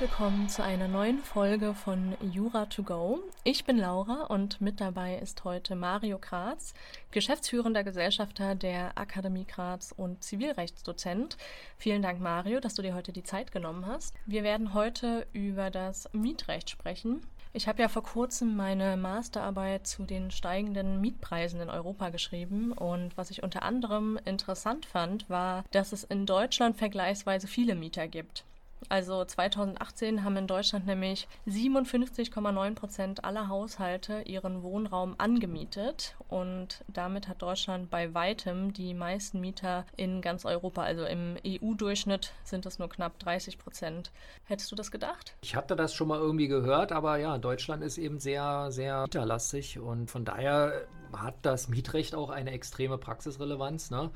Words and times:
Willkommen 0.00 0.48
zu 0.48 0.64
einer 0.64 0.88
neuen 0.88 1.20
Folge 1.20 1.72
von 1.72 2.16
Jura 2.20 2.66
to 2.66 2.82
go. 2.82 3.20
Ich 3.44 3.64
bin 3.64 3.78
Laura 3.78 4.24
und 4.24 4.60
mit 4.60 4.80
dabei 4.80 5.18
ist 5.18 5.44
heute 5.44 5.76
Mario 5.76 6.18
Graz, 6.18 6.74
geschäftsführender 7.12 7.84
Gesellschafter 7.84 8.56
der 8.56 8.98
Akademie 8.98 9.46
Graz 9.46 9.94
und 9.96 10.24
Zivilrechtsdozent. 10.24 11.36
Vielen 11.78 12.02
Dank, 12.02 12.20
Mario, 12.20 12.58
dass 12.58 12.74
du 12.74 12.82
dir 12.82 12.94
heute 12.94 13.12
die 13.12 13.22
Zeit 13.22 13.52
genommen 13.52 13.86
hast. 13.86 14.16
Wir 14.26 14.42
werden 14.42 14.74
heute 14.74 15.28
über 15.32 15.70
das 15.70 16.08
Mietrecht 16.12 16.70
sprechen. 16.70 17.20
Ich 17.52 17.68
habe 17.68 17.80
ja 17.80 17.88
vor 17.88 18.02
kurzem 18.02 18.56
meine 18.56 18.96
Masterarbeit 18.96 19.86
zu 19.86 20.02
den 20.02 20.32
steigenden 20.32 21.00
Mietpreisen 21.00 21.60
in 21.60 21.70
Europa 21.70 22.08
geschrieben 22.08 22.72
und 22.72 23.16
was 23.16 23.30
ich 23.30 23.44
unter 23.44 23.62
anderem 23.62 24.18
interessant 24.24 24.86
fand, 24.86 25.30
war, 25.30 25.64
dass 25.70 25.92
es 25.92 26.02
in 26.02 26.26
Deutschland 26.26 26.78
vergleichsweise 26.78 27.46
viele 27.46 27.76
Mieter 27.76 28.08
gibt. 28.08 28.44
Also 28.88 29.24
2018 29.24 30.24
haben 30.24 30.36
in 30.36 30.46
Deutschland 30.46 30.86
nämlich 30.86 31.26
57,9 31.46 32.74
Prozent 32.74 33.24
aller 33.24 33.48
Haushalte 33.48 34.22
ihren 34.26 34.62
Wohnraum 34.62 35.14
angemietet 35.18 36.16
und 36.28 36.84
damit 36.88 37.28
hat 37.28 37.42
Deutschland 37.42 37.90
bei 37.90 38.12
weitem 38.14 38.72
die 38.72 38.94
meisten 38.94 39.40
Mieter 39.40 39.86
in 39.96 40.20
ganz 40.20 40.44
Europa. 40.44 40.82
Also 40.82 41.04
im 41.04 41.36
EU-Durchschnitt 41.46 42.32
sind 42.44 42.66
es 42.66 42.78
nur 42.78 42.88
knapp 42.88 43.18
30 43.18 43.58
Prozent. 43.58 44.12
Hättest 44.44 44.70
du 44.70 44.76
das 44.76 44.90
gedacht? 44.90 45.34
Ich 45.42 45.56
hatte 45.56 45.76
das 45.76 45.94
schon 45.94 46.08
mal 46.08 46.18
irgendwie 46.18 46.48
gehört, 46.48 46.92
aber 46.92 47.16
ja, 47.16 47.38
Deutschland 47.38 47.82
ist 47.82 47.98
eben 47.98 48.18
sehr, 48.18 48.70
sehr 48.70 49.02
mieterlastig 49.02 49.78
und 49.78 50.10
von 50.10 50.24
daher 50.24 50.86
hat 51.12 51.36
das 51.42 51.68
Mietrecht 51.68 52.14
auch 52.14 52.30
eine 52.30 52.50
extreme 52.50 52.98
Praxisrelevanz. 52.98 53.90
Ne? 53.90 54.10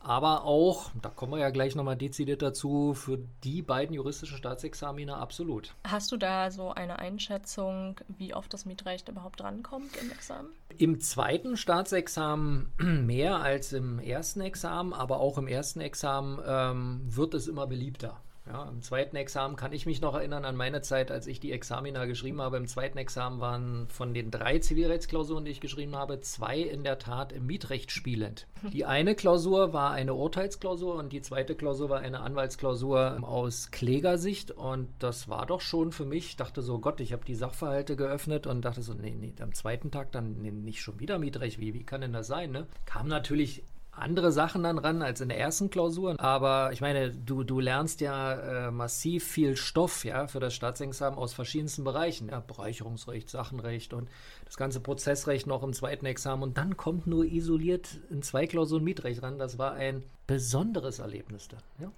Aber 0.00 0.44
auch, 0.44 0.90
da 1.02 1.08
kommen 1.08 1.32
wir 1.32 1.40
ja 1.40 1.50
gleich 1.50 1.74
nochmal 1.74 1.96
dezidiert 1.96 2.42
dazu, 2.42 2.94
für 2.94 3.18
die 3.44 3.62
beiden 3.62 3.94
juristischen 3.94 4.38
Staatsexaminer 4.38 5.18
absolut. 5.18 5.74
Hast 5.84 6.12
du 6.12 6.16
da 6.16 6.50
so 6.50 6.70
eine 6.70 6.98
Einschätzung, 6.98 8.00
wie 8.06 8.34
oft 8.34 8.52
das 8.54 8.64
Mietrecht 8.64 9.08
überhaupt 9.08 9.40
drankommt 9.40 9.96
im 9.96 10.10
Examen? 10.10 10.48
Im 10.76 11.00
zweiten 11.00 11.56
Staatsexamen 11.56 12.72
mehr 13.06 13.40
als 13.40 13.72
im 13.72 13.98
ersten 13.98 14.40
Examen, 14.40 14.92
aber 14.92 15.20
auch 15.20 15.36
im 15.38 15.48
ersten 15.48 15.80
Examen 15.80 16.38
ähm, 16.46 17.00
wird 17.04 17.34
es 17.34 17.48
immer 17.48 17.66
beliebter. 17.66 18.20
Ja, 18.50 18.66
Im 18.70 18.80
zweiten 18.80 19.16
Examen 19.16 19.56
kann 19.56 19.74
ich 19.74 19.84
mich 19.84 20.00
noch 20.00 20.14
erinnern 20.14 20.46
an 20.46 20.56
meine 20.56 20.80
Zeit, 20.80 21.10
als 21.10 21.26
ich 21.26 21.38
die 21.38 21.52
Examina 21.52 22.06
geschrieben 22.06 22.40
habe. 22.40 22.56
Im 22.56 22.66
zweiten 22.66 22.96
Examen 22.96 23.40
waren 23.40 23.88
von 23.88 24.14
den 24.14 24.30
drei 24.30 24.58
Zivilrechtsklausuren, 24.58 25.44
die 25.44 25.50
ich 25.50 25.60
geschrieben 25.60 25.94
habe, 25.96 26.20
zwei 26.20 26.58
in 26.58 26.82
der 26.82 26.98
Tat 26.98 27.32
im 27.32 27.46
Mietrecht 27.46 27.90
spielend. 27.90 28.46
Die 28.72 28.86
eine 28.86 29.14
Klausur 29.14 29.72
war 29.72 29.92
eine 29.92 30.14
Urteilsklausur 30.14 30.94
und 30.94 31.12
die 31.12 31.20
zweite 31.20 31.54
Klausur 31.54 31.88
war 31.88 32.00
eine 32.00 32.20
Anwaltsklausur 32.20 33.18
aus 33.22 33.70
Klägersicht. 33.70 34.50
Und 34.50 34.88
das 34.98 35.28
war 35.28 35.46
doch 35.46 35.60
schon 35.60 35.92
für 35.92 36.04
mich, 36.04 36.26
ich 36.26 36.36
dachte 36.36 36.62
so, 36.62 36.78
Gott, 36.78 37.00
ich 37.00 37.12
habe 37.12 37.24
die 37.24 37.34
Sachverhalte 37.34 37.96
geöffnet 37.96 38.46
und 38.46 38.64
dachte 38.64 38.82
so, 38.82 38.94
nee, 38.94 39.14
nee, 39.18 39.34
am 39.40 39.54
zweiten 39.54 39.90
Tag 39.90 40.12
dann 40.12 40.42
nee, 40.42 40.50
nicht 40.50 40.80
schon 40.80 40.98
wieder 40.98 41.18
Mietrecht. 41.18 41.60
Wie, 41.60 41.74
wie 41.74 41.84
kann 41.84 42.00
denn 42.00 42.12
das 42.12 42.26
sein? 42.26 42.50
Ne? 42.50 42.66
Kam 42.84 43.08
natürlich 43.08 43.62
andere 44.00 44.32
Sachen 44.32 44.62
dann 44.62 44.78
ran 44.78 45.02
als 45.02 45.20
in 45.20 45.28
der 45.28 45.38
ersten 45.38 45.70
Klausur. 45.70 46.18
Aber 46.18 46.72
ich 46.72 46.80
meine, 46.80 47.10
du, 47.10 47.44
du 47.44 47.60
lernst 47.60 48.00
ja 48.00 48.32
äh, 48.66 48.70
massiv 48.70 49.24
viel 49.24 49.56
Stoff 49.56 50.04
ja, 50.04 50.26
für 50.26 50.40
das 50.40 50.54
Staatsexamen 50.54 51.18
aus 51.18 51.34
verschiedensten 51.34 51.84
Bereichen. 51.84 52.28
Ja, 52.28 52.40
Bereicherungsrecht, 52.40 53.28
Sachenrecht 53.28 53.92
und 53.92 54.08
das 54.44 54.56
ganze 54.56 54.80
Prozessrecht 54.80 55.46
noch 55.46 55.62
im 55.62 55.72
zweiten 55.72 56.06
Examen. 56.06 56.42
Und 56.42 56.58
dann 56.58 56.76
kommt 56.76 57.06
nur 57.06 57.24
isoliert 57.24 57.98
in 58.10 58.22
zwei 58.22 58.46
Klausuren 58.46 58.84
Mietrecht 58.84 59.22
ran. 59.22 59.38
Das 59.38 59.58
war 59.58 59.72
ein 59.74 60.02
besonderes 60.26 60.98
Erlebnis 60.98 61.48
dann. 61.48 61.60
Ja, 61.78 61.92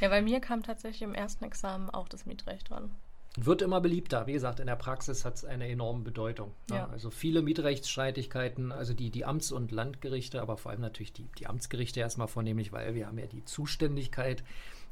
ja 0.00 0.08
bei 0.08 0.22
mir 0.22 0.40
kam 0.40 0.62
tatsächlich 0.62 1.02
im 1.02 1.14
ersten 1.14 1.44
Examen 1.44 1.90
auch 1.90 2.08
das 2.08 2.26
Mietrecht 2.26 2.70
dran. 2.70 2.90
Wird 3.36 3.60
immer 3.62 3.80
beliebter. 3.80 4.26
Wie 4.26 4.32
gesagt, 4.32 4.60
in 4.60 4.66
der 4.66 4.76
Praxis 4.76 5.24
hat 5.24 5.34
es 5.34 5.44
eine 5.44 5.68
enorme 5.68 6.02
Bedeutung. 6.02 6.52
Ja. 6.70 6.76
Ja. 6.76 6.88
Also 6.88 7.10
viele 7.10 7.42
Mietrechtsstreitigkeiten, 7.42 8.72
also 8.72 8.94
die, 8.94 9.10
die 9.10 9.26
Amts- 9.26 9.52
und 9.52 9.72
Landgerichte, 9.72 10.40
aber 10.40 10.56
vor 10.56 10.72
allem 10.72 10.80
natürlich 10.80 11.12
die, 11.12 11.28
die 11.38 11.46
Amtsgerichte 11.46 12.00
erstmal 12.00 12.28
vornehmlich, 12.28 12.72
weil 12.72 12.94
wir 12.94 13.06
haben 13.06 13.18
ja 13.18 13.26
die 13.26 13.44
Zuständigkeit 13.44 14.42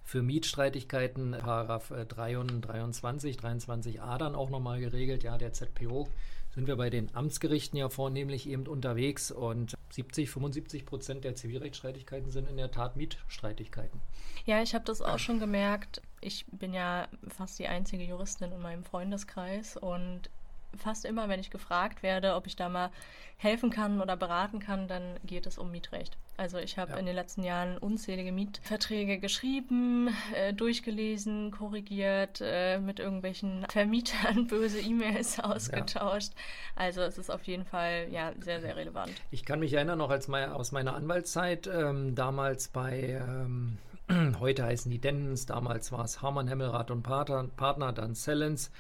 für 0.05 0.23
Mietstreitigkeiten, 0.23 1.33
Paragraph 1.33 1.91
23, 2.09 3.39
23a 3.39 4.19
dann 4.19 4.35
auch 4.35 4.51
nochmal 4.51 4.79
geregelt, 4.79 5.23
ja, 5.23 5.39
der 5.39 5.55
ZPO 5.55 6.09
sind 6.55 6.69
wir 6.69 6.77
bei 6.77 6.89
den 6.89 7.13
Amtsgerichten 7.15 7.79
ja 7.79 7.89
vornehmlich 7.89 8.49
eben 8.49 8.67
unterwegs 8.67 9.33
und 9.33 9.75
70, 9.91 10.31
75 10.31 10.87
Prozent 10.87 11.25
der 11.25 11.35
Zivilrechtsstreitigkeiten 11.35 12.31
sind 12.31 12.49
in 12.49 12.57
der 12.57 12.71
Tat 12.71 12.97
Mietstreitigkeiten. 12.97 14.01
Ja, 14.45 14.63
ich 14.63 14.75
habe 14.75 14.85
das 14.85 15.01
auch 15.01 15.19
schon 15.19 15.41
gemerkt. 15.41 16.01
Ich 16.25 16.47
bin 16.47 16.73
ja 16.73 17.07
fast 17.29 17.59
die 17.59 17.69
einzige 17.69 18.03
Juristin 18.03 18.51
in 18.51 18.63
meinem 18.63 18.83
Freundeskreis 18.83 19.77
und 19.77 20.31
fast 20.77 21.05
immer, 21.05 21.29
wenn 21.29 21.39
ich 21.39 21.51
gefragt 21.51 22.03
werde, 22.03 22.35
ob 22.35 22.47
ich 22.47 22.57
da 22.57 22.69
mal 22.69 22.91
helfen 23.37 23.71
kann 23.71 24.01
oder 24.01 24.17
beraten 24.17 24.59
kann, 24.59 24.89
dann 24.89 25.03
geht 25.25 25.47
es 25.47 25.59
um 25.59 25.71
Mietrecht. 25.71 26.17
Also 26.37 26.59
ich 26.59 26.79
habe 26.79 26.93
ja. 26.93 26.99
in 26.99 27.07
den 27.07 27.15
letzten 27.15 27.45
Jahren 27.45 27.79
unzählige 27.79 28.33
Mietverträge 28.33 29.19
geschrieben, 29.19 30.09
äh, 30.35 30.53
durchgelesen, 30.55 31.51
korrigiert, 31.51 32.41
äh, 32.43 32.79
mit 32.79 33.01
irgendwelchen 33.01 33.67
Vermietern 33.69 34.47
böse 34.49 34.81
E-Mails 34.81 35.41
ausgetauscht. 35.41 36.33
Ja. 36.33 36.83
Also 36.85 37.03
es 37.03 37.19
ist 37.19 37.31
auf 37.31 37.43
jeden 37.45 37.65
Fall 37.65 38.09
ja 38.11 38.33
sehr, 38.41 38.61
sehr 38.61 38.77
relevant. 38.77 39.13
Ich 39.31 39.45
kann 39.45 39.61
mich 39.61 39.75
erinnern 39.75 39.99
noch 39.99 40.11
als 40.11 40.27
mein, 40.27 40.51
aus 40.51 40.73
meiner 40.73 40.95
Anwaltszeit, 40.95 41.67
ähm, 41.67 42.15
damals 42.15 42.69
bei 42.69 43.21
ähm, 43.21 43.79
heute 44.41 44.65
heißen 44.65 44.91
die 44.91 45.01
Dennens, 45.01 45.47
damals 45.47 45.93
war 45.93 46.05
es 46.05 46.21
Harman, 46.23 46.49
Hemmelrath 46.49 46.91
und 46.91 47.03
Partner, 47.03 47.45
Partner 47.57 47.93
dann 47.93 48.15
Cellens. 48.15 48.71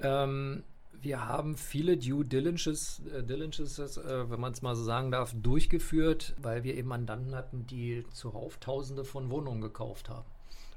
Ähm, 0.00 0.62
wir 1.02 1.26
haben 1.26 1.56
viele 1.56 1.96
Due 1.96 2.24
Diligences, 2.24 3.02
äh, 3.12 3.22
Diligences 3.22 3.78
äh, 3.96 4.30
wenn 4.30 4.40
man 4.40 4.52
es 4.52 4.62
mal 4.62 4.76
so 4.76 4.84
sagen 4.84 5.10
darf, 5.10 5.34
durchgeführt, 5.34 6.34
weil 6.40 6.62
wir 6.62 6.76
eben 6.76 6.88
Mandanten 6.88 7.34
hatten, 7.34 7.66
die 7.66 8.04
zuhauf 8.12 8.58
Tausende 8.58 9.04
von 9.04 9.30
Wohnungen 9.30 9.60
gekauft 9.60 10.08
haben. 10.08 10.26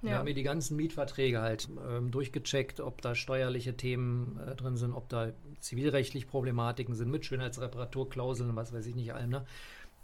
Ja. 0.01 0.09
Wir 0.09 0.17
haben 0.17 0.25
hier 0.25 0.35
die 0.35 0.43
ganzen 0.43 0.75
Mietverträge 0.75 1.41
halt 1.41 1.69
ähm, 1.89 2.11
durchgecheckt, 2.11 2.81
ob 2.81 3.01
da 3.01 3.15
steuerliche 3.15 3.77
Themen 3.77 4.39
äh, 4.39 4.55
drin 4.55 4.75
sind, 4.75 4.93
ob 4.93 5.07
da 5.07 5.31
zivilrechtlich 5.59 6.27
Problematiken 6.27 6.93
sind 6.95 7.09
mit 7.09 7.25
Schönheitsreparaturklauseln, 7.25 8.55
was 8.55 8.73
weiß 8.73 8.85
ich 8.85 8.95
nicht 8.95 9.13
allem. 9.13 9.29
Ne? 9.29 9.45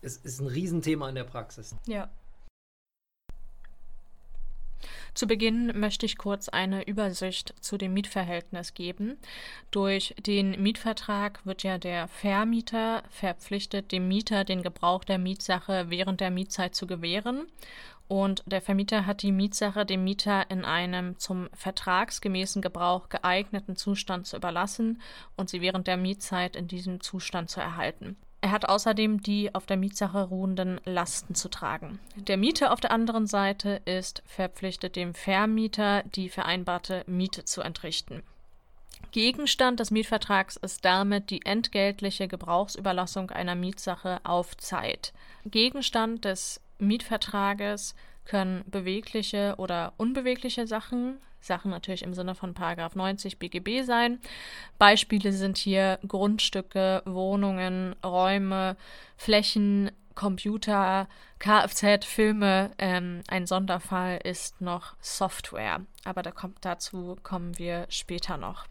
Es 0.01 0.15
ist 0.15 0.39
ein 0.39 0.47
Riesenthema 0.47 1.09
in 1.09 1.15
der 1.15 1.25
Praxis. 1.25 1.75
Ja. 1.85 2.09
Zu 5.13 5.27
Beginn 5.27 5.77
möchte 5.79 6.05
ich 6.05 6.17
kurz 6.17 6.49
eine 6.49 6.87
Übersicht 6.87 7.53
zu 7.59 7.77
dem 7.77 7.93
Mietverhältnis 7.93 8.73
geben. 8.73 9.17
Durch 9.71 10.15
den 10.25 10.61
Mietvertrag 10.61 11.45
wird 11.45 11.63
ja 11.63 11.77
der 11.77 12.07
Vermieter 12.07 13.03
verpflichtet, 13.09 13.91
dem 13.91 14.07
Mieter 14.07 14.43
den 14.43 14.63
Gebrauch 14.63 15.03
der 15.03 15.17
Mietsache 15.17 15.85
während 15.89 16.21
der 16.21 16.31
Mietzeit 16.31 16.75
zu 16.75 16.87
gewähren. 16.87 17.47
Und 18.07 18.43
der 18.47 18.61
Vermieter 18.61 19.05
hat 19.05 19.21
die 19.21 19.31
Mietsache 19.31 19.85
dem 19.85 20.03
Mieter 20.03 20.49
in 20.49 20.65
einem 20.65 21.19
zum 21.19 21.47
vertragsgemäßen 21.53 22.59
Gebrauch 22.59 23.09
geeigneten 23.09 23.75
Zustand 23.75 24.25
zu 24.25 24.35
überlassen 24.35 24.99
und 25.37 25.49
sie 25.49 25.61
während 25.61 25.85
der 25.85 25.97
Mietzeit 25.97 26.55
in 26.55 26.67
diesem 26.67 27.01
Zustand 27.01 27.51
zu 27.51 27.59
erhalten. 27.59 28.17
Er 28.41 28.51
hat 28.51 28.69
außerdem 28.69 29.21
die 29.21 29.53
auf 29.53 29.65
der 29.65 29.77
Mietsache 29.77 30.23
ruhenden 30.23 30.79
Lasten 30.85 31.35
zu 31.35 31.49
tragen. 31.49 31.99
Der 32.15 32.37
Mieter 32.37 32.71
auf 32.71 32.79
der 32.79 32.91
anderen 32.91 33.27
Seite 33.27 33.81
ist 33.85 34.23
verpflichtet, 34.25 34.95
dem 34.95 35.13
Vermieter 35.13 36.03
die 36.03 36.29
vereinbarte 36.29 37.03
Miete 37.05 37.43
zu 37.43 37.61
entrichten. 37.61 38.23
Gegenstand 39.11 39.79
des 39.79 39.91
Mietvertrags 39.91 40.55
ist 40.55 40.85
damit 40.85 41.31
die 41.31 41.45
entgeltliche 41.45 42.27
Gebrauchsüberlassung 42.27 43.31
einer 43.31 43.55
Mietsache 43.55 44.19
auf 44.23 44.55
Zeit. 44.57 45.13
Gegenstand 45.45 46.25
des 46.25 46.61
Mietvertrages 46.77 47.95
können 48.25 48.63
bewegliche 48.67 49.55
oder 49.57 49.93
unbewegliche 49.97 50.67
Sachen 50.67 51.17
Sachen 51.41 51.71
natürlich 51.71 52.03
im 52.03 52.13
Sinne 52.13 52.35
von 52.35 52.53
Paragraph 52.53 52.95
90 52.95 53.39
BGB 53.39 53.83
sein. 53.83 54.19
Beispiele 54.77 55.31
sind 55.31 55.57
hier 55.57 55.99
Grundstücke, 56.07 57.01
Wohnungen, 57.05 57.95
Räume, 58.03 58.75
Flächen, 59.17 59.91
Computer, 60.15 61.07
Kfz, 61.39 62.05
Filme. 62.05 62.71
Ähm, 62.77 63.21
ein 63.29 63.47
Sonderfall 63.47 64.19
ist 64.23 64.59
noch 64.59 64.95
Software, 64.99 65.81
aber 66.03 66.23
da 66.23 66.31
kommt, 66.31 66.57
dazu 66.61 67.17
kommen 67.23 67.57
wir 67.57 67.85
später 67.89 68.37
noch. 68.37 68.65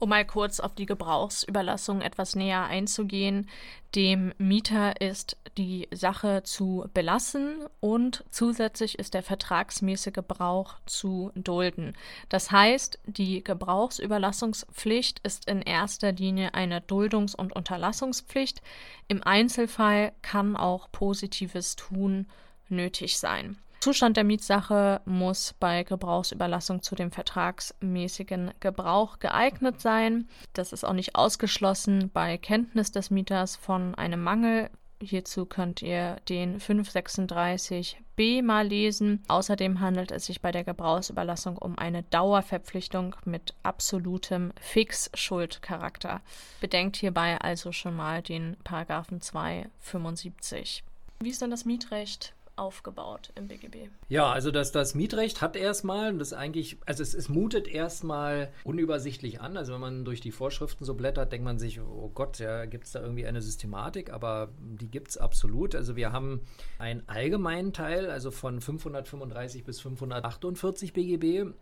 Um 0.00 0.08
mal 0.08 0.24
kurz 0.24 0.60
auf 0.60 0.74
die 0.74 0.86
Gebrauchsüberlassung 0.86 2.00
etwas 2.00 2.34
näher 2.34 2.64
einzugehen. 2.64 3.50
Dem 3.94 4.32
Mieter 4.38 4.98
ist 4.98 5.36
die 5.58 5.88
Sache 5.92 6.42
zu 6.42 6.86
belassen 6.94 7.66
und 7.80 8.24
zusätzlich 8.30 8.98
ist 8.98 9.12
der 9.12 9.22
vertragsmäßige 9.22 10.14
Gebrauch 10.14 10.76
zu 10.86 11.32
dulden. 11.34 11.92
Das 12.30 12.50
heißt, 12.50 12.98
die 13.04 13.44
Gebrauchsüberlassungspflicht 13.44 15.18
ist 15.18 15.46
in 15.50 15.60
erster 15.60 16.12
Linie 16.12 16.54
eine 16.54 16.80
Duldungs- 16.80 17.36
und 17.36 17.54
Unterlassungspflicht. 17.54 18.62
Im 19.06 19.22
Einzelfall 19.22 20.12
kann 20.22 20.56
auch 20.56 20.90
positives 20.90 21.76
Tun 21.76 22.26
nötig 22.70 23.18
sein. 23.18 23.58
Zustand 23.80 24.18
der 24.18 24.24
Mietsache 24.24 25.00
muss 25.06 25.54
bei 25.58 25.84
Gebrauchsüberlassung 25.84 26.82
zu 26.82 26.94
dem 26.94 27.10
vertragsmäßigen 27.10 28.52
Gebrauch 28.60 29.20
geeignet 29.20 29.80
sein. 29.80 30.28
Das 30.52 30.74
ist 30.74 30.84
auch 30.84 30.92
nicht 30.92 31.16
ausgeschlossen 31.16 32.10
bei 32.12 32.36
Kenntnis 32.36 32.92
des 32.92 33.10
Mieters 33.10 33.56
von 33.56 33.94
einem 33.94 34.22
Mangel. 34.22 34.68
Hierzu 35.02 35.46
könnt 35.46 35.80
ihr 35.80 36.16
den 36.28 36.60
536b 36.60 38.42
mal 38.42 38.66
lesen. 38.66 39.24
Außerdem 39.28 39.80
handelt 39.80 40.10
es 40.10 40.26
sich 40.26 40.42
bei 40.42 40.52
der 40.52 40.64
Gebrauchsüberlassung 40.64 41.56
um 41.56 41.78
eine 41.78 42.02
Dauerverpflichtung 42.02 43.16
mit 43.24 43.54
absolutem 43.62 44.52
Fixschuldcharakter. 44.60 46.20
Bedenkt 46.60 46.96
hierbei 46.96 47.40
also 47.40 47.72
schon 47.72 47.96
mal 47.96 48.20
den 48.20 48.58
Paragraphen 48.62 49.22
275. 49.22 50.84
Wie 51.20 51.30
ist 51.30 51.40
denn 51.40 51.50
das 51.50 51.64
Mietrecht 51.64 52.34
aufgebaut 52.60 53.32
im 53.34 53.48
BGB. 53.48 53.88
Ja, 54.08 54.30
also 54.30 54.50
das, 54.50 54.70
das 54.70 54.94
Mietrecht 54.94 55.40
hat 55.40 55.56
erstmal, 55.56 56.16
das 56.16 56.32
eigentlich, 56.32 56.78
also 56.84 57.02
es, 57.02 57.14
es 57.14 57.28
mutet 57.28 57.66
erstmal 57.66 58.52
unübersichtlich 58.64 59.40
an. 59.40 59.56
Also 59.56 59.72
wenn 59.72 59.80
man 59.80 60.04
durch 60.04 60.20
die 60.20 60.30
Vorschriften 60.30 60.84
so 60.84 60.94
blättert, 60.94 61.32
denkt 61.32 61.44
man 61.44 61.58
sich, 61.58 61.80
oh 61.80 62.10
Gott, 62.14 62.38
ja, 62.38 62.66
gibt 62.66 62.84
es 62.84 62.92
da 62.92 63.00
irgendwie 63.00 63.26
eine 63.26 63.40
Systematik, 63.40 64.12
aber 64.12 64.50
die 64.58 64.90
gibt 64.90 65.08
es 65.08 65.16
absolut. 65.16 65.74
Also 65.74 65.96
wir 65.96 66.12
haben 66.12 66.42
einen 66.78 67.02
allgemeinen 67.08 67.72
Teil, 67.72 68.10
also 68.10 68.30
von 68.30 68.60
535 68.60 69.64
bis 69.64 69.80
548 69.80 70.92
BGB. 70.92 71.52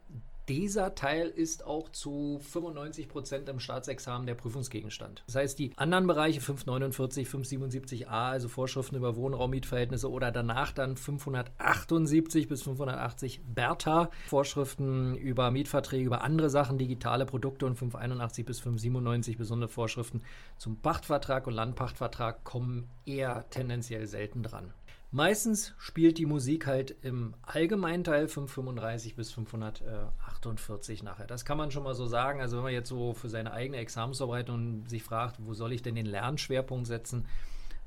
Dieser 0.49 0.95
Teil 0.95 1.29
ist 1.29 1.67
auch 1.67 1.91
zu 1.91 2.41
95 2.41 3.09
Prozent 3.09 3.51
im 3.51 3.61
Staatsexamen 3.61 4.27
der 4.27 4.35
Prüfungsgegenstand. 4.35 5.23
Das 5.27 5.35
heißt, 5.35 5.59
die 5.59 5.73
anderen 5.77 6.07
Bereiche 6.07 6.41
549, 6.41 7.29
577a, 7.29 8.07
also 8.07 8.49
Vorschriften 8.49 8.97
über 8.97 9.15
Wohnraummietverhältnisse 9.15 10.11
oder 10.11 10.31
danach 10.33 10.73
dann 10.73 10.97
578 10.97 12.49
bis 12.49 12.63
580 12.63 13.43
Bertha, 13.45 14.11
Vorschriften 14.27 15.17
über 15.17 15.51
Mietverträge, 15.51 16.07
über 16.07 16.23
andere 16.23 16.49
Sachen, 16.49 16.79
digitale 16.79 17.27
Produkte 17.27 17.67
und 17.67 17.77
581 17.77 18.47
bis 18.47 18.61
597 18.61 19.37
besondere 19.37 19.69
Vorschriften 19.69 20.23
zum 20.57 20.81
Pachtvertrag 20.81 21.47
und 21.47 21.53
Landpachtvertrag 21.53 22.43
kommen 22.45 22.89
eher 23.05 23.45
tendenziell 23.51 24.07
selten 24.07 24.43
dran. 24.43 24.73
Meistens 25.11 25.73
spielt 25.79 26.19
die 26.19 26.27
Musik 26.27 26.67
halt 26.67 26.95
im 27.01 27.35
allgemeinen 27.41 28.05
Teil 28.05 28.29
535 28.29 29.17
bis 29.17 29.33
548 29.33 31.03
nachher. 31.03 31.27
Das 31.27 31.47
kann 31.47 31.57
man 31.57 31.71
schon 31.71 31.85
mal 31.85 31.95
so 31.95 32.05
sagen. 32.05 32.43
Also 32.43 32.59
wenn 32.59 32.65
man 32.65 32.73
jetzt 32.75 32.91
so 32.91 33.15
für 33.15 33.31
seine 33.31 33.53
eigene 33.53 33.79
Examensvorbereitung 33.79 34.87
sich 34.87 35.03
fragt, 35.03 35.37
wo 35.39 35.55
soll 35.55 35.73
ich 35.73 35.81
denn 35.81 35.95
den 35.95 36.05
Lernschwerpunkt 36.05 36.87
setzen, 36.87 37.25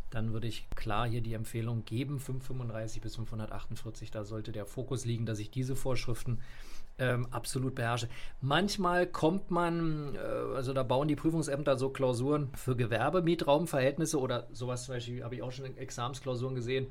dann 0.09 0.33
würde 0.33 0.47
ich 0.47 0.67
klar 0.71 1.07
hier 1.07 1.21
die 1.21 1.35
Empfehlung 1.35 1.85
geben, 1.85 2.19
535 2.19 3.01
bis 3.01 3.15
548. 3.15 4.09
Da 4.09 4.23
sollte 4.23 4.51
der 4.51 4.65
Fokus 4.65 5.05
liegen, 5.05 5.27
dass 5.27 5.37
ich 5.37 5.51
diese 5.51 5.75
Vorschriften 5.75 6.39
ähm, 6.97 7.27
absolut 7.29 7.75
beherrsche. 7.75 8.09
Manchmal 8.41 9.05
kommt 9.05 9.51
man, 9.51 10.15
äh, 10.15 10.17
also 10.55 10.73
da 10.73 10.81
bauen 10.81 11.07
die 11.07 11.15
Prüfungsämter 11.15 11.77
so 11.77 11.89
Klausuren 11.91 12.49
für 12.55 12.75
Gewerbemietraumverhältnisse 12.75 14.19
oder 14.19 14.47
sowas 14.51 14.85
zum 14.85 14.95
Beispiel, 14.95 15.23
habe 15.23 15.35
ich 15.35 15.43
auch 15.43 15.51
schon 15.51 15.65
in 15.65 15.77
Examensklausuren 15.77 16.55
gesehen 16.55 16.87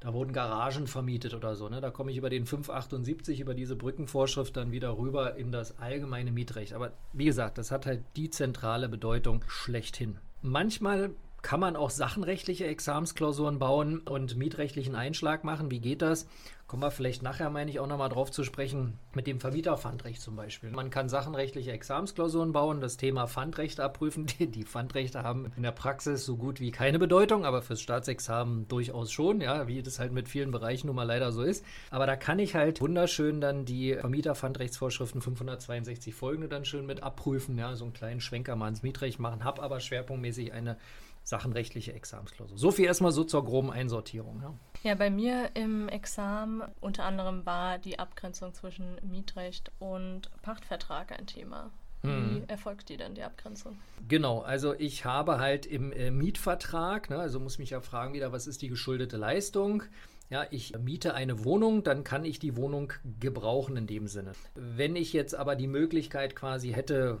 da 0.00 0.14
wurden 0.14 0.32
Garagen 0.32 0.86
vermietet 0.86 1.34
oder 1.34 1.54
so. 1.54 1.68
Ne? 1.68 1.80
Da 1.82 1.90
komme 1.90 2.10
ich 2.10 2.16
über 2.16 2.30
den 2.30 2.46
578, 2.46 3.38
über 3.40 3.54
diese 3.54 3.76
Brückenvorschrift 3.76 4.56
dann 4.56 4.72
wieder 4.72 4.96
rüber 4.96 5.36
in 5.36 5.52
das 5.52 5.78
allgemeine 5.78 6.32
Mietrecht. 6.32 6.72
Aber 6.72 6.92
wie 7.12 7.26
gesagt, 7.26 7.58
das 7.58 7.70
hat 7.70 7.84
halt 7.84 8.02
die 8.16 8.30
zentrale 8.30 8.88
Bedeutung 8.88 9.44
schlechthin. 9.46 10.18
Manchmal 10.40 11.10
kann 11.42 11.60
man 11.60 11.76
auch 11.76 11.90
sachenrechtliche 11.90 12.66
Examensklausuren 12.66 13.58
bauen 13.58 13.98
und 14.00 14.36
mietrechtlichen 14.36 14.94
Einschlag 14.94 15.44
machen. 15.44 15.70
Wie 15.70 15.80
geht 15.80 16.02
das? 16.02 16.26
Kommen 16.70 16.84
wir 16.84 16.92
vielleicht 16.92 17.24
nachher, 17.24 17.50
meine 17.50 17.68
ich, 17.68 17.80
auch 17.80 17.88
nochmal 17.88 18.10
drauf 18.10 18.30
zu 18.30 18.44
sprechen, 18.44 18.96
mit 19.12 19.26
dem 19.26 19.40
Vermieterpfandrecht 19.40 20.22
zum 20.22 20.36
Beispiel. 20.36 20.70
Man 20.70 20.90
kann 20.90 21.08
sachenrechtliche 21.08 21.72
Examensklausuren 21.72 22.52
bauen, 22.52 22.80
das 22.80 22.96
Thema 22.96 23.26
Pfandrechte 23.26 23.82
abprüfen. 23.82 24.26
Die, 24.38 24.46
die 24.46 24.62
Pfandrechte 24.62 25.24
haben 25.24 25.50
in 25.56 25.64
der 25.64 25.72
Praxis 25.72 26.24
so 26.24 26.36
gut 26.36 26.60
wie 26.60 26.70
keine 26.70 27.00
Bedeutung, 27.00 27.44
aber 27.44 27.60
fürs 27.62 27.80
Staatsexamen 27.80 28.68
durchaus 28.68 29.10
schon, 29.10 29.40
ja, 29.40 29.66
wie 29.66 29.82
das 29.82 29.98
halt 29.98 30.12
mit 30.12 30.28
vielen 30.28 30.52
Bereichen 30.52 30.86
nun 30.86 30.94
mal 30.94 31.02
leider 31.02 31.32
so 31.32 31.42
ist. 31.42 31.64
Aber 31.90 32.06
da 32.06 32.14
kann 32.14 32.38
ich 32.38 32.54
halt 32.54 32.80
wunderschön 32.80 33.40
dann 33.40 33.64
die 33.64 33.94
Vermieterpfandrechtsvorschriften 33.94 35.22
562 35.22 36.14
folgende 36.14 36.48
dann 36.48 36.64
schön 36.64 36.86
mit 36.86 37.02
abprüfen, 37.02 37.58
ja, 37.58 37.74
so 37.74 37.84
einen 37.84 37.94
kleinen 37.94 38.20
Schwenker 38.20 38.54
mal 38.54 38.68
ins 38.68 38.84
Mietrecht 38.84 39.18
machen, 39.18 39.42
habe 39.42 39.60
aber 39.60 39.80
schwerpunktmäßig 39.80 40.52
eine 40.52 40.76
sachenrechtliche 41.22 41.92
Examensklausur. 41.92 42.58
So 42.58 42.70
viel 42.70 42.86
erstmal 42.86 43.12
so 43.12 43.24
zur 43.24 43.44
groben 43.44 43.70
Einsortierung. 43.70 44.40
Ja. 44.42 44.54
ja, 44.82 44.94
bei 44.94 45.10
mir 45.10 45.50
im 45.54 45.88
Examen 45.88 46.62
unter 46.80 47.04
anderem 47.04 47.46
war 47.46 47.78
die 47.78 47.98
Abgrenzung 47.98 48.54
zwischen 48.54 48.96
Mietrecht 49.02 49.70
und 49.78 50.30
Pachtvertrag 50.42 51.12
ein 51.18 51.26
Thema. 51.26 51.70
Wie 52.02 52.08
hm. 52.08 52.44
erfolgt 52.48 52.88
die 52.88 52.96
denn, 52.96 53.14
die 53.14 53.22
Abgrenzung? 53.22 53.76
Genau, 54.08 54.40
also 54.40 54.74
ich 54.78 55.04
habe 55.04 55.38
halt 55.38 55.66
im 55.66 55.92
äh, 55.92 56.10
Mietvertrag, 56.10 57.10
ne, 57.10 57.18
also 57.18 57.38
muss 57.38 57.58
mich 57.58 57.70
ja 57.70 57.80
fragen 57.82 58.14
wieder, 58.14 58.32
was 58.32 58.46
ist 58.46 58.62
die 58.62 58.68
geschuldete 58.68 59.18
Leistung? 59.18 59.82
Ja, 60.30 60.46
ich 60.50 60.78
miete 60.78 61.12
eine 61.14 61.44
Wohnung, 61.44 61.82
dann 61.82 62.04
kann 62.04 62.24
ich 62.24 62.38
die 62.38 62.56
Wohnung 62.56 62.92
gebrauchen 63.18 63.76
in 63.76 63.86
dem 63.86 64.06
Sinne. 64.06 64.32
Wenn 64.54 64.96
ich 64.96 65.12
jetzt 65.12 65.34
aber 65.34 65.56
die 65.56 65.66
Möglichkeit 65.66 66.36
quasi 66.36 66.72
hätte, 66.72 67.20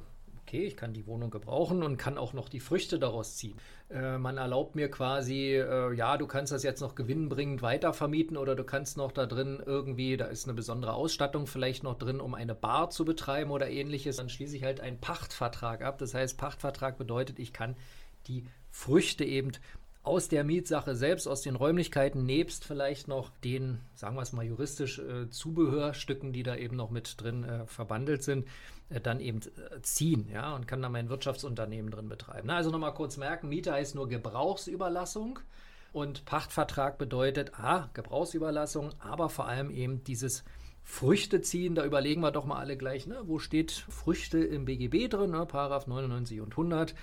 okay, 0.50 0.64
ich 0.64 0.76
kann 0.76 0.92
die 0.92 1.06
Wohnung 1.06 1.30
gebrauchen 1.30 1.84
und 1.84 1.96
kann 1.96 2.18
auch 2.18 2.32
noch 2.32 2.48
die 2.48 2.58
Früchte 2.58 2.98
daraus 2.98 3.36
ziehen. 3.36 3.56
Äh, 3.88 4.18
man 4.18 4.36
erlaubt 4.36 4.74
mir 4.74 4.90
quasi, 4.90 5.54
äh, 5.54 5.94
ja, 5.94 6.16
du 6.16 6.26
kannst 6.26 6.50
das 6.50 6.64
jetzt 6.64 6.80
noch 6.80 6.96
gewinnbringend 6.96 7.62
weitervermieten 7.62 8.36
oder 8.36 8.56
du 8.56 8.64
kannst 8.64 8.96
noch 8.96 9.12
da 9.12 9.26
drin 9.26 9.62
irgendwie, 9.64 10.16
da 10.16 10.24
ist 10.24 10.46
eine 10.46 10.54
besondere 10.54 10.94
Ausstattung 10.94 11.46
vielleicht 11.46 11.84
noch 11.84 11.96
drin, 11.96 12.20
um 12.20 12.34
eine 12.34 12.56
Bar 12.56 12.90
zu 12.90 13.04
betreiben 13.04 13.52
oder 13.52 13.70
ähnliches. 13.70 14.16
Dann 14.16 14.28
schließe 14.28 14.56
ich 14.56 14.64
halt 14.64 14.80
einen 14.80 14.98
Pachtvertrag 14.98 15.82
ab. 15.82 15.98
Das 15.98 16.14
heißt, 16.14 16.36
Pachtvertrag 16.36 16.98
bedeutet, 16.98 17.38
ich 17.38 17.52
kann 17.52 17.76
die 18.26 18.44
Früchte 18.70 19.24
eben 19.24 19.52
aus 20.02 20.28
der 20.28 20.44
Mietsache 20.44 20.96
selbst, 20.96 21.26
aus 21.26 21.42
den 21.42 21.56
Räumlichkeiten, 21.56 22.24
nebst 22.24 22.64
vielleicht 22.64 23.06
noch 23.06 23.30
den, 23.44 23.80
sagen 23.94 24.16
wir 24.16 24.22
es 24.22 24.32
mal 24.32 24.44
juristisch, 24.44 24.98
äh, 24.98 25.28
Zubehörstücken, 25.28 26.32
die 26.32 26.42
da 26.42 26.56
eben 26.56 26.76
noch 26.76 26.90
mit 26.90 27.20
drin 27.20 27.44
äh, 27.44 27.66
verbandelt 27.66 28.22
sind, 28.22 28.46
äh, 28.88 29.00
dann 29.00 29.20
eben 29.20 29.40
äh, 29.40 29.82
ziehen, 29.82 30.28
ja, 30.32 30.54
und 30.54 30.66
kann 30.66 30.80
da 30.80 30.88
mein 30.88 31.10
Wirtschaftsunternehmen 31.10 31.90
drin 31.90 32.08
betreiben. 32.08 32.46
Na, 32.46 32.56
also 32.56 32.70
nochmal 32.70 32.94
kurz 32.94 33.18
merken, 33.18 33.50
Miete 33.50 33.72
heißt 33.72 33.94
nur 33.94 34.08
Gebrauchsüberlassung 34.08 35.38
und 35.92 36.24
Pachtvertrag 36.24 36.96
bedeutet, 36.96 37.52
ah, 37.58 37.88
Gebrauchsüberlassung, 37.92 38.90
aber 39.00 39.28
vor 39.28 39.48
allem 39.48 39.70
eben 39.70 40.02
dieses 40.04 40.44
Früchte 40.82 41.40
ziehen, 41.40 41.74
da 41.74 41.84
überlegen 41.84 42.20
wir 42.20 42.32
doch 42.32 42.46
mal 42.46 42.58
alle 42.58 42.76
gleich, 42.76 43.06
ne, 43.06 43.20
wo 43.24 43.38
steht 43.38 43.70
Früchte 43.70 44.38
im 44.38 44.64
BGB 44.64 45.08
drin, 45.08 45.30
ne, 45.30 45.46
Paragraph 45.46 45.86
99 45.86 46.40
und 46.40 46.52
100. 46.52 46.94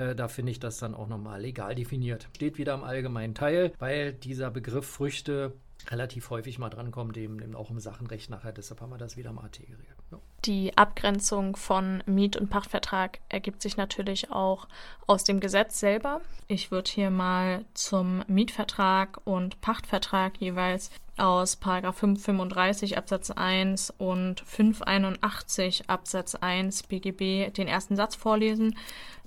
Äh, 0.00 0.14
da 0.14 0.28
finde 0.28 0.52
ich 0.52 0.60
das 0.60 0.78
dann 0.78 0.94
auch 0.94 1.08
nochmal 1.08 1.40
legal 1.40 1.74
definiert. 1.74 2.28
Steht 2.34 2.58
wieder 2.58 2.74
im 2.74 2.84
allgemeinen 2.84 3.34
Teil, 3.34 3.72
weil 3.78 4.12
dieser 4.12 4.50
Begriff 4.50 4.86
Früchte 4.86 5.52
relativ 5.88 6.30
häufig 6.30 6.58
mal 6.58 6.68
drankommt, 6.68 7.16
eben, 7.16 7.40
eben 7.40 7.54
auch 7.54 7.70
im 7.70 7.80
Sachenrecht 7.80 8.30
nachher. 8.30 8.52
Deshalb 8.52 8.80
haben 8.80 8.90
wir 8.90 8.98
das 8.98 9.16
wieder 9.16 9.30
im 9.30 9.38
AT 9.38 9.58
geregelt. 9.58 9.96
Ja. 10.10 10.18
Die 10.44 10.76
Abgrenzung 10.76 11.56
von 11.56 12.02
Miet- 12.06 12.36
und 12.36 12.48
Pachtvertrag 12.48 13.20
ergibt 13.28 13.62
sich 13.62 13.76
natürlich 13.76 14.30
auch 14.30 14.68
aus 15.06 15.24
dem 15.24 15.40
Gesetz 15.40 15.80
selber. 15.80 16.20
Ich 16.48 16.70
würde 16.70 16.90
hier 16.90 17.10
mal 17.10 17.64
zum 17.74 18.22
Mietvertrag 18.26 19.20
und 19.24 19.60
Pachtvertrag 19.60 20.38
jeweils 20.38 20.90
aus 21.16 21.56
535 21.56 22.96
Absatz 22.96 23.30
1 23.30 23.90
und 23.98 24.40
581 24.40 25.90
Absatz 25.90 26.34
1 26.34 26.84
BGB 26.84 27.52
den 27.52 27.68
ersten 27.68 27.96
Satz 27.96 28.16
vorlesen. 28.16 28.76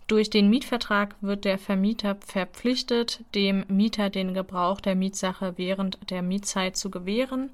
Durch 0.08 0.30
den 0.30 0.50
Mietvertrag 0.50 1.16
wird 1.22 1.46
der 1.46 1.58
Vermieter 1.58 2.18
verpflichtet, 2.26 3.24
dem 3.36 3.64
Mieter 3.70 4.10
den 4.10 4.34
Gebrauch 4.34 4.82
der 4.82 4.96
Mietsache 4.96 5.54
während 5.58 5.98
der 6.10 6.22
Mietzeit 6.22 6.76
zu 6.76 6.92
gewähren. 6.92 7.52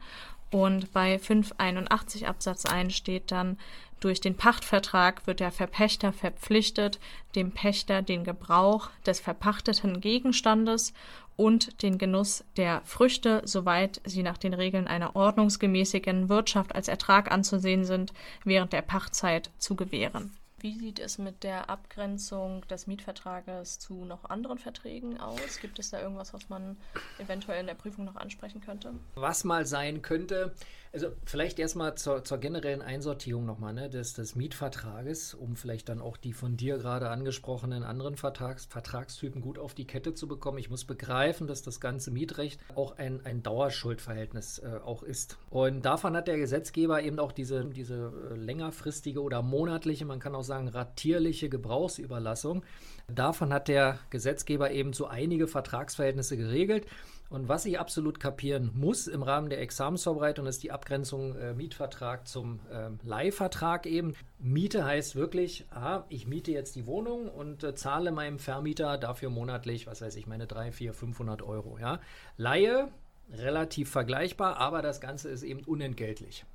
Und 0.52 0.92
bei 0.92 1.20
581 1.20 2.28
Absatz 2.28 2.66
1 2.66 2.96
steht 2.96 3.32
dann, 3.32 3.58
durch 4.00 4.22
den 4.22 4.36
Pachtvertrag 4.36 5.28
wird 5.28 5.42
der 5.42 5.52
Verpächter 5.52 6.12
verpflichtet, 6.12 7.00
dem 7.36 7.52
Pächter 7.52 8.02
den 8.02 8.24
Gebrauch 8.24 8.90
des 9.06 9.20
verpachteten 9.20 10.00
Gegenstandes 10.00 10.94
und 11.36 11.84
den 11.84 11.98
Genuss 11.98 12.44
der 12.58 12.82
Früchte, 12.86 13.42
soweit 13.46 14.02
sie 14.06 14.24
nach 14.24 14.38
den 14.38 14.54
Regeln 14.54 14.88
einer 14.88 15.16
ordnungsgemäßigen 15.16 16.30
Wirtschaft 16.30 16.74
als 16.74 16.88
Ertrag 16.88 17.32
anzusehen 17.32 17.86
sind, 17.86 18.14
während 18.44 18.74
der 18.74 18.82
Pachtzeit 18.82 19.52
zu 19.58 19.76
gewähren. 19.76 20.39
Wie 20.62 20.78
sieht 20.78 21.00
es 21.00 21.18
mit 21.18 21.44
der 21.44 21.70
Abgrenzung 21.70 22.68
des 22.68 22.86
Mietvertrages 22.86 23.80
zu 23.80 24.04
noch 24.04 24.26
anderen 24.26 24.58
Verträgen 24.58 25.18
aus? 25.20 25.60
Gibt 25.62 25.80
es 25.80 25.92
da 25.92 26.02
irgendwas, 26.02 26.34
was 26.34 26.50
man 26.50 26.76
eventuell 27.18 27.62
in 27.62 27.68
der 27.68 27.76
Prüfung 27.76 28.04
noch 28.04 28.18
ansprechen 28.18 28.60
könnte? 28.60 28.94
Was 29.16 29.46
mal 29.46 29.66
sein 29.66 30.02
könnte, 30.02 30.54
also 30.92 31.10
vielleicht 31.24 31.60
erstmal 31.60 31.96
zur, 31.96 32.24
zur 32.24 32.40
generellen 32.40 32.82
Einsortierung 32.82 33.46
nochmal 33.46 33.74
ne, 33.74 33.90
des, 33.90 34.14
des 34.14 34.36
Mietvertrages, 34.36 35.36
um 35.36 35.56
vielleicht 35.56 35.90
dann 35.90 36.02
auch 36.02 36.18
die 36.18 36.34
von 36.34 36.58
dir 36.58 36.78
gerade 36.78 37.10
angesprochenen 37.10 37.84
anderen 37.84 38.16
Vertrags, 38.16 38.66
Vertragstypen 38.66 39.42
gut 39.42 39.60
auf 39.60 39.76
die 39.76 39.86
Kette 39.86 40.16
zu 40.16 40.28
bekommen. 40.28 40.58
Ich 40.58 40.70
muss 40.70 40.86
begreifen, 40.86 41.48
dass 41.48 41.62
das 41.62 41.80
ganze 41.80 42.10
Mietrecht 42.10 42.60
auch 42.76 42.98
ein, 42.98 43.24
ein 43.24 43.44
Dauerschuldverhältnis 43.44 44.60
äh, 44.60 44.80
auch 44.84 45.04
ist. 45.04 45.38
Und 45.52 45.86
davon 45.86 46.16
hat 46.16 46.28
der 46.28 46.38
Gesetzgeber 46.38 47.04
eben 47.04 47.20
auch 47.20 47.32
diese, 47.32 47.66
diese 47.66 48.12
äh, 48.32 48.36
längerfristige 48.36 49.22
oder 49.22 49.44
monatliche, 49.44 50.06
man 50.06 50.20
kann 50.20 50.34
auch 50.34 50.44
sagen 50.44 50.70
ratierliche 50.70 51.50
Gebrauchsüberlassung. 51.50 52.64
Davon 53.08 53.54
hat 53.54 53.68
der 53.68 54.00
Gesetzgeber 54.10 54.72
eben 54.72 54.94
so 54.94 55.06
einige 55.06 55.48
Vertragsverhältnisse 55.48 56.36
geregelt. 56.36 56.88
Und 57.30 57.48
was 57.48 57.66
ich 57.66 57.80
absolut 57.80 58.20
kapieren 58.20 58.72
muss 58.74 59.06
im 59.06 59.22
Rahmen 59.22 59.50
der 59.50 59.62
Examensvorbereitung, 59.62 60.48
ist 60.48 60.64
die 60.64 60.72
Abgrenzung 60.72 61.36
äh, 61.36 61.54
Mietvertrag 61.54 62.28
zum 62.28 62.60
äh, 62.72 62.90
Leihvertrag 63.08 63.86
eben. 63.86 64.16
Miete 64.40 64.84
heißt 64.84 65.16
wirklich, 65.16 65.66
ah, 65.70 66.06
ich 66.10 66.26
miete 66.26 66.52
jetzt 66.52 66.76
die 66.76 66.88
Wohnung 66.88 67.30
und 67.30 67.64
äh, 67.64 67.76
zahle 67.76 68.12
meinem 68.12 68.40
Vermieter 68.40 68.98
dafür 68.98 69.30
monatlich, 69.30 69.86
was 69.86 70.02
weiß 70.02 70.16
ich, 70.16 70.26
meine 70.26 70.48
3, 70.48 70.72
4, 70.72 70.94
500 70.94 71.44
Euro. 71.44 71.78
Ja? 71.78 72.00
Leihe, 72.38 72.88
relativ 73.32 73.92
vergleichbar, 73.92 74.58
aber 74.58 74.82
das 74.82 75.00
Ganze 75.00 75.30
ist 75.30 75.44
eben 75.44 75.64
unentgeltlich. 75.64 76.46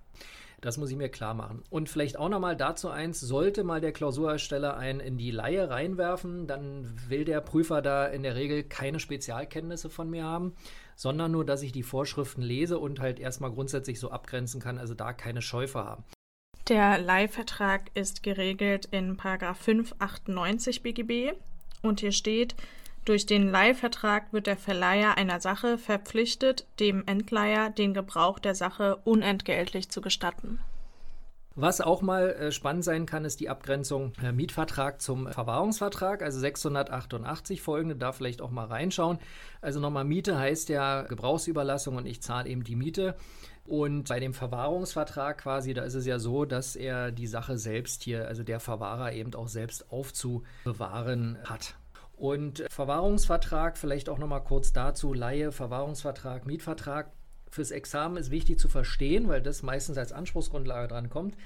Das 0.64 0.78
muss 0.78 0.90
ich 0.90 0.97
mir 0.97 1.11
klar 1.11 1.35
machen. 1.35 1.62
Und 1.68 1.90
vielleicht 1.90 2.18
auch 2.18 2.30
nochmal 2.30 2.56
dazu 2.56 2.88
eins, 2.88 3.21
sollte 3.21 3.64
mal 3.64 3.83
der 3.83 3.92
Klausurersteller 3.92 4.78
einen 4.78 4.99
in 4.99 5.18
die 5.18 5.30
Laie 5.30 5.68
reinwerfen, 5.68 6.47
dann 6.47 6.90
will 7.06 7.26
der 7.26 7.42
Prüfer 7.42 7.83
da 7.83 8.06
in 8.06 8.23
der 8.23 8.35
Regel 8.35 8.62
keine 8.62 8.99
Spezialkenntnisse 8.99 9.90
von 9.90 10.09
mir 10.09 10.25
haben, 10.25 10.54
sondern 10.97 11.33
nur, 11.33 11.44
dass 11.44 11.61
ich 11.61 11.73
die 11.73 11.83
Vorschriften 11.83 12.40
lese 12.40 12.78
und 12.78 12.99
halt 12.99 13.21
erstmal 13.21 13.52
grundsätzlich 13.52 14.00
so 14.00 14.11
abgrenzen 14.11 14.59
kann, 14.59 14.78
also 14.78 14.94
da 14.94 15.12
keine 15.12 15.42
Schäufe 15.42 15.80
haben. 15.85 16.02
Der 16.68 16.97
Leihvertrag 16.99 17.90
ist 17.92 18.23
geregelt 18.23 18.87
in 18.90 19.18
598 19.18 20.83
BGB 20.83 21.35
und 21.83 22.00
hier 22.00 22.12
steht, 22.12 22.54
durch 23.04 23.26
den 23.26 23.49
Leihvertrag 23.49 24.32
wird 24.32 24.46
der 24.46 24.56
Verleiher 24.56 25.16
einer 25.16 25.40
Sache 25.40 25.78
verpflichtet, 25.78 26.66
dem 26.80 27.04
Entleiher 27.06 27.70
den 27.70 27.94
Gebrauch 27.94 28.38
der 28.38 28.54
Sache 28.54 28.96
unentgeltlich 29.04 29.90
zu 29.90 30.00
gestatten. 30.00 30.58
Was 31.56 31.80
auch 31.80 32.02
mal 32.02 32.30
äh, 32.30 32.52
spannend 32.52 32.82
sein 32.82 33.06
kann, 33.06 33.25
ist 33.25 33.38
die 33.38 33.49
Abgrenzung 33.49 34.12
äh, 34.20 34.32
Mietvertrag 34.32 35.00
zum 35.00 35.28
Verwahrungsvertrag, 35.28 36.20
also 36.20 36.40
688 36.40 37.62
folgende, 37.62 37.94
da 37.94 38.11
vielleicht 38.11 38.42
auch 38.42 38.50
mal 38.50 38.66
reinschauen. 38.66 39.18
Also 39.61 39.78
nochmal, 39.78 40.04
Miete 40.04 40.37
heißt 40.37 40.68
ja 40.68 41.02
Gebrauchsüberlassung 41.02 41.94
und 41.94 42.06
ich 42.06 42.20
zahle 42.23 42.49
eben 42.49 42.64
die 42.64 42.75
Miete. 42.75 43.14
Und 43.66 44.08
bei 44.08 44.18
dem 44.18 44.34
Verwahrungsvertrag 44.34 45.38
quasi, 45.38 45.75
da 45.75 45.84
ist 45.84 45.94
es 45.94 46.06
ja 46.06 46.18
so, 46.18 46.44
dass 46.44 46.75
er 46.75 47.12
die 47.12 47.28
Sache 47.28 47.56
selbst 47.56 48.02
hier, 48.02 48.26
also 48.26 48.42
der 48.42 48.58
Verwahrer 48.58 49.12
eben 49.12 49.32
auch 49.34 49.49
selbst 49.49 49.92
aufzubewahren 49.92 51.38
hat. 51.44 51.76
Und 52.25 52.64
Verwahrungsvertrag, 52.71 53.76
vielleicht 53.76 54.09
auch 54.09 54.16
nochmal 54.16 54.43
kurz 54.43 54.73
dazu, 54.73 55.12
Laie, 55.12 55.52
Verwahrungsvertrag, 55.52 56.47
Mietvertrag. 56.47 57.12
Fürs 57.50 57.71
Examen 57.71 58.16
ist 58.16 58.31
wichtig 58.31 58.59
zu 58.59 58.66
verstehen, 58.71 59.28
weil 59.28 59.43
das 59.43 59.62
meistens 59.62 59.99
als 59.99 60.11
Anspruchsgrundlage 60.11 60.88
dran 60.88 61.11
kommt, 61.11 61.37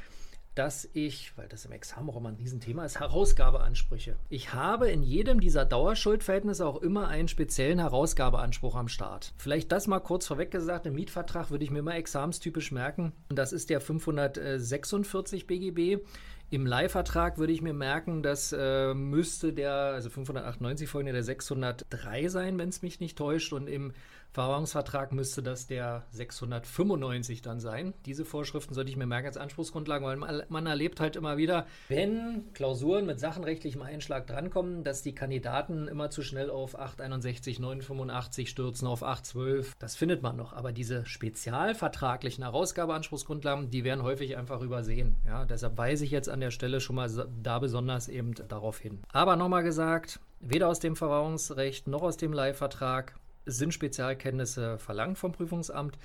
dass 0.54 0.88
ich, 0.92 1.36
weil 1.36 1.48
das 1.48 1.64
im 1.64 1.72
Examen 1.72 2.08
auch 2.10 2.16
immer 2.16 2.28
ein 2.28 2.36
Riesenthema 2.36 2.84
ist, 2.84 3.00
Herausgabeansprüche. 3.00 4.14
Ich 4.28 4.54
habe 4.54 4.88
in 4.88 5.02
jedem 5.02 5.40
dieser 5.40 5.64
Dauerschuldverhältnisse 5.64 6.64
auch 6.64 6.80
immer 6.80 7.08
einen 7.08 7.26
speziellen 7.26 7.80
Herausgabeanspruch 7.80 8.76
am 8.76 8.86
Start. 8.86 9.32
Vielleicht 9.36 9.72
das 9.72 9.88
mal 9.88 9.98
kurz 9.98 10.28
vorweg 10.28 10.52
gesagt, 10.52 10.86
im 10.86 10.94
Mietvertrag 10.94 11.50
würde 11.50 11.64
ich 11.64 11.72
mir 11.72 11.80
immer 11.80 11.96
examenstypisch 11.96 12.70
merken, 12.70 13.12
das 13.30 13.52
ist 13.52 13.70
der 13.70 13.80
546 13.80 15.48
BGB. 15.48 16.04
Im 16.50 16.64
Leihvertrag 16.64 17.36
würde 17.36 17.52
ich 17.52 17.60
mir 17.60 17.74
merken, 17.74 18.22
das 18.22 18.54
äh, 18.56 18.94
müsste 18.94 19.52
der, 19.52 19.72
also 19.72 20.08
598 20.08 20.88
folgende, 20.88 21.12
der 21.12 21.22
603 21.22 22.28
sein, 22.28 22.58
wenn 22.58 22.70
es 22.70 22.80
mich 22.80 23.00
nicht 23.00 23.18
täuscht. 23.18 23.52
Und 23.52 23.68
im 23.68 23.92
Verwahrungsvertrag 24.30 25.12
müsste 25.12 25.42
das 25.42 25.66
der 25.66 26.04
695 26.10 27.42
dann 27.42 27.60
sein. 27.60 27.94
Diese 28.04 28.24
Vorschriften 28.24 28.74
sollte 28.74 28.90
ich 28.90 28.96
mir 28.96 29.06
merken 29.06 29.26
als 29.26 29.36
Anspruchsgrundlagen, 29.36 30.06
weil 30.06 30.44
man, 30.48 30.66
erlebt 30.66 31.00
halt 31.00 31.16
immer 31.16 31.38
wieder, 31.38 31.66
wenn 31.88 32.52
Klausuren 32.52 33.06
mit 33.06 33.18
sachenrechtlichem 33.20 33.80
Einschlag 33.80 34.26
drankommen, 34.26 34.84
dass 34.84 35.02
die 35.02 35.14
Kandidaten 35.14 35.88
immer 35.88 36.10
zu 36.10 36.22
schnell 36.22 36.50
auf 36.50 36.78
861, 36.78 37.58
985 37.58 38.50
stürzen, 38.50 38.86
auf 38.86 39.02
812. 39.02 39.74
Das 39.78 39.96
findet 39.96 40.22
man 40.22 40.36
noch. 40.36 40.52
Aber 40.52 40.72
diese 40.72 41.06
spezialvertraglichen 41.06 42.44
Herausgabeanspruchsgrundlagen, 42.44 43.70
die 43.70 43.84
werden 43.84 44.02
häufig 44.02 44.36
einfach 44.36 44.60
übersehen. 44.60 45.16
Ja, 45.26 45.46
deshalb 45.46 45.78
weise 45.78 46.04
ich 46.04 46.10
jetzt 46.10 46.28
an 46.28 46.37
der 46.40 46.50
Stelle 46.50 46.80
schon 46.80 46.96
mal 46.96 47.10
da 47.42 47.58
besonders 47.58 48.08
eben 48.08 48.34
darauf 48.48 48.78
hin. 48.78 49.00
Aber 49.12 49.36
nochmal 49.36 49.62
gesagt, 49.62 50.20
weder 50.40 50.68
aus 50.68 50.80
dem 50.80 50.96
Verwahrungsrecht 50.96 51.88
noch 51.88 52.02
aus 52.02 52.16
dem 52.16 52.32
Leihvertrag 52.32 53.14
sind 53.46 53.72
Spezialkenntnisse 53.72 54.78
verlangt 54.78 55.18
vom 55.18 55.32
Prüfungsamt. 55.32 55.98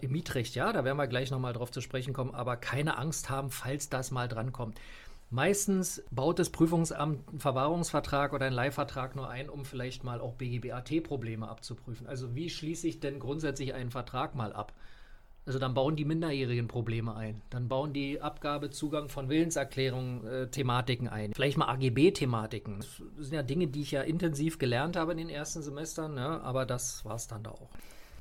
Im 0.00 0.12
Mietrecht 0.12 0.54
ja, 0.54 0.72
da 0.72 0.84
werden 0.84 0.98
wir 0.98 1.06
gleich 1.06 1.30
nochmal 1.30 1.54
drauf 1.54 1.70
zu 1.70 1.80
sprechen 1.80 2.12
kommen, 2.12 2.34
aber 2.34 2.56
keine 2.56 2.98
Angst 2.98 3.30
haben, 3.30 3.50
falls 3.50 3.88
das 3.88 4.10
mal 4.10 4.28
drankommt. 4.28 4.78
Meistens 5.30 6.04
baut 6.12 6.38
das 6.38 6.50
Prüfungsamt 6.50 7.28
einen 7.28 7.40
Verwahrungsvertrag 7.40 8.32
oder 8.32 8.46
einen 8.46 8.54
Leihvertrag 8.54 9.16
nur 9.16 9.28
ein, 9.28 9.48
um 9.48 9.64
vielleicht 9.64 10.04
mal 10.04 10.20
auch 10.20 10.34
BGBAT-Probleme 10.34 11.48
abzuprüfen. 11.48 12.06
Also 12.06 12.36
wie 12.36 12.48
schließe 12.48 12.86
ich 12.86 13.00
denn 13.00 13.18
grundsätzlich 13.18 13.74
einen 13.74 13.90
Vertrag 13.90 14.36
mal 14.36 14.52
ab? 14.52 14.72
Also 15.46 15.60
dann 15.60 15.74
bauen 15.74 15.94
die 15.94 16.04
Minderjährigen 16.04 16.66
Probleme 16.66 17.14
ein. 17.14 17.40
Dann 17.50 17.68
bauen 17.68 17.92
die 17.92 18.20
Abgabe, 18.20 18.70
Zugang 18.70 19.08
von 19.08 19.28
Willenserklärungen, 19.28 20.26
äh, 20.26 20.50
Thematiken 20.50 21.06
ein. 21.06 21.32
Vielleicht 21.34 21.56
mal 21.56 21.68
AGB-Thematiken. 21.68 22.80
Das 22.80 23.02
sind 23.18 23.32
ja 23.32 23.44
Dinge, 23.44 23.68
die 23.68 23.82
ich 23.82 23.92
ja 23.92 24.02
intensiv 24.02 24.58
gelernt 24.58 24.96
habe 24.96 25.12
in 25.12 25.18
den 25.18 25.28
ersten 25.28 25.62
Semestern, 25.62 26.14
ne? 26.14 26.42
aber 26.42 26.66
das 26.66 27.04
war 27.04 27.14
es 27.14 27.28
dann 27.28 27.44
da 27.44 27.52
auch. 27.52 27.70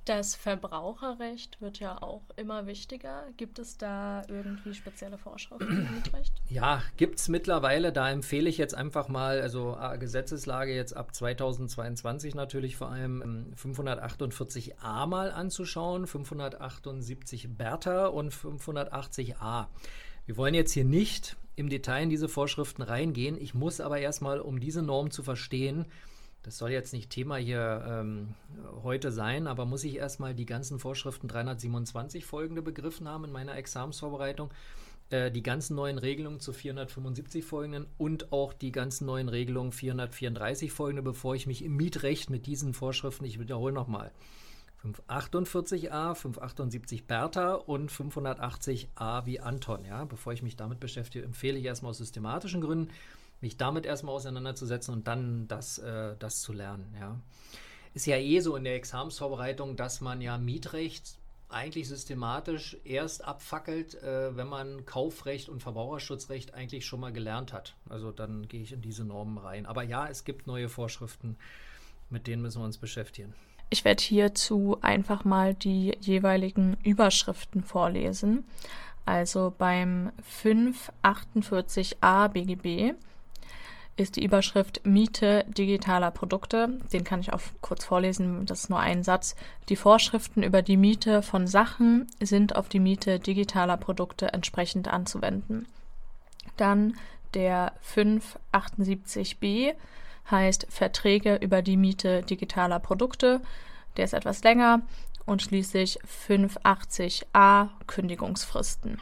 Das 0.05 0.35
Verbraucherrecht 0.35 1.59
wird 1.61 1.79
ja 1.79 1.99
auch 1.99 2.21
immer 2.35 2.67
wichtiger. 2.67 3.23
Gibt 3.37 3.57
es 3.57 3.79
da 3.79 4.21
irgendwie 4.27 4.75
spezielle 4.75 5.17
Vorschriften 5.17 5.67
im 5.67 5.91
Mietrecht? 5.95 6.31
Ja, 6.47 6.83
gibt 6.95 7.17
es 7.17 7.27
mittlerweile. 7.27 7.91
Da 7.91 8.11
empfehle 8.11 8.47
ich 8.47 8.59
jetzt 8.59 8.75
einfach 8.75 9.07
mal, 9.07 9.41
also 9.41 9.75
Gesetzeslage 9.99 10.75
jetzt 10.75 10.95
ab 10.95 11.15
2022 11.15 12.35
natürlich 12.35 12.77
vor 12.77 12.91
allem 12.91 13.55
548a 13.55 15.03
ähm, 15.03 15.09
mal 15.09 15.31
anzuschauen, 15.31 16.05
578 16.05 17.57
Bertha 17.57 18.05
und 18.05 18.31
580a. 18.31 19.65
Wir 20.27 20.37
wollen 20.37 20.53
jetzt 20.53 20.73
hier 20.73 20.85
nicht 20.85 21.35
im 21.55 21.67
Detail 21.67 22.03
in 22.03 22.09
diese 22.11 22.29
Vorschriften 22.29 22.83
reingehen. 22.83 23.41
Ich 23.41 23.55
muss 23.55 23.81
aber 23.81 23.97
erstmal, 23.97 24.39
um 24.39 24.59
diese 24.59 24.83
Norm 24.83 25.09
zu 25.09 25.23
verstehen, 25.23 25.87
das 26.45 26.59
soll 26.59 26.71
jetzt 26.71 26.93
nicht 26.93 27.09
Thema 27.09 27.37
hier 27.37 27.83
ähm, 27.87 28.35
heute 28.83 29.11
sein, 29.11 29.47
aber 29.47 29.65
muss 29.65 29.83
ich 29.83 29.95
erstmal 29.95 30.35
die 30.35 30.45
ganzen 30.45 30.77
Vorschriften 30.77 31.27
327 31.27 32.23
folgende 32.23 32.61
begriffen 32.61 33.07
haben 33.07 33.25
in 33.25 33.31
meiner 33.31 33.55
Examensvorbereitung, 33.55 34.51
äh, 35.09 35.31
die 35.31 35.41
ganzen 35.41 35.75
neuen 35.75 35.97
Regelungen 35.97 36.39
zu 36.39 36.53
475 36.53 37.43
folgenden 37.43 37.87
und 37.97 38.31
auch 38.31 38.53
die 38.53 38.71
ganzen 38.71 39.07
neuen 39.07 39.27
Regelungen 39.27 39.71
434 39.71 40.71
folgende, 40.71 41.01
bevor 41.01 41.33
ich 41.33 41.47
mich 41.47 41.63
im 41.63 41.75
Mietrecht 41.77 42.29
mit 42.29 42.45
diesen 42.45 42.75
Vorschriften, 42.75 43.25
ich 43.25 43.39
wiederhole 43.39 43.73
nochmal, 43.73 44.11
548a, 44.83 46.13
578 46.13 47.07
Bertha 47.07 47.55
und 47.55 47.91
580a 47.91 49.25
wie 49.25 49.39
Anton. 49.39 49.83
Ja? 49.83 50.05
Bevor 50.05 50.33
ich 50.33 50.43
mich 50.43 50.55
damit 50.55 50.79
beschäftige, 50.79 51.25
empfehle 51.25 51.57
ich 51.57 51.65
erstmal 51.65 51.89
aus 51.89 51.97
systematischen 51.97 52.61
Gründen, 52.61 52.91
mich 53.41 53.57
damit 53.57 53.85
erstmal 53.85 54.15
auseinanderzusetzen 54.15 54.93
und 54.93 55.07
dann 55.07 55.47
das, 55.47 55.77
äh, 55.77 56.15
das 56.17 56.41
zu 56.41 56.53
lernen. 56.53 56.95
Ja. 56.99 57.19
Ist 57.93 58.05
ja 58.05 58.17
eh 58.17 58.39
so 58.39 58.55
in 58.55 58.63
der 58.63 58.75
Examensvorbereitung, 58.75 59.75
dass 59.75 60.01
man 60.01 60.21
ja 60.21 60.37
Mietrecht 60.37 61.17
eigentlich 61.49 61.87
systematisch 61.87 62.77
erst 62.83 63.23
abfackelt, 63.23 63.95
äh, 64.01 64.35
wenn 64.35 64.47
man 64.47 64.85
Kaufrecht 64.85 65.47
und 65.47 65.61
Verbraucherschutzrecht 65.61 66.53
eigentlich 66.53 66.85
schon 66.85 66.99
mal 66.99 67.13
gelernt 67.13 67.53
hat. 67.53 67.75
Also 67.89 68.11
dann 68.11 68.47
gehe 68.47 68.61
ich 68.61 68.73
in 68.73 68.81
diese 68.81 69.05
Normen 69.05 69.37
rein. 69.37 69.65
Aber 69.65 69.83
ja, 69.83 70.07
es 70.07 70.25
gibt 70.25 70.47
neue 70.47 70.69
Vorschriften, 70.69 71.37
mit 72.09 72.27
denen 72.27 72.41
müssen 72.41 72.61
wir 72.61 72.65
uns 72.65 72.77
beschäftigen. 72.77 73.33
Ich 73.69 73.85
werde 73.85 74.03
hierzu 74.03 74.77
einfach 74.81 75.23
mal 75.23 75.53
die 75.53 75.97
jeweiligen 75.99 76.77
Überschriften 76.83 77.63
vorlesen. 77.63 78.43
Also 79.05 79.53
beim 79.55 80.11
548a 80.43 82.27
BGB 82.29 82.95
ist 83.97 84.17
die 84.17 84.25
Überschrift 84.25 84.85
Miete 84.85 85.45
digitaler 85.47 86.11
Produkte. 86.11 86.79
Den 86.91 87.03
kann 87.03 87.21
ich 87.21 87.31
auch 87.33 87.41
kurz 87.61 87.85
vorlesen, 87.85 88.45
das 88.45 88.63
ist 88.63 88.69
nur 88.69 88.79
ein 88.79 89.03
Satz. 89.03 89.35
Die 89.69 89.75
Vorschriften 89.75 90.43
über 90.43 90.61
die 90.61 90.77
Miete 90.77 91.21
von 91.21 91.47
Sachen 91.47 92.07
sind 92.21 92.55
auf 92.55 92.67
die 92.67 92.79
Miete 92.79 93.19
digitaler 93.19 93.77
Produkte 93.77 94.33
entsprechend 94.33 94.87
anzuwenden. 94.87 95.67
Dann 96.57 96.95
Der 97.33 97.73
578b 97.83 99.73
heißt 100.31 100.67
Verträge 100.69 101.35
über 101.35 101.61
die 101.61 101.75
Miete 101.77 102.23
digitaler 102.23 102.79
Produkte. 102.79 103.41
Der 103.97 104.05
ist 104.05 104.13
etwas 104.13 104.41
länger 104.43 104.81
und 105.25 105.41
schließlich 105.41 105.99
580a 106.03 107.69
Kündigungsfristen. 107.87 109.01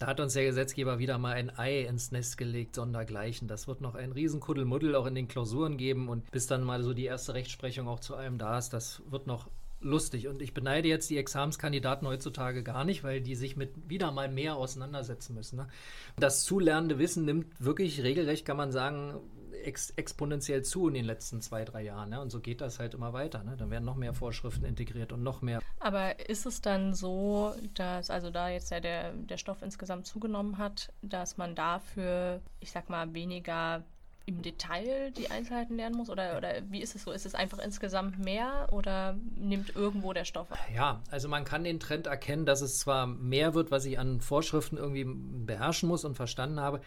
Da 0.00 0.06
hat 0.06 0.18
uns 0.18 0.32
der 0.32 0.46
Gesetzgeber 0.46 0.98
wieder 0.98 1.18
mal 1.18 1.34
ein 1.34 1.56
Ei 1.58 1.82
ins 1.82 2.10
Nest 2.10 2.38
gelegt, 2.38 2.74
sondergleichen. 2.74 3.48
Das 3.48 3.68
wird 3.68 3.82
noch 3.82 3.94
ein 3.94 4.12
Riesenkuddelmuddel 4.12 4.94
auch 4.94 5.04
in 5.04 5.14
den 5.14 5.28
Klausuren 5.28 5.76
geben 5.76 6.08
und 6.08 6.30
bis 6.30 6.46
dann 6.46 6.64
mal 6.64 6.82
so 6.82 6.94
die 6.94 7.04
erste 7.04 7.34
Rechtsprechung 7.34 7.86
auch 7.86 8.00
zu 8.00 8.16
allem 8.16 8.38
da 8.38 8.56
ist, 8.56 8.70
das 8.70 9.02
wird 9.10 9.26
noch 9.26 9.50
lustig. 9.82 10.26
Und 10.26 10.40
ich 10.40 10.54
beneide 10.54 10.88
jetzt 10.88 11.10
die 11.10 11.18
Examenskandidaten 11.18 12.08
heutzutage 12.08 12.62
gar 12.62 12.84
nicht, 12.84 13.04
weil 13.04 13.20
die 13.20 13.34
sich 13.34 13.58
mit 13.58 13.90
wieder 13.90 14.10
mal 14.10 14.30
mehr 14.30 14.56
auseinandersetzen 14.56 15.34
müssen. 15.34 15.56
Ne? 15.56 15.68
Das 16.18 16.44
zulernende 16.44 16.98
Wissen 16.98 17.26
nimmt 17.26 17.46
wirklich 17.62 18.02
regelrecht, 18.02 18.46
kann 18.46 18.56
man 18.56 18.72
sagen, 18.72 19.20
ex 19.64 19.90
exponentiell 19.90 20.62
zu 20.62 20.88
in 20.88 20.94
den 20.94 21.04
letzten 21.04 21.40
zwei, 21.40 21.64
drei 21.64 21.82
Jahren. 21.82 22.10
Ne? 22.10 22.20
Und 22.20 22.30
so 22.30 22.40
geht 22.40 22.60
das 22.60 22.78
halt 22.78 22.94
immer 22.94 23.12
weiter. 23.12 23.42
Ne? 23.42 23.56
Dann 23.56 23.70
werden 23.70 23.84
noch 23.84 23.96
mehr 23.96 24.14
Vorschriften 24.14 24.64
integriert 24.64 25.12
und 25.12 25.22
noch 25.22 25.42
mehr. 25.42 25.60
Aber 25.78 26.28
ist 26.28 26.46
es 26.46 26.60
dann 26.60 26.94
so, 26.94 27.54
dass, 27.74 28.10
also 28.10 28.30
da 28.30 28.48
jetzt 28.48 28.70
ja 28.70 28.80
der, 28.80 29.12
der 29.12 29.36
Stoff 29.36 29.62
insgesamt 29.62 30.06
zugenommen 30.06 30.58
hat, 30.58 30.92
dass 31.02 31.36
man 31.36 31.54
dafür, 31.54 32.40
ich 32.60 32.70
sag 32.70 32.90
mal, 32.90 33.14
weniger 33.14 33.82
im 34.26 34.42
Detail 34.42 35.10
die 35.10 35.30
Einzelheiten 35.30 35.76
lernen 35.76 35.96
muss? 35.96 36.08
Oder, 36.08 36.36
oder 36.36 36.52
wie 36.70 36.80
ist 36.80 36.94
es 36.94 37.02
so? 37.02 37.10
Ist 37.10 37.26
es 37.26 37.34
einfach 37.34 37.58
insgesamt 37.58 38.18
mehr 38.18 38.68
oder 38.70 39.16
nimmt 39.36 39.74
irgendwo 39.74 40.12
der 40.12 40.24
Stoff 40.24 40.52
ab? 40.52 40.58
Ja, 40.74 41.02
also 41.10 41.28
man 41.28 41.44
kann 41.44 41.64
den 41.64 41.80
Trend 41.80 42.06
erkennen, 42.06 42.46
dass 42.46 42.60
es 42.60 42.78
zwar 42.78 43.06
mehr 43.06 43.54
wird, 43.54 43.70
was 43.70 43.84
ich 43.84 43.98
an 43.98 44.20
Vorschriften 44.20 44.76
irgendwie 44.76 45.04
beherrschen 45.04 45.88
muss 45.88 46.04
und 46.04 46.14
verstanden 46.14 46.60
habe. 46.60 46.80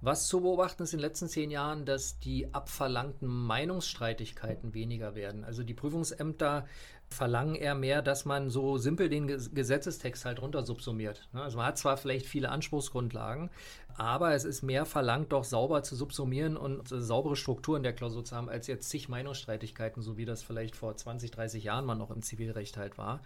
Was 0.00 0.28
zu 0.28 0.42
beobachten 0.42 0.82
ist 0.82 0.92
in 0.92 0.98
den 0.98 1.06
letzten 1.06 1.28
zehn 1.28 1.50
Jahren, 1.50 1.86
dass 1.86 2.18
die 2.18 2.52
abverlangten 2.52 3.26
Meinungsstreitigkeiten 3.26 4.74
weniger 4.74 5.14
werden. 5.14 5.44
Also 5.44 5.62
die 5.62 5.74
Prüfungsämter 5.74 6.66
verlangen 7.08 7.54
eher 7.54 7.74
mehr, 7.74 8.02
dass 8.02 8.24
man 8.24 8.50
so 8.50 8.76
simpel 8.76 9.08
den 9.08 9.26
Gesetzestext 9.26 10.24
halt 10.24 10.42
runter 10.42 10.64
subsumiert. 10.64 11.28
Ne? 11.32 11.42
Also 11.42 11.56
man 11.56 11.66
hat 11.66 11.78
zwar 11.78 11.96
vielleicht 11.96 12.26
viele 12.26 12.48
Anspruchsgrundlagen, 12.50 13.50
aber 13.96 14.34
es 14.34 14.44
ist 14.44 14.62
mehr 14.62 14.84
verlangt, 14.84 15.32
doch 15.32 15.44
sauber 15.44 15.82
zu 15.82 15.94
subsumieren 15.94 16.56
und 16.56 16.88
saubere 16.88 17.36
Strukturen 17.36 17.82
der 17.82 17.92
Klausur 17.92 18.24
zu 18.24 18.34
haben, 18.34 18.48
als 18.48 18.66
jetzt 18.66 18.90
zig 18.90 19.08
Meinungsstreitigkeiten, 19.08 20.02
so 20.02 20.16
wie 20.16 20.24
das 20.24 20.42
vielleicht 20.42 20.74
vor 20.74 20.96
20, 20.96 21.30
30 21.30 21.64
Jahren 21.64 21.84
mal 21.84 21.94
noch 21.94 22.10
im 22.10 22.22
Zivilrecht 22.22 22.76
halt 22.76 22.98
war. 22.98 23.20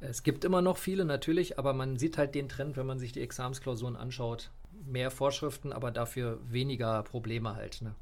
Es 0.00 0.22
gibt 0.22 0.44
immer 0.44 0.62
noch 0.62 0.78
viele 0.78 1.04
natürlich, 1.04 1.58
aber 1.58 1.74
man 1.74 1.98
sieht 1.98 2.16
halt 2.16 2.34
den 2.34 2.48
Trend, 2.48 2.76
wenn 2.76 2.86
man 2.86 2.98
sich 2.98 3.12
die 3.12 3.20
Examensklausuren 3.20 3.96
anschaut, 3.96 4.50
mehr 4.86 5.10
Vorschriften, 5.10 5.72
aber 5.72 5.90
dafür 5.90 6.38
weniger 6.50 7.02
Probleme 7.02 7.54
halt. 7.54 7.82
Ne? 7.82 7.94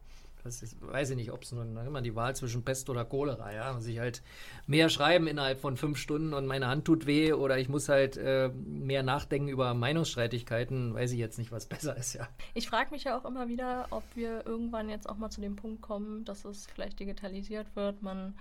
Das 0.45 0.61
ist, 0.63 0.77
weiß 0.81 1.11
ich 1.11 1.17
nicht, 1.17 1.31
ob 1.31 1.43
es 1.43 1.53
nun 1.53 1.77
immer 1.77 2.03
die 2.03 2.17
Wahl 2.17 2.35
zwischen 2.35 2.65
Pest 2.65 2.91
oder 2.91 3.05
Cholera, 3.05 3.53
ja. 3.53 3.73
Muss 3.73 3.87
ich 3.87 4.01
halt 4.01 4.23
mehr 4.67 4.89
schreiben 4.89 5.29
innerhalb 5.29 5.61
von 5.61 5.77
fünf 5.77 5.99
Stunden 5.99 6.35
und 6.35 6.47
meine 6.47 6.67
Hand 6.67 6.85
tut 6.85 7.07
weh 7.07 7.33
oder 7.33 7.59
ich 7.59 7.69
muss 7.69 7.89
halt 7.89 8.17
äh, 8.17 8.49
mehr 8.49 9.05
nachdenken 9.05 9.49
über 9.49 9.73
Meinungsstreitigkeiten, 9.75 10.95
weiß 10.95 11.13
ich 11.13 11.19
jetzt 11.19 11.39
nicht, 11.39 11.53
was 11.53 11.67
besser 11.69 11.97
ist, 11.97 12.15
ja. 12.15 12.29
Ich 12.55 12.69
frage 12.69 12.91
mich 12.91 13.05
ja 13.05 13.17
auch 13.17 13.25
immer 13.25 13.49
wieder, 13.49 13.87
ob 13.91 14.03
wir 14.15 14.45
irgendwann 14.45 14.89
jetzt 14.89 15.09
auch 15.09 15.17
mal 15.17 15.31
zu 15.31 15.41
dem 15.41 15.55
Punkt 15.55 15.81
kommen, 15.81 16.25
dass 16.25 16.45
es 16.45 16.67
vielleicht 16.67 16.99
digitalisiert 16.99 17.77
wird, 17.77 18.03
man 18.03 18.35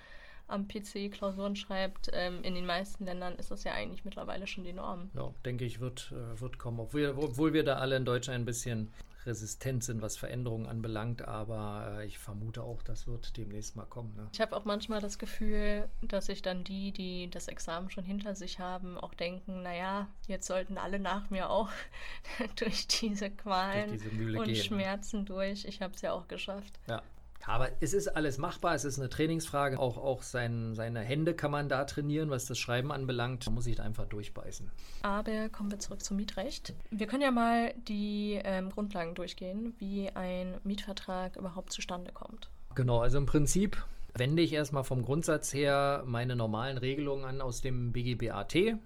am 0.52 0.68
PC 0.68 1.12
Klausuren 1.12 1.56
schreibt. 1.56 2.10
Ähm, 2.14 2.44
in 2.44 2.56
den 2.56 2.66
meisten 2.66 3.06
Ländern 3.06 3.36
ist 3.36 3.52
das 3.52 3.64
ja 3.64 3.74
eigentlich 3.74 4.06
mittlerweile 4.06 4.48
schon 4.48 4.64
die 4.64 4.74
Norm. 4.74 5.10
Ja, 5.16 5.34
denke 5.46 5.66
ich, 5.66 5.80
wird, 5.80 6.12
äh, 6.12 6.40
wird 6.40 6.58
kommen. 6.60 6.80
Obwohl, 6.80 7.14
obwohl 7.18 7.54
wir 7.54 7.64
da 7.64 7.76
alle 7.76 7.98
in 7.98 8.06
Deutschland 8.06 8.42
ein 8.42 8.46
bisschen 8.46 8.92
resistent 9.26 9.84
sind, 9.84 10.02
was 10.02 10.18
Veränderungen 10.18 10.66
anbelangt, 10.66 11.22
aber 11.28 12.00
äh, 12.00 12.06
ich 12.06 12.18
vermute 12.18 12.64
auch, 12.64 12.82
das 12.82 13.08
wird 13.08 13.38
demnächst 13.38 13.76
mal 13.76 13.86
kommen. 13.86 14.16
Ne? 14.16 14.28
Ich 14.34 14.42
habe 14.42 14.56
auch 14.56 14.66
manchmal 14.66 15.00
das 15.02 15.20
Gefühl, 15.20 15.88
dass 16.02 16.26
sich 16.26 16.42
dann 16.42 16.64
die, 16.64 16.92
die 16.92 17.30
das 17.30 17.48
Examen 17.48 17.90
schon 17.90 18.04
hinter 18.04 18.36
sich 18.36 18.60
haben, 18.60 18.98
auch 18.98 19.14
denken, 19.14 19.62
naja, 19.62 20.08
jetzt 20.28 20.48
sollten 20.48 20.78
alle 20.78 21.00
nach 21.00 21.30
mir 21.30 21.50
auch 21.50 21.70
durch 22.56 22.88
diese 22.88 23.30
Qualen 23.30 23.90
durch 23.90 24.02
diese 24.02 24.10
und 24.10 24.46
gehen, 24.46 24.56
ne? 24.56 24.56
Schmerzen 24.56 25.26
durch. 25.26 25.66
Ich 25.66 25.82
habe 25.82 25.94
es 25.94 26.02
ja 26.02 26.14
auch 26.14 26.28
geschafft. 26.28 26.80
Ja, 26.88 27.04
aber 27.46 27.70
es 27.80 27.94
ist 27.94 28.08
alles 28.08 28.38
machbar, 28.38 28.76
es 28.76 28.86
ist 28.86 29.00
eine 29.00 29.10
Trainingsfrage. 29.10 29.80
Auch, 29.80 29.98
auch 29.98 30.24
sein, 30.24 30.76
seine 30.76 31.02
Hände 31.02 31.34
kann 31.34 31.52
man 31.52 31.70
da 31.70 31.86
trainieren, 31.86 32.30
was 32.30 32.46
das 32.46 32.60
Schreiben 32.60 32.92
anbelangt. 32.92 33.46
Da 33.48 33.52
muss 33.52 33.68
ich 33.68 33.76
da 33.76 33.84
einfach 33.84 34.06
durchbeißen. 34.06 34.70
Aber 35.04 35.50
kommen 35.50 35.72
wir 35.72 35.80
zurück 35.80 36.04
zum 36.04 36.18
Mietrecht. 36.18 36.74
Wir 36.90 37.08
können 37.08 37.24
ja 37.24 37.32
mal 37.32 37.74
die 37.88 38.40
ähm, 38.44 38.70
Grundlagen 38.70 39.16
durchgehen, 39.16 39.74
wie 39.80 40.10
ein 40.10 40.56
Mietvertrag 40.64 41.36
überhaupt 41.36 41.72
zustande 41.72 42.12
kommt. 42.12 42.50
Genau, 42.76 43.00
also 43.00 43.18
im 43.18 43.26
Prinzip 43.26 43.84
wende 44.16 44.42
ich 44.42 44.54
erstmal 44.54 44.84
vom 44.84 45.04
Grundsatz 45.04 45.54
her 45.54 46.04
meine 46.06 46.36
normalen 46.36 46.78
Regelungen 46.78 47.26
an 47.26 47.42
aus 47.42 47.62
dem 47.62 47.92
BGBAT. 47.92 48.78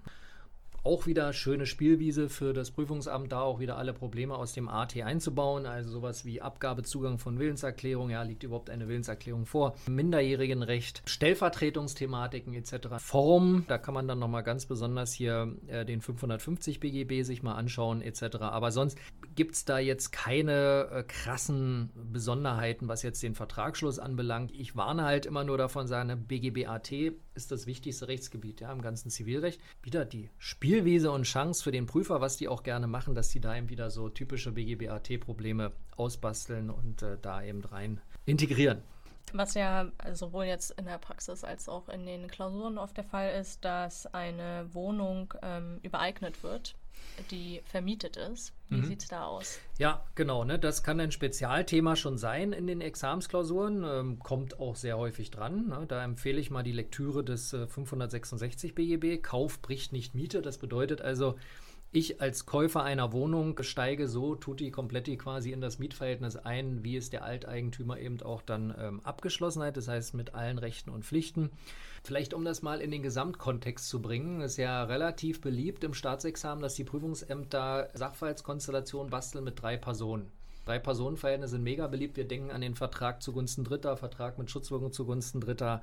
Auch 0.86 1.04
wieder 1.04 1.32
schöne 1.32 1.66
Spielwiese 1.66 2.28
für 2.28 2.52
das 2.52 2.70
Prüfungsamt, 2.70 3.32
da 3.32 3.40
auch 3.40 3.58
wieder 3.58 3.76
alle 3.76 3.92
Probleme 3.92 4.36
aus 4.36 4.52
dem 4.52 4.68
AT 4.68 4.96
einzubauen. 4.96 5.66
Also 5.66 5.90
sowas 5.90 6.24
wie 6.24 6.40
Abgabezugang 6.40 7.18
von 7.18 7.40
Willenserklärung, 7.40 8.08
ja, 8.08 8.22
liegt 8.22 8.44
überhaupt 8.44 8.70
eine 8.70 8.86
Willenserklärung 8.86 9.46
vor, 9.46 9.74
Minderjährigenrecht, 9.88 11.02
Stellvertretungsthematiken 11.04 12.54
etc. 12.54 12.86
Form, 12.98 13.64
da 13.66 13.78
kann 13.78 13.94
man 13.94 14.06
dann 14.06 14.20
nochmal 14.20 14.44
ganz 14.44 14.66
besonders 14.66 15.12
hier 15.12 15.56
äh, 15.66 15.84
den 15.84 16.00
550 16.00 16.78
BGB 16.78 17.24
sich 17.24 17.42
mal 17.42 17.56
anschauen 17.56 18.00
etc. 18.00 18.36
Aber 18.42 18.70
sonst 18.70 18.96
gibt 19.34 19.56
es 19.56 19.64
da 19.64 19.80
jetzt 19.80 20.12
keine 20.12 20.88
äh, 20.92 21.02
krassen 21.02 21.90
Besonderheiten, 22.12 22.86
was 22.86 23.02
jetzt 23.02 23.24
den 23.24 23.34
Vertragsschluss 23.34 23.98
anbelangt. 23.98 24.52
Ich 24.52 24.76
warne 24.76 25.02
halt 25.02 25.26
immer 25.26 25.42
nur 25.42 25.58
davon, 25.58 25.88
sagen, 25.88 26.26
BGBAT 26.28 27.16
ist 27.36 27.52
das 27.52 27.66
wichtigste 27.66 28.08
Rechtsgebiet 28.08 28.60
ja, 28.60 28.72
im 28.72 28.82
ganzen 28.82 29.10
Zivilrecht. 29.10 29.60
Wieder 29.82 30.04
die 30.04 30.30
Spielwiese 30.38 31.10
und 31.10 31.24
Chance 31.24 31.62
für 31.62 31.72
den 31.72 31.86
Prüfer, 31.86 32.20
was 32.20 32.36
die 32.36 32.48
auch 32.48 32.62
gerne 32.62 32.86
machen, 32.86 33.14
dass 33.14 33.28
die 33.28 33.40
da 33.40 33.56
eben 33.56 33.68
wieder 33.68 33.90
so 33.90 34.08
typische 34.08 34.52
BGBAT-Probleme 34.52 35.72
ausbasteln 35.96 36.70
und 36.70 37.02
äh, 37.02 37.18
da 37.20 37.42
eben 37.42 37.64
rein 37.64 38.00
integrieren. 38.24 38.82
Was 39.32 39.54
ja 39.54 39.90
sowohl 40.12 40.44
jetzt 40.44 40.70
in 40.78 40.84
der 40.84 40.98
Praxis 40.98 41.44
als 41.44 41.68
auch 41.68 41.88
in 41.88 42.06
den 42.06 42.28
Klausuren 42.28 42.78
oft 42.78 42.96
der 42.96 43.04
Fall 43.04 43.38
ist, 43.40 43.64
dass 43.64 44.06
eine 44.06 44.68
Wohnung 44.72 45.34
ähm, 45.42 45.80
übereignet 45.82 46.42
wird 46.42 46.76
die 47.30 47.62
vermietet 47.64 48.16
ist. 48.16 48.52
Wie 48.68 48.76
mhm. 48.76 48.86
sieht 48.86 49.02
es 49.02 49.08
da 49.08 49.24
aus? 49.24 49.58
Ja, 49.78 50.04
genau. 50.14 50.44
Ne? 50.44 50.58
Das 50.58 50.82
kann 50.82 51.00
ein 51.00 51.12
Spezialthema 51.12 51.96
schon 51.96 52.18
sein 52.18 52.52
in 52.52 52.66
den 52.66 52.80
Examsklausuren. 52.80 53.84
Ähm, 53.84 54.18
kommt 54.18 54.60
auch 54.60 54.76
sehr 54.76 54.98
häufig 54.98 55.30
dran. 55.30 55.68
Ne? 55.68 55.84
Da 55.88 56.02
empfehle 56.04 56.40
ich 56.40 56.50
mal 56.50 56.62
die 56.62 56.72
Lektüre 56.72 57.24
des 57.24 57.52
äh, 57.52 57.66
566 57.66 58.74
BGB. 58.74 59.22
Kauf 59.22 59.60
bricht 59.62 59.92
nicht 59.92 60.14
Miete. 60.14 60.42
Das 60.42 60.58
bedeutet 60.58 61.00
also, 61.00 61.36
ich 61.92 62.20
als 62.20 62.46
Käufer 62.46 62.82
einer 62.82 63.12
Wohnung 63.12 63.62
steige 63.62 64.08
so 64.08 64.34
tutti 64.34 64.70
kompletti 64.70 65.16
quasi 65.16 65.52
in 65.52 65.60
das 65.60 65.78
Mietverhältnis 65.78 66.36
ein, 66.36 66.84
wie 66.84 66.96
es 66.96 67.10
der 67.10 67.24
Alteigentümer 67.24 67.98
eben 67.98 68.20
auch 68.22 68.42
dann 68.42 68.74
ähm, 68.78 69.00
abgeschlossen 69.00 69.62
hat. 69.62 69.76
Das 69.76 69.88
heißt 69.88 70.14
mit 70.14 70.34
allen 70.34 70.58
Rechten 70.58 70.90
und 70.90 71.04
Pflichten. 71.04 71.50
Vielleicht 72.04 72.34
um 72.34 72.44
das 72.44 72.62
mal 72.62 72.80
in 72.80 72.90
den 72.90 73.02
Gesamtkontext 73.02 73.88
zu 73.88 74.02
bringen, 74.02 74.40
ist 74.40 74.58
ja 74.58 74.84
relativ 74.84 75.40
beliebt 75.40 75.84
im 75.84 75.94
Staatsexamen, 75.94 76.62
dass 76.62 76.74
die 76.74 76.84
Prüfungsämter 76.84 77.88
Sachverhaltskonstellationen 77.94 79.10
basteln 79.10 79.44
mit 79.44 79.60
drei 79.60 79.76
Personen. 79.76 80.30
Drei 80.66 80.80
Personenverhältnisse 80.80 81.52
sind 81.52 81.62
mega 81.62 81.86
beliebt. 81.86 82.16
Wir 82.16 82.26
denken 82.26 82.50
an 82.50 82.60
den 82.60 82.74
Vertrag 82.74 83.22
zugunsten 83.22 83.62
Dritter, 83.62 83.96
Vertrag 83.96 84.36
mit 84.36 84.50
Schutzwirkung 84.50 84.92
zugunsten 84.92 85.40
Dritter. 85.40 85.80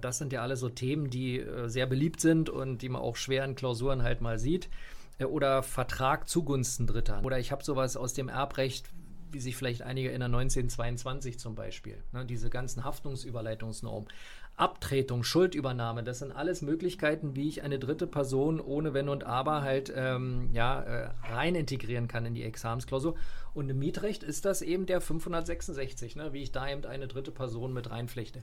Das 0.00 0.16
sind 0.16 0.32
ja 0.32 0.40
alle 0.40 0.56
so 0.56 0.70
Themen, 0.70 1.10
die 1.10 1.40
äh, 1.40 1.68
sehr 1.68 1.86
beliebt 1.86 2.20
sind 2.20 2.48
und 2.48 2.78
die 2.78 2.88
man 2.88 3.02
auch 3.02 3.16
schwer 3.16 3.44
in 3.44 3.54
Klausuren 3.54 4.02
halt 4.02 4.22
mal 4.22 4.38
sieht. 4.38 4.70
Äh, 5.18 5.24
oder 5.24 5.62
Vertrag 5.62 6.28
zugunsten 6.28 6.86
Dritter. 6.86 7.22
Oder 7.24 7.38
ich 7.38 7.52
habe 7.52 7.64
sowas 7.64 7.96
aus 7.96 8.14
dem 8.14 8.28
Erbrecht, 8.28 8.90
wie 9.30 9.40
sich 9.40 9.56
vielleicht 9.56 9.82
einige 9.82 10.10
in 10.10 10.20
der 10.20 10.26
1922 10.26 11.38
zum 11.38 11.54
Beispiel. 11.54 12.02
Ne, 12.12 12.24
diese 12.24 12.50
ganzen 12.50 12.84
Haftungsüberleitungsnormen. 12.84 14.08
Abtretung, 14.56 15.24
Schuldübernahme, 15.24 16.04
das 16.04 16.20
sind 16.20 16.30
alles 16.30 16.62
Möglichkeiten, 16.62 17.34
wie 17.34 17.48
ich 17.48 17.64
eine 17.64 17.80
dritte 17.80 18.06
Person 18.06 18.60
ohne 18.60 18.94
Wenn 18.94 19.08
und 19.08 19.24
Aber 19.24 19.62
halt 19.62 19.92
ähm, 19.96 20.50
ja, 20.52 20.80
äh, 20.80 21.10
rein 21.28 21.56
integrieren 21.56 22.06
kann 22.06 22.24
in 22.24 22.34
die 22.34 22.44
Examensklausur. 22.44 23.16
Und 23.52 23.68
im 23.68 23.80
Mietrecht 23.80 24.22
ist 24.22 24.44
das 24.44 24.62
eben 24.62 24.86
der 24.86 25.00
566, 25.00 26.14
ne, 26.14 26.32
wie 26.32 26.42
ich 26.42 26.52
da 26.52 26.68
eben 26.68 26.84
eine 26.84 27.08
dritte 27.08 27.32
Person 27.32 27.72
mit 27.72 27.90
reinflechte. 27.90 28.42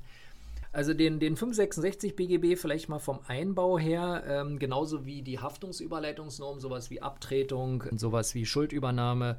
Also 0.74 0.94
den, 0.94 1.20
den 1.20 1.36
566 1.36 2.16
BGB 2.16 2.58
vielleicht 2.58 2.88
mal 2.88 3.00
vom 3.00 3.20
Einbau 3.28 3.78
her, 3.78 4.24
ähm, 4.26 4.58
genauso 4.58 5.06
wie 5.06 5.22
die 5.22 5.40
Haftungsüberleitungsnorm, 5.40 6.62
sowas 6.62 6.90
wie 6.90 7.02
Abtretung, 7.02 7.84
sowas 7.92 8.34
wie 8.36 8.46
Schuldübernahme, 8.46 9.38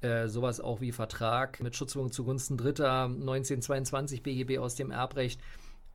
äh, 0.00 0.26
sowas 0.26 0.60
auch 0.60 0.80
wie 0.80 0.90
Vertrag 0.90 1.62
mit 1.62 1.76
Schutzwirkung 1.76 2.10
zugunsten 2.10 2.56
Dritter, 2.56 3.04
1922 3.04 4.24
BGB 4.24 4.58
aus 4.58 4.74
dem 4.74 4.90
Erbrecht 4.90 5.40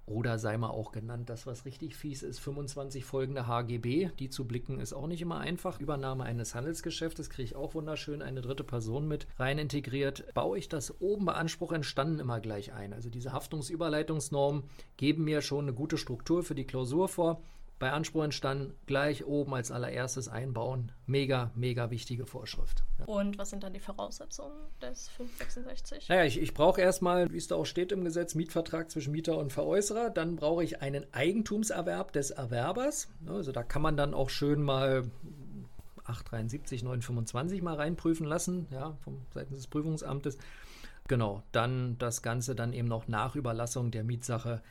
Oder 0.07 0.39
sei 0.39 0.57
mal 0.57 0.69
auch 0.69 0.93
genannt, 0.93 1.29
das, 1.29 1.45
was 1.45 1.65
richtig 1.65 1.93
fies 1.93 2.23
ist, 2.23 2.39
25 2.39 3.03
folgende 3.03 3.45
HGB. 3.45 4.09
Die 4.19 4.29
zu 4.29 4.45
blicken 4.45 4.79
ist 4.79 4.93
auch 4.93 5.05
nicht 5.05 5.21
immer 5.21 5.39
einfach. 5.39 5.81
Übernahme 5.81 6.23
eines 6.23 6.55
Handelsgeschäftes 6.55 7.29
kriege 7.29 7.43
ich 7.43 7.55
auch 7.57 7.73
wunderschön 7.73 8.21
eine 8.21 8.39
dritte 8.41 8.63
Person 8.63 9.09
mit 9.09 9.27
rein 9.37 9.57
integriert. 9.57 10.23
Baue 10.33 10.57
ich 10.57 10.69
das 10.69 11.01
oben 11.01 11.25
bei 11.25 11.33
Anspruch 11.33 11.73
entstanden 11.73 12.19
immer 12.21 12.39
gleich 12.39 12.71
ein. 12.71 12.93
Also 12.93 13.09
diese 13.09 13.33
Haftungsüberleitungsnormen 13.33 14.63
geben 14.95 15.25
mir 15.25 15.41
schon 15.41 15.65
eine 15.65 15.73
gute 15.73 15.97
Struktur 15.97 16.41
für 16.41 16.55
die 16.55 16.65
Klausur 16.65 17.09
vor 17.09 17.41
bei 17.79 17.91
Anspruch 17.91 18.23
entstanden, 18.23 18.73
gleich 18.87 19.25
oben 19.25 19.53
als 19.53 19.71
allererstes 19.71 20.27
einbauen. 20.27 20.91
Mega, 21.05 21.51
mega 21.53 21.91
wichtige 21.91 22.25
Vorschrift. 22.25 22.83
Ja. 22.97 23.05
Und 23.05 23.37
was 23.37 23.51
sind 23.51 23.63
dann 23.63 23.73
die 23.73 23.79
Voraussetzungen 23.79 24.55
des 24.81 25.09
566? 25.09 26.09
Naja, 26.09 26.23
ich, 26.25 26.41
ich 26.41 26.53
brauche 26.53 26.81
erstmal, 26.81 27.31
wie 27.31 27.37
es 27.37 27.47
da 27.47 27.55
auch 27.55 27.65
steht 27.65 27.91
im 27.91 28.03
Gesetz, 28.03 28.33
Mietvertrag 28.33 28.89
zwischen 28.89 29.11
Mieter 29.11 29.37
und 29.37 29.53
Veräußerer. 29.53 30.09
Dann 30.09 30.37
brauche 30.37 30.63
ich 30.63 30.81
einen 30.81 31.05
Eigentumserwerb 31.13 32.11
des 32.13 32.31
Erwerbers. 32.31 33.09
Also 33.27 33.51
da 33.51 33.61
kann 33.61 33.83
man 33.83 33.95
dann 33.95 34.15
auch 34.15 34.29
schön 34.29 34.63
mal 34.63 35.03
873, 36.05 36.83
925 36.83 37.61
mal 37.61 37.75
reinprüfen 37.75 38.25
lassen, 38.25 38.67
ja, 38.71 38.97
vom 39.03 39.21
seitens 39.33 39.57
des 39.57 39.67
Prüfungsamtes. 39.67 40.37
Genau, 41.07 41.43
dann 41.51 41.97
das 41.99 42.21
Ganze 42.21 42.55
dann 42.55 42.73
eben 42.73 42.87
noch 42.87 43.07
nach 43.07 43.35
Überlassung 43.35 43.91
der 43.91 44.03
Mietsache 44.03 44.61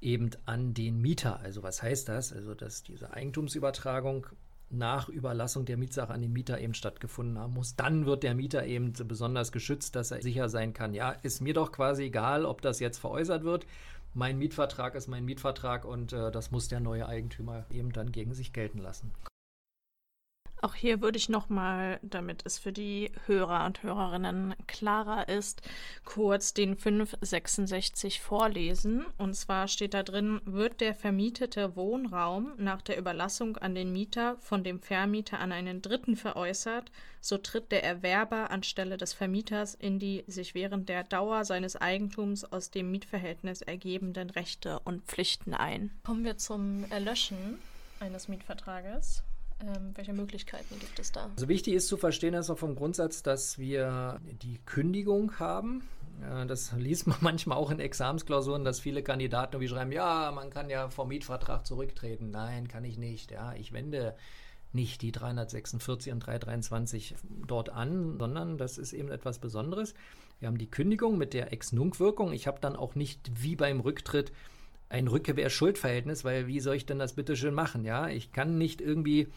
eben 0.00 0.30
an 0.44 0.74
den 0.74 1.00
Mieter. 1.00 1.40
Also 1.40 1.62
was 1.62 1.82
heißt 1.82 2.08
das? 2.08 2.32
Also 2.32 2.54
dass 2.54 2.82
diese 2.82 3.12
Eigentumsübertragung 3.12 4.26
nach 4.68 5.08
Überlassung 5.08 5.64
der 5.64 5.76
Mietsache 5.76 6.12
an 6.12 6.22
den 6.22 6.32
Mieter 6.32 6.60
eben 6.60 6.74
stattgefunden 6.74 7.38
haben 7.38 7.54
muss. 7.54 7.76
Dann 7.76 8.04
wird 8.04 8.22
der 8.22 8.34
Mieter 8.34 8.66
eben 8.66 8.92
besonders 9.06 9.52
geschützt, 9.52 9.94
dass 9.94 10.10
er 10.10 10.22
sicher 10.22 10.48
sein 10.48 10.72
kann. 10.72 10.92
Ja, 10.92 11.10
ist 11.10 11.40
mir 11.40 11.54
doch 11.54 11.70
quasi 11.70 12.04
egal, 12.04 12.44
ob 12.44 12.62
das 12.62 12.80
jetzt 12.80 12.98
veräußert 12.98 13.44
wird. 13.44 13.66
Mein 14.14 14.38
Mietvertrag 14.38 14.94
ist 14.94 15.08
mein 15.08 15.24
Mietvertrag 15.24 15.84
und 15.84 16.12
äh, 16.12 16.32
das 16.32 16.50
muss 16.50 16.68
der 16.68 16.80
neue 16.80 17.06
Eigentümer 17.06 17.66
eben 17.70 17.92
dann 17.92 18.12
gegen 18.12 18.34
sich 18.34 18.52
gelten 18.52 18.78
lassen. 18.78 19.12
Auch 20.62 20.74
hier 20.74 21.02
würde 21.02 21.18
ich 21.18 21.28
nochmal, 21.28 22.00
damit 22.02 22.42
es 22.46 22.58
für 22.58 22.72
die 22.72 23.10
Hörer 23.26 23.66
und 23.66 23.82
Hörerinnen 23.82 24.54
klarer 24.66 25.28
ist, 25.28 25.60
kurz 26.04 26.54
den 26.54 26.76
566 26.76 28.20
vorlesen. 28.20 29.04
Und 29.18 29.34
zwar 29.34 29.68
steht 29.68 29.92
da 29.92 30.02
drin, 30.02 30.40
wird 30.44 30.80
der 30.80 30.94
vermietete 30.94 31.76
Wohnraum 31.76 32.52
nach 32.56 32.80
der 32.80 32.98
Überlassung 32.98 33.58
an 33.58 33.74
den 33.74 33.92
Mieter 33.92 34.36
von 34.40 34.64
dem 34.64 34.80
Vermieter 34.80 35.40
an 35.40 35.52
einen 35.52 35.82
Dritten 35.82 36.16
veräußert, 36.16 36.90
so 37.20 37.38
tritt 37.38 37.70
der 37.70 37.84
Erwerber 37.84 38.50
anstelle 38.50 38.96
des 38.96 39.12
Vermieters 39.12 39.74
in 39.74 39.98
die 39.98 40.24
sich 40.26 40.54
während 40.54 40.88
der 40.88 41.04
Dauer 41.04 41.44
seines 41.44 41.76
Eigentums 41.76 42.44
aus 42.44 42.70
dem 42.70 42.90
Mietverhältnis 42.90 43.62
ergebenden 43.62 44.30
Rechte 44.30 44.80
und 44.80 45.04
Pflichten 45.04 45.52
ein. 45.52 45.90
Kommen 46.04 46.24
wir 46.24 46.38
zum 46.38 46.84
Erlöschen 46.90 47.58
eines 48.00 48.28
Mietvertrages. 48.28 49.22
Ähm, 49.60 49.92
welche 49.94 50.12
Möglichkeiten 50.12 50.78
gibt 50.78 50.98
es 50.98 51.12
da? 51.12 51.30
Also 51.34 51.48
wichtig 51.48 51.74
ist 51.74 51.88
zu 51.88 51.96
verstehen, 51.96 52.34
dass 52.34 52.50
vom 52.50 52.74
Grundsatz, 52.74 53.22
dass 53.22 53.58
wir 53.58 54.20
die 54.42 54.58
Kündigung 54.66 55.38
haben. 55.38 55.82
Das 56.46 56.72
liest 56.72 57.06
man 57.06 57.18
manchmal 57.22 57.58
auch 57.58 57.70
in 57.70 57.80
Examensklausuren, 57.80 58.64
dass 58.64 58.80
viele 58.80 59.02
Kandidaten 59.02 59.54
irgendwie 59.54 59.68
schreiben, 59.68 59.92
ja, 59.92 60.30
man 60.34 60.50
kann 60.50 60.70
ja 60.70 60.88
vom 60.88 61.08
Mietvertrag 61.08 61.66
zurücktreten. 61.66 62.30
Nein, 62.30 62.68
kann 62.68 62.84
ich 62.84 62.98
nicht. 62.98 63.30
Ja, 63.30 63.54
ich 63.54 63.72
wende 63.72 64.14
nicht 64.72 65.00
die 65.02 65.12
346 65.12 66.12
und 66.12 66.20
323 66.20 67.14
dort 67.46 67.70
an, 67.70 68.18
sondern 68.18 68.58
das 68.58 68.78
ist 68.78 68.92
eben 68.92 69.10
etwas 69.10 69.38
Besonderes. 69.38 69.94
Wir 70.38 70.48
haben 70.48 70.58
die 70.58 70.70
Kündigung 70.70 71.16
mit 71.16 71.32
der 71.32 71.52
Ex-Nunc-Wirkung. 71.52 72.32
Ich 72.32 72.46
habe 72.46 72.60
dann 72.60 72.76
auch 72.76 72.94
nicht 72.94 73.30
wie 73.42 73.56
beim 73.56 73.80
Rücktritt 73.80 74.32
ein 74.88 75.08
Rückkehr-Schuldverhältnis, 75.08 76.24
weil 76.24 76.46
wie 76.46 76.60
soll 76.60 76.76
ich 76.76 76.86
denn 76.86 76.98
das 76.98 77.14
bitte 77.14 77.36
schön 77.36 77.54
machen? 77.54 77.84
Ja, 77.84 78.08
ich 78.08 78.32
kann 78.32 78.58
nicht 78.58 78.80
irgendwie, 78.80 79.28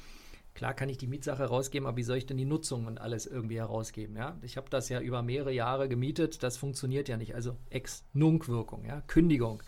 klar 0.54 0.74
kann 0.74 0.90
ich 0.90 0.98
die 0.98 1.08
Mietsache 1.08 1.40
herausgeben, 1.40 1.88
aber 1.88 1.98
wie 1.98 2.04
soll 2.04 2.18
ich 2.18 2.26
denn 2.26 2.38
die 2.38 2.46
Nutzung 2.46 2.86
und 2.86 3.02
alles 3.02 3.26
irgendwie 3.26 3.58
herausgeben? 3.58 4.16
Ja, 4.16 4.38
ich 4.42 4.58
habe 4.58 4.70
das 4.70 4.90
ja 4.90 5.02
über 5.02 5.22
mehrere 5.22 5.52
Jahre 5.52 5.90
gemietet, 5.90 6.44
das 6.44 6.58
funktioniert 6.58 7.10
ja 7.10 7.18
nicht. 7.18 7.36
Also 7.36 7.58
Ex-Nunc-Wirkung, 7.70 8.86
ja, 8.86 9.02
Kündigung. 9.08 9.64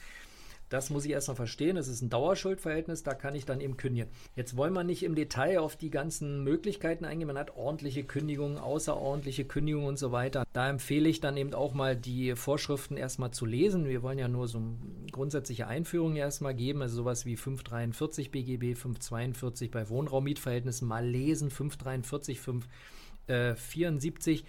Das 0.71 0.89
muss 0.89 1.03
ich 1.03 1.11
erst 1.11 1.27
mal 1.27 1.35
verstehen. 1.35 1.75
Es 1.75 1.89
ist 1.89 2.01
ein 2.01 2.09
Dauerschuldverhältnis, 2.09 3.03
da 3.03 3.13
kann 3.13 3.35
ich 3.35 3.45
dann 3.45 3.59
eben 3.59 3.75
kündigen. 3.75 4.09
Jetzt 4.37 4.55
wollen 4.55 4.71
wir 4.71 4.85
nicht 4.85 5.03
im 5.03 5.15
Detail 5.15 5.59
auf 5.59 5.75
die 5.75 5.89
ganzen 5.89 6.45
Möglichkeiten 6.45 7.03
eingehen. 7.03 7.27
Man 7.27 7.37
hat 7.37 7.57
ordentliche 7.57 8.05
Kündigungen, 8.05 8.57
außerordentliche 8.57 9.43
Kündigungen 9.43 9.89
und 9.89 9.99
so 9.99 10.13
weiter. 10.13 10.45
Da 10.53 10.69
empfehle 10.69 11.09
ich 11.09 11.19
dann 11.19 11.35
eben 11.35 11.53
auch 11.53 11.73
mal 11.73 11.97
die 11.97 12.37
Vorschriften 12.37 12.95
erstmal 12.95 13.31
zu 13.31 13.45
lesen. 13.45 13.89
Wir 13.89 14.01
wollen 14.01 14.17
ja 14.17 14.29
nur 14.29 14.47
so 14.47 14.61
grundsätzliche 15.11 15.67
Einführung 15.67 16.15
erstmal 16.15 16.55
geben, 16.55 16.81
also 16.81 16.95
sowas 16.95 17.25
wie 17.25 17.35
543 17.35 18.31
BGB, 18.31 18.77
542 18.77 19.71
bei 19.71 19.89
Wohnraummietverhältnissen 19.89 20.87
mal 20.87 21.05
lesen, 21.05 21.49
543, 21.49 22.39
574 22.39 24.45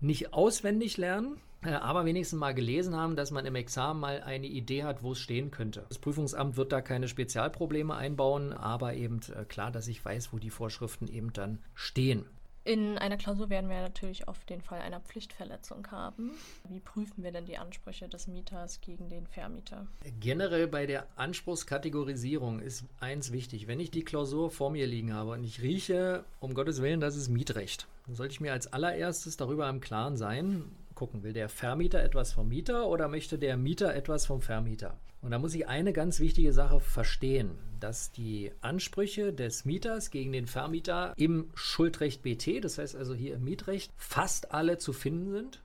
nicht 0.00 0.34
auswendig 0.34 0.96
lernen, 0.96 1.36
äh, 1.36 1.45
aber 1.62 2.04
wenigstens 2.04 2.38
mal 2.38 2.54
gelesen 2.54 2.94
haben, 2.94 3.16
dass 3.16 3.30
man 3.30 3.46
im 3.46 3.54
Examen 3.54 4.00
mal 4.00 4.22
eine 4.22 4.46
Idee 4.46 4.84
hat, 4.84 5.02
wo 5.02 5.12
es 5.12 5.18
stehen 5.18 5.50
könnte. 5.50 5.86
Das 5.88 5.98
Prüfungsamt 5.98 6.56
wird 6.56 6.72
da 6.72 6.80
keine 6.80 7.08
Spezialprobleme 7.08 7.94
einbauen, 7.94 8.52
aber 8.52 8.94
eben 8.94 9.20
äh, 9.34 9.44
klar, 9.44 9.70
dass 9.70 9.88
ich 9.88 10.04
weiß, 10.04 10.32
wo 10.32 10.38
die 10.38 10.50
Vorschriften 10.50 11.08
eben 11.08 11.32
dann 11.32 11.58
stehen. 11.74 12.26
In 12.66 12.98
einer 12.98 13.16
Klausur 13.16 13.48
werden 13.48 13.70
wir 13.70 13.80
natürlich 13.80 14.26
auf 14.26 14.44
den 14.44 14.60
Fall 14.60 14.80
einer 14.80 14.98
Pflichtverletzung 14.98 15.86
haben. 15.92 16.32
Wie 16.68 16.80
prüfen 16.80 17.22
wir 17.22 17.30
denn 17.30 17.46
die 17.46 17.58
Ansprüche 17.58 18.08
des 18.08 18.26
Mieters 18.26 18.80
gegen 18.80 19.08
den 19.08 19.28
Vermieter? 19.28 19.86
Generell 20.18 20.66
bei 20.66 20.84
der 20.84 21.06
Anspruchskategorisierung 21.14 22.58
ist 22.58 22.84
eins 22.98 23.30
wichtig. 23.30 23.68
Wenn 23.68 23.78
ich 23.78 23.92
die 23.92 24.02
Klausur 24.02 24.50
vor 24.50 24.70
mir 24.70 24.88
liegen 24.88 25.14
habe 25.14 25.30
und 25.30 25.44
ich 25.44 25.62
rieche, 25.62 26.24
um 26.40 26.54
Gottes 26.54 26.82
Willen, 26.82 26.98
das 26.98 27.14
ist 27.14 27.28
Mietrecht, 27.28 27.86
dann 28.06 28.16
sollte 28.16 28.32
ich 28.32 28.40
mir 28.40 28.52
als 28.52 28.72
allererstes 28.72 29.36
darüber 29.36 29.68
im 29.68 29.80
Klaren 29.80 30.16
sein, 30.16 30.64
gucken, 30.96 31.22
will 31.22 31.32
der 31.32 31.48
Vermieter 31.48 32.02
etwas 32.02 32.32
vom 32.32 32.48
Mieter 32.48 32.88
oder 32.88 33.06
möchte 33.06 33.38
der 33.38 33.56
Mieter 33.56 33.94
etwas 33.94 34.26
vom 34.26 34.42
Vermieter? 34.42 34.98
Und 35.22 35.30
da 35.30 35.38
muss 35.38 35.54
ich 35.54 35.68
eine 35.68 35.92
ganz 35.92 36.18
wichtige 36.18 36.52
Sache 36.52 36.80
verstehen, 36.80 37.58
dass 37.78 38.10
die 38.10 38.52
Ansprüche 38.60 39.32
des 39.32 39.64
Mieters 39.64 40.10
gegen 40.10 40.32
den 40.32 40.46
Vermieter 40.46 41.14
im 41.16 41.50
Schuldrecht 41.54 42.22
BT, 42.22 42.64
das 42.64 42.78
heißt 42.78 42.96
also 42.96 43.14
hier 43.14 43.34
im 43.34 43.44
Mietrecht, 43.44 43.92
fast 43.96 44.52
alle 44.52 44.78
zu 44.78 44.92
finden 44.92 45.30
sind. 45.30 45.62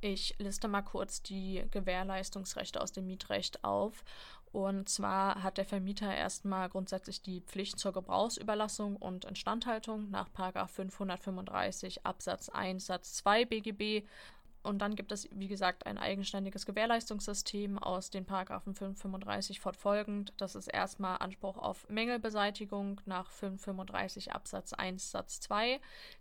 Ich 0.00 0.34
liste 0.38 0.68
mal 0.68 0.82
kurz 0.82 1.22
die 1.22 1.64
Gewährleistungsrechte 1.70 2.80
aus 2.80 2.92
dem 2.92 3.06
Mietrecht 3.06 3.64
auf. 3.64 4.04
Und 4.54 4.88
zwar 4.88 5.42
hat 5.42 5.58
der 5.58 5.64
Vermieter 5.64 6.14
erstmal 6.14 6.68
grundsätzlich 6.68 7.20
die 7.20 7.40
Pflicht 7.40 7.76
zur 7.76 7.92
Gebrauchsüberlassung 7.92 8.94
und 8.94 9.24
Instandhaltung 9.24 10.10
nach 10.10 10.28
535 10.28 12.06
Absatz 12.06 12.50
1 12.50 12.86
Satz 12.86 13.14
2 13.14 13.46
BGB. 13.46 14.06
Und 14.62 14.78
dann 14.78 14.94
gibt 14.94 15.10
es, 15.10 15.28
wie 15.32 15.48
gesagt, 15.48 15.86
ein 15.86 15.98
eigenständiges 15.98 16.66
Gewährleistungssystem 16.66 17.80
aus 17.80 18.10
den 18.10 18.26
Paragraphen 18.26 18.76
535 18.76 19.58
fortfolgend. 19.58 20.32
Das 20.36 20.54
ist 20.54 20.68
erstmal 20.68 21.18
Anspruch 21.18 21.58
auf 21.58 21.88
Mängelbeseitigung 21.88 23.00
nach 23.06 23.32
535 23.32 24.32
Absatz 24.34 24.72
1 24.72 25.10
Satz 25.10 25.40
2. 25.40 25.80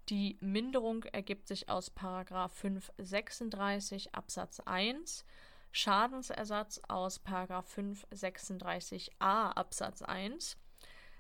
Die 0.10 0.38
Minderung 0.40 1.04
ergibt 1.04 1.48
sich 1.48 1.70
aus 1.70 1.92
Paragraph 1.92 2.54
536 2.54 4.16
Absatz 4.16 4.60
1. 4.62 5.24
Schadensersatz 5.76 6.80
aus 6.88 7.20
536a 7.26 9.54
Absatz 9.54 10.04
1, 10.04 10.56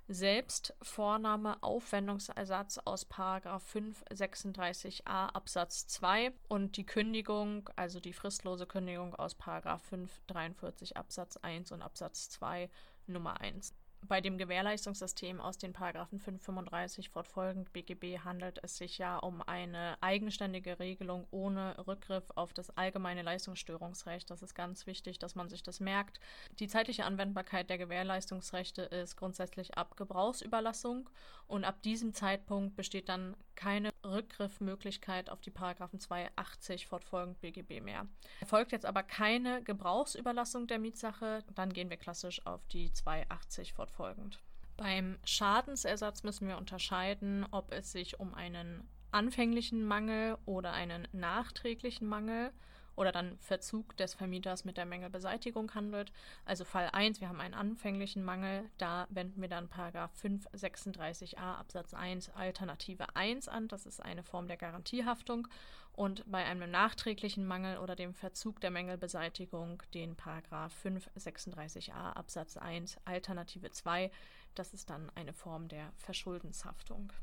Selbstvornahme 0.07 1.57
Aufwendungsersatz 1.63 2.77
aus 2.85 3.09
536a 3.09 5.33
Absatz 5.33 5.87
2 5.87 6.33
und 6.49 6.77
die 6.77 6.85
Kündigung, 6.85 7.67
also 7.75 7.99
die 7.99 8.13
fristlose 8.13 8.67
Kündigung 8.67 9.15
aus 9.15 9.33
543 9.33 10.97
Absatz 10.97 11.37
1 11.37 11.71
und 11.71 11.81
Absatz 11.81 12.29
2 12.29 12.69
Nummer 13.07 13.41
1. 13.41 13.73
Bei 14.07 14.19
dem 14.19 14.37
Gewährleistungssystem 14.37 15.39
aus 15.39 15.57
den 15.57 15.71
Paragraphen 15.71 16.19
535 16.19 17.09
fortfolgend 17.09 17.71
BGB 17.71 18.19
handelt 18.19 18.59
es 18.61 18.77
sich 18.77 18.97
ja 18.97 19.17
um 19.17 19.41
eine 19.41 19.97
eigenständige 20.01 20.79
Regelung 20.79 21.25
ohne 21.31 21.75
Rückgriff 21.87 22.25
auf 22.35 22.53
das 22.53 22.75
allgemeine 22.75 23.21
Leistungsstörungsrecht. 23.21 24.29
Das 24.29 24.41
ist 24.41 24.55
ganz 24.55 24.87
wichtig, 24.87 25.19
dass 25.19 25.35
man 25.35 25.47
sich 25.47 25.63
das 25.63 25.79
merkt. 25.79 26.19
Die 26.59 26.67
zeitliche 26.67 27.05
Anwendbarkeit 27.05 27.69
der 27.69 27.77
Gewährleistungsrechte 27.77 28.81
ist 28.81 29.15
grundsätzlich 29.15 29.77
ab 29.77 29.95
Gebrauchsüberlassung 29.95 31.09
und 31.47 31.63
ab 31.63 31.81
diesem 31.83 32.13
Zeitpunkt 32.13 32.75
besteht 32.75 33.07
dann 33.07 33.37
keine 33.55 33.91
Rückgriffmöglichkeit 34.05 35.29
auf 35.29 35.41
die 35.41 35.51
Paragraphen 35.51 35.99
280 35.99 36.87
fortfolgend 36.87 37.39
BGB 37.41 37.81
mehr. 37.81 38.07
Erfolgt 38.39 38.71
jetzt 38.71 38.85
aber 38.85 39.03
keine 39.03 39.63
Gebrauchsüberlassung 39.63 40.67
der 40.67 40.79
Mietsache, 40.79 41.43
dann 41.55 41.73
gehen 41.73 41.89
wir 41.89 41.97
klassisch 41.97 42.45
auf 42.45 42.65
die 42.67 42.91
280 42.91 43.73
fortfolgend. 43.73 44.39
Beim 44.77 45.17
Schadensersatz 45.23 46.23
müssen 46.23 46.47
wir 46.47 46.57
unterscheiden, 46.57 47.45
ob 47.51 47.71
es 47.71 47.91
sich 47.91 48.19
um 48.19 48.33
einen 48.33 48.87
anfänglichen 49.11 49.85
Mangel 49.85 50.37
oder 50.45 50.73
einen 50.73 51.07
nachträglichen 51.11 52.07
Mangel 52.07 52.51
oder 52.95 53.11
dann 53.11 53.37
Verzug 53.39 53.95
des 53.97 54.13
Vermieters 54.13 54.65
mit 54.65 54.77
der 54.77 54.85
Mängelbeseitigung 54.85 55.73
handelt. 55.73 56.11
Also 56.45 56.65
Fall 56.65 56.89
1, 56.91 57.21
wir 57.21 57.29
haben 57.29 57.41
einen 57.41 57.53
anfänglichen 57.53 58.23
Mangel, 58.23 58.69
da 58.77 59.07
wenden 59.09 59.41
wir 59.41 59.49
dann 59.49 59.67
Paragraph 59.67 60.11
536a 60.23 61.37
Absatz 61.37 61.93
1 61.93 62.29
Alternative 62.29 63.15
1 63.15 63.47
an, 63.47 63.67
das 63.67 63.85
ist 63.85 64.01
eine 64.01 64.23
Form 64.23 64.47
der 64.47 64.57
Garantiehaftung 64.57 65.47
und 65.93 66.29
bei 66.29 66.43
einem 66.43 66.71
nachträglichen 66.71 67.45
Mangel 67.45 67.77
oder 67.77 67.95
dem 67.95 68.13
Verzug 68.13 68.59
der 68.59 68.71
Mängelbeseitigung 68.71 69.83
den 69.93 70.15
Paragraph 70.15 70.73
536a 70.83 71.91
Absatz 71.91 72.57
1 72.57 72.97
Alternative 73.05 73.69
2, 73.69 74.11
das 74.55 74.73
ist 74.73 74.89
dann 74.89 75.11
eine 75.15 75.33
Form 75.33 75.67
der 75.67 75.91
Verschuldenshaftung. 75.97 77.13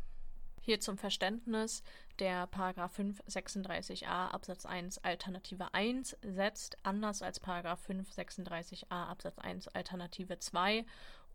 Hier 0.63 0.79
zum 0.79 0.99
Verständnis, 0.99 1.83
der 2.19 2.47
Paragraph 2.47 2.99
536a 2.99 4.29
Absatz 4.29 4.67
1 4.67 4.99
Alternative 4.99 5.73
1 5.73 6.19
setzt 6.23 6.77
anders 6.83 7.23
als 7.23 7.41
Paragraph 7.41 7.81
536a 7.89 8.85
Absatz 8.91 9.39
1 9.39 9.69
Alternative 9.69 10.39
2 10.39 10.85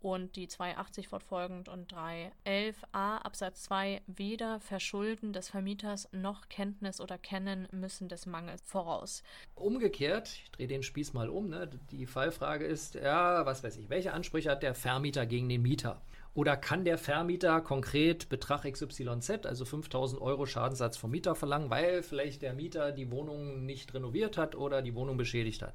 und 0.05 0.35
die 0.35 0.47
280 0.47 1.07
fortfolgend 1.07 1.67
und 1.67 1.91
311a 1.91 3.17
Absatz 3.23 3.63
2 3.63 4.03
weder 4.05 4.59
Verschulden 4.59 5.33
des 5.33 5.49
Vermieters 5.49 6.07
noch 6.11 6.47
Kenntnis 6.47 7.01
oder 7.01 7.17
Kennen 7.17 7.67
müssen 7.71 8.07
des 8.07 8.27
Mangels 8.27 8.61
voraus. 8.65 9.23
Umgekehrt, 9.55 10.29
ich 10.43 10.51
drehe 10.51 10.67
den 10.67 10.83
Spieß 10.83 11.13
mal 11.13 11.27
um, 11.27 11.49
ne? 11.49 11.67
die 11.89 12.05
Fallfrage 12.05 12.65
ist, 12.65 12.93
ja, 12.93 13.47
was 13.47 13.63
weiß 13.63 13.77
ich, 13.77 13.89
welche 13.89 14.13
Ansprüche 14.13 14.51
hat 14.51 14.61
der 14.61 14.75
Vermieter 14.75 15.25
gegen 15.25 15.49
den 15.49 15.63
Mieter? 15.63 15.99
Oder 16.35 16.55
kann 16.55 16.85
der 16.85 16.99
Vermieter 16.99 17.59
konkret 17.61 18.29
Betrag 18.29 18.71
XYZ, 18.71 19.47
also 19.47 19.65
5000 19.65 20.21
Euro 20.21 20.45
Schadenssatz 20.45 20.97
vom 20.97 21.09
Mieter 21.09 21.33
verlangen, 21.33 21.71
weil 21.71 22.03
vielleicht 22.03 22.43
der 22.43 22.53
Mieter 22.53 22.91
die 22.91 23.09
Wohnung 23.09 23.65
nicht 23.65 23.91
renoviert 23.95 24.37
hat 24.37 24.53
oder 24.53 24.83
die 24.83 24.93
Wohnung 24.93 25.17
beschädigt 25.17 25.63
hat? 25.63 25.73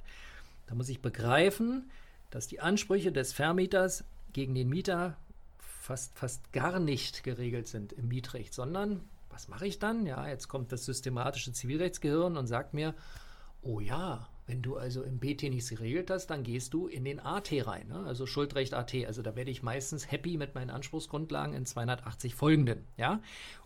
Da 0.68 0.76
muss 0.76 0.88
ich 0.88 1.00
begreifen, 1.00 1.90
dass 2.30 2.46
die 2.46 2.60
Ansprüche 2.60 3.10
des 3.10 3.32
Vermieters 3.32 4.04
gegen 4.32 4.54
den 4.54 4.68
Mieter 4.68 5.16
fast, 5.58 6.18
fast 6.18 6.52
gar 6.52 6.78
nicht 6.78 7.24
geregelt 7.24 7.68
sind 7.68 7.92
im 7.92 8.08
Mietrecht, 8.08 8.54
sondern 8.54 9.00
was 9.30 9.48
mache 9.48 9.66
ich 9.66 9.78
dann? 9.78 10.06
Ja, 10.06 10.28
jetzt 10.28 10.48
kommt 10.48 10.72
das 10.72 10.84
systematische 10.84 11.52
Zivilrechtsgehirn 11.52 12.36
und 12.36 12.46
sagt 12.46 12.74
mir, 12.74 12.94
oh 13.62 13.80
ja, 13.80 14.28
wenn 14.46 14.62
du 14.62 14.76
also 14.76 15.02
im 15.02 15.18
BT 15.18 15.44
nichts 15.44 15.70
geregelt 15.70 16.10
hast, 16.10 16.26
dann 16.26 16.42
gehst 16.42 16.74
du 16.74 16.88
in 16.88 17.04
den 17.04 17.20
AT 17.20 17.52
rein, 17.52 17.86
ne? 17.88 18.04
also 18.04 18.26
Schuldrecht 18.26 18.74
AT. 18.74 18.92
Also 19.06 19.22
da 19.22 19.36
werde 19.36 19.50
ich 19.50 19.62
meistens 19.62 20.10
happy 20.10 20.36
mit 20.36 20.56
meinen 20.56 20.70
Anspruchsgrundlagen 20.70 21.54
in 21.54 21.66
280 21.66 22.34
folgenden. 22.34 22.84
Ja? 22.96 23.22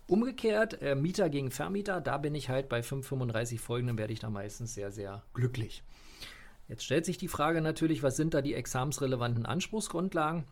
Umgekehrt, 0.07 0.83
äh, 0.83 0.95
Mieter 0.95 1.31
gegen 1.31 1.51
Vermieter, 1.51 2.03
da 2.03 2.19
bin 2.19 2.35
ich 2.35 2.51
halt 2.51 2.69
bei 2.69 2.83
535 2.83 3.61
folgenden, 3.61 3.97
werde 3.97 4.13
ich 4.13 4.21
da 4.21 4.29
meistens 4.29 4.75
sehr, 4.75 4.91
sehr 4.91 5.23
glücklich. 5.33 5.83
Jetzt 6.69 6.85
stellt 6.85 7.05
sich 7.05 7.19
die 7.19 7.29
Frage 7.29 7.61
natürlich, 7.61 8.03
was 8.03 8.17
sind 8.17 8.35
da 8.35 8.41
die 8.41 8.55
examensrelevanten 8.55 9.45
Anspruchsgrundlagen? 9.45 10.45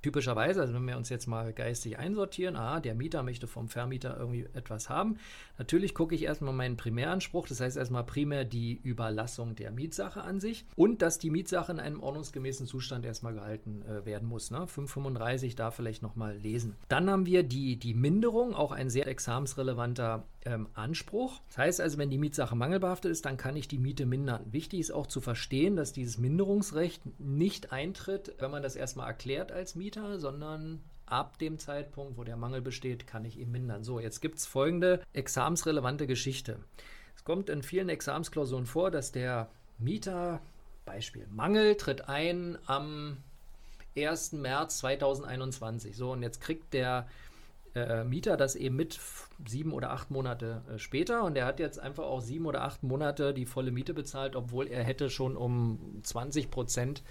Typischerweise, 0.00 0.60
also 0.60 0.74
wenn 0.74 0.86
wir 0.86 0.96
uns 0.96 1.08
jetzt 1.08 1.26
mal 1.26 1.52
geistig 1.52 1.98
einsortieren, 1.98 2.54
ah, 2.54 2.78
der 2.78 2.94
Mieter 2.94 3.24
möchte 3.24 3.48
vom 3.48 3.68
Vermieter 3.68 4.16
irgendwie 4.16 4.46
etwas 4.54 4.88
haben. 4.88 5.18
Natürlich 5.58 5.92
gucke 5.92 6.14
ich 6.14 6.22
erstmal 6.22 6.52
meinen 6.52 6.76
Primäranspruch, 6.76 7.48
das 7.48 7.60
heißt 7.60 7.76
erstmal 7.76 8.04
primär 8.04 8.44
die 8.44 8.80
Überlassung 8.80 9.56
der 9.56 9.72
Mietsache 9.72 10.22
an 10.22 10.38
sich 10.38 10.64
und 10.76 11.02
dass 11.02 11.18
die 11.18 11.30
Mietsache 11.30 11.72
in 11.72 11.80
einem 11.80 12.00
ordnungsgemäßen 12.00 12.68
Zustand 12.68 13.04
erstmal 13.04 13.34
gehalten 13.34 13.82
äh, 13.82 14.06
werden 14.06 14.28
muss. 14.28 14.52
Ne? 14.52 14.68
535 14.68 15.56
da 15.56 15.72
vielleicht 15.72 16.02
nochmal 16.02 16.36
lesen. 16.36 16.76
Dann 16.88 17.10
haben 17.10 17.26
wir 17.26 17.42
die, 17.42 17.76
die 17.76 17.94
Minderung, 17.94 18.54
auch 18.54 18.70
ein 18.70 18.90
sehr 18.90 19.08
examensrelevanter 19.08 20.28
ähm, 20.48 20.68
Anspruch. 20.72 21.40
Das 21.48 21.58
heißt 21.58 21.80
also, 21.80 21.98
wenn 21.98 22.10
die 22.10 22.18
Mietsache 22.18 22.56
mangelbehaftet 22.56 23.12
ist, 23.12 23.26
dann 23.26 23.36
kann 23.36 23.54
ich 23.54 23.68
die 23.68 23.78
Miete 23.78 24.06
mindern. 24.06 24.40
Wichtig 24.50 24.80
ist 24.80 24.90
auch 24.90 25.06
zu 25.06 25.20
verstehen, 25.20 25.76
dass 25.76 25.92
dieses 25.92 26.16
Minderungsrecht 26.16 27.02
nicht 27.20 27.70
eintritt, 27.70 28.34
wenn 28.38 28.50
man 28.50 28.62
das 28.62 28.74
erstmal 28.74 29.08
erklärt 29.08 29.52
als 29.52 29.74
Mieter 29.74 30.18
sondern 30.18 30.80
ab 31.06 31.38
dem 31.38 31.58
Zeitpunkt, 31.58 32.16
wo 32.16 32.24
der 32.24 32.36
Mangel 32.36 32.60
besteht, 32.60 33.06
kann 33.06 33.24
ich 33.24 33.38
ihn 33.38 33.50
mindern. 33.50 33.84
So, 33.84 34.00
jetzt 34.00 34.20
gibt 34.20 34.38
es 34.38 34.46
folgende 34.46 35.02
examensrelevante 35.12 36.06
Geschichte. 36.06 36.58
Es 37.16 37.24
kommt 37.24 37.48
in 37.50 37.62
vielen 37.62 37.88
Examensklausuren 37.88 38.66
vor, 38.66 38.90
dass 38.90 39.12
der 39.12 39.48
Mieter, 39.78 40.40
Beispiel 40.84 41.26
Mangel, 41.30 41.76
tritt 41.76 42.08
ein 42.08 42.58
am 42.66 43.18
1. 43.96 44.32
März 44.32 44.78
2021. 44.78 45.96
So, 45.96 46.12
und 46.12 46.22
jetzt 46.22 46.40
kriegt 46.40 46.72
der 46.74 47.06
äh, 47.74 48.04
Mieter 48.04 48.36
das 48.36 48.54
eben 48.56 48.76
mit 48.76 48.98
sieben 49.46 49.72
oder 49.72 49.90
acht 49.90 50.10
Monate 50.10 50.62
äh, 50.72 50.78
später 50.78 51.24
und 51.24 51.36
er 51.36 51.46
hat 51.46 51.60
jetzt 51.60 51.78
einfach 51.78 52.04
auch 52.04 52.20
sieben 52.20 52.46
oder 52.46 52.62
acht 52.62 52.82
Monate 52.82 53.34
die 53.34 53.46
volle 53.46 53.70
Miete 53.70 53.94
bezahlt, 53.94 54.36
obwohl 54.36 54.66
er 54.66 54.82
hätte 54.82 55.10
schon 55.10 55.36
um 55.36 56.00
20 56.02 56.50
Prozent 56.50 57.02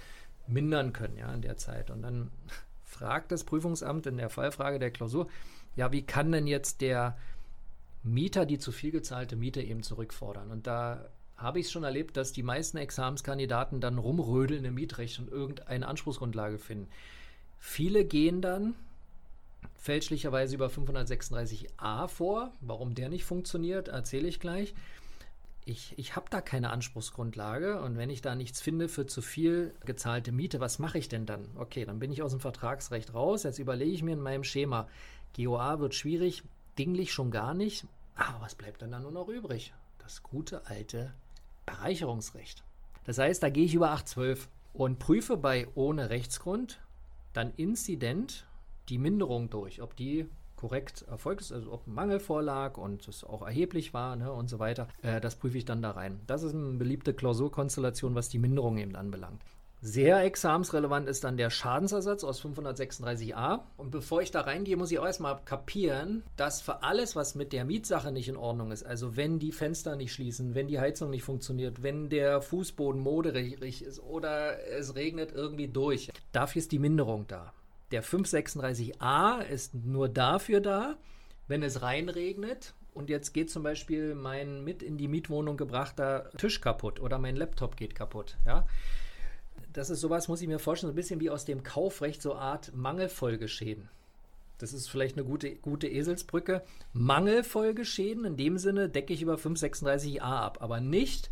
mindern 0.47 0.93
können, 0.93 1.17
ja, 1.17 1.33
in 1.33 1.41
der 1.41 1.57
Zeit. 1.57 1.91
Und 1.91 2.01
dann 2.01 2.31
fragt 2.83 3.31
das 3.31 3.43
Prüfungsamt 3.43 4.07
in 4.07 4.17
der 4.17 4.29
Fallfrage 4.29 4.79
der 4.79 4.91
Klausur, 4.91 5.27
ja, 5.75 5.91
wie 5.91 6.01
kann 6.01 6.31
denn 6.31 6.47
jetzt 6.47 6.81
der 6.81 7.17
Mieter 8.03 8.45
die 8.45 8.57
zu 8.57 8.71
viel 8.71 8.91
gezahlte 8.91 9.35
Miete 9.35 9.61
eben 9.61 9.83
zurückfordern? 9.83 10.51
Und 10.51 10.65
da 10.65 11.09
habe 11.35 11.59
ich 11.59 11.67
es 11.67 11.71
schon 11.71 11.83
erlebt, 11.83 12.17
dass 12.17 12.31
die 12.31 12.43
meisten 12.43 12.77
Examenskandidaten 12.77 13.79
dann 13.79 13.99
rumrödeln 13.99 14.65
im 14.65 14.73
Mietrecht 14.73 15.19
und 15.19 15.29
irgendeine 15.29 15.87
Anspruchsgrundlage 15.87 16.57
finden. 16.57 16.89
Viele 17.59 18.05
gehen 18.05 18.41
dann 18.41 18.73
fälschlicherweise 19.75 20.55
über 20.55 20.67
536a 20.67 22.07
vor. 22.07 22.51
Warum 22.61 22.95
der 22.95 23.09
nicht 23.09 23.25
funktioniert, 23.25 23.87
erzähle 23.87 24.27
ich 24.27 24.39
gleich 24.39 24.73
ich, 25.67 25.93
ich 25.97 26.15
habe 26.15 26.27
da 26.29 26.39
keine 26.39 26.69
Anspruchsgrundlage 26.69 27.81
und 27.81 27.97
wenn 27.97 28.09
ich 28.09 28.21
da 28.21 28.35
nichts 28.35 28.61
finde 28.61 28.87
für 28.87 29.05
zu 29.05 29.21
viel 29.21 29.75
gezahlte 29.83 30.31
Miete, 30.31 30.61
was 30.61 30.79
mache 30.79 30.97
ich 30.97 31.09
denn 31.09 31.25
dann? 31.25 31.45
Okay, 31.55 31.83
dann 31.83 31.99
bin 31.99 32.11
ich 32.11 32.21
aus 32.21 32.31
dem 32.31 32.39
Vertragsrecht 32.39 33.13
raus. 33.13 33.43
Jetzt 33.43 33.59
überlege 33.59 33.91
ich 33.91 34.01
mir 34.01 34.13
in 34.13 34.21
meinem 34.21 34.45
Schema, 34.45 34.87
GOA 35.35 35.79
wird 35.79 35.93
schwierig, 35.93 36.43
dinglich 36.77 37.11
schon 37.11 37.31
gar 37.31 37.53
nicht. 37.53 37.85
Aber 38.15 38.39
was 38.39 38.55
bleibt 38.55 38.81
dann 38.81 38.91
da 38.91 38.99
nur 38.99 39.11
noch 39.11 39.27
übrig? 39.27 39.73
Das 39.99 40.23
gute 40.23 40.65
alte 40.67 41.13
Bereicherungsrecht. 41.65 42.63
Das 43.03 43.17
heißt, 43.17 43.43
da 43.43 43.49
gehe 43.49 43.65
ich 43.65 43.75
über 43.75 43.91
812 43.91 44.47
und 44.71 44.99
prüfe 44.99 45.35
bei 45.35 45.67
ohne 45.75 46.09
Rechtsgrund 46.09 46.79
dann 47.33 47.53
inzident 47.57 48.47
die 48.89 48.97
Minderung 48.97 49.49
durch, 49.49 49.81
ob 49.81 49.95
die 49.95 50.27
korrekt 50.55 51.03
erfolgt 51.07 51.41
ist, 51.41 51.51
also 51.51 51.71
ob 51.71 51.87
ein 51.87 51.93
Mangel 51.93 52.19
vorlag 52.19 52.77
und 52.77 53.07
es 53.07 53.23
auch 53.23 53.43
erheblich 53.43 53.93
war 53.93 54.15
ne, 54.15 54.31
und 54.31 54.49
so 54.49 54.59
weiter. 54.59 54.87
Äh, 55.03 55.21
das 55.21 55.35
prüfe 55.35 55.57
ich 55.57 55.65
dann 55.65 55.81
da 55.81 55.91
rein. 55.91 56.19
Das 56.27 56.43
ist 56.43 56.53
eine 56.53 56.77
beliebte 56.77 57.13
Klausurkonstellation, 57.13 58.15
was 58.15 58.29
die 58.29 58.39
Minderung 58.39 58.77
eben 58.77 58.95
anbelangt. 58.95 59.41
Sehr 59.79 60.23
examensrelevant 60.23 61.07
ist 61.07 61.23
dann 61.23 61.37
der 61.37 61.51
Schadensersatz 61.51 62.23
aus 62.23 62.43
536a. 62.43 63.59
Und 63.77 63.91
bevor 63.91 64.23
ich 64.23 64.31
da 64.31 64.41
reingehe, 64.41 64.75
muss 64.75 64.91
ich 64.91 64.97
auch 64.97 65.05
erstmal 65.05 65.39
kapieren, 65.45 66.23
dass 66.35 66.61
für 66.61 66.81
alles, 66.81 67.15
was 67.15 67.35
mit 67.35 67.53
der 67.53 67.63
Mietsache 67.63 68.11
nicht 68.11 68.27
in 68.27 68.37
Ordnung 68.37 68.71
ist, 68.71 68.83
also 68.83 69.15
wenn 69.15 69.37
die 69.37 69.51
Fenster 69.51 69.95
nicht 69.95 70.13
schließen, 70.13 70.55
wenn 70.55 70.67
die 70.67 70.79
Heizung 70.79 71.11
nicht 71.11 71.23
funktioniert, 71.23 71.83
wenn 71.83 72.09
der 72.09 72.41
Fußboden 72.41 72.99
moderig 72.99 73.83
ist 73.83 73.99
oder 73.99 74.67
es 74.67 74.95
regnet 74.95 75.31
irgendwie 75.31 75.67
durch, 75.67 76.09
dafür 76.31 76.59
ist 76.59 76.71
die 76.71 76.79
Minderung 76.79 77.27
da. 77.27 77.53
Der 77.91 78.03
536a 78.03 79.41
ist 79.43 79.73
nur 79.73 80.09
dafür 80.09 80.59
da, 80.59 80.97
wenn 81.47 81.63
es 81.63 81.81
reinregnet 81.81 82.73
und 82.93 83.09
jetzt 83.09 83.33
geht 83.33 83.49
zum 83.49 83.63
Beispiel 83.63 84.15
mein 84.15 84.63
mit 84.63 84.83
in 84.83 84.97
die 84.97 85.07
Mietwohnung 85.07 85.55
gebrachter 85.55 86.29
Tisch 86.37 86.59
kaputt 86.59 86.99
oder 86.99 87.17
mein 87.17 87.35
Laptop 87.35 87.77
geht 87.77 87.95
kaputt. 87.95 88.37
Ja? 88.45 88.65
Das 89.71 89.89
ist 89.89 90.01
sowas, 90.01 90.27
muss 90.27 90.41
ich 90.41 90.47
mir 90.47 90.59
vorstellen, 90.59 90.89
so 90.89 90.93
ein 90.93 90.95
bisschen 90.95 91.19
wie 91.19 91.29
aus 91.29 91.45
dem 91.45 91.63
Kaufrecht, 91.63 92.21
so 92.21 92.35
Art 92.35 92.75
Mangelfolgeschäden. 92.75 93.89
Das 94.57 94.73
ist 94.73 94.89
vielleicht 94.89 95.15
eine 95.15 95.25
gute, 95.25 95.55
gute 95.55 95.87
Eselsbrücke. 95.87 96.63
Mangelfolgeschäden, 96.93 98.25
in 98.25 98.37
dem 98.37 98.57
Sinne 98.57 98.89
decke 98.89 99.13
ich 99.13 99.21
über 99.21 99.35
536a 99.35 100.19
ab, 100.19 100.57
aber 100.61 100.79
nicht 100.79 101.29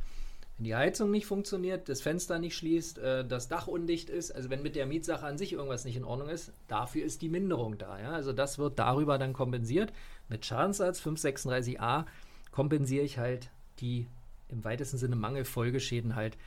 wenn 0.57 0.65
die 0.65 0.75
Heizung 0.75 1.11
nicht 1.11 1.25
funktioniert, 1.25 1.89
das 1.89 2.01
Fenster 2.01 2.39
nicht 2.39 2.55
schließt, 2.55 2.97
äh, 2.99 3.25
das 3.25 3.47
Dach 3.47 3.67
undicht 3.67 4.09
ist, 4.09 4.31
also 4.31 4.49
wenn 4.49 4.63
mit 4.63 4.75
der 4.75 4.85
Mietsache 4.85 5.25
an 5.25 5.37
sich 5.37 5.53
irgendwas 5.53 5.85
nicht 5.85 5.97
in 5.97 6.05
Ordnung 6.05 6.29
ist, 6.29 6.53
dafür 6.67 7.03
ist 7.03 7.21
die 7.21 7.29
Minderung 7.29 7.77
da. 7.77 7.99
Ja? 7.99 8.11
Also 8.11 8.31
das 8.31 8.57
wird 8.57 8.79
darüber 8.79 9.17
dann 9.17 9.33
kompensiert. 9.33 9.91
Mit 10.29 10.45
Schadenssatz 10.45 11.01
536a 11.01 12.05
kompensiere 12.51 13.03
ich 13.03 13.17
halt 13.17 13.49
die 13.79 14.07
im 14.47 14.63
weitesten 14.63 14.97
Sinne 14.97 15.15
Mangelfolgeschäden 15.15 16.15
halt 16.15 16.37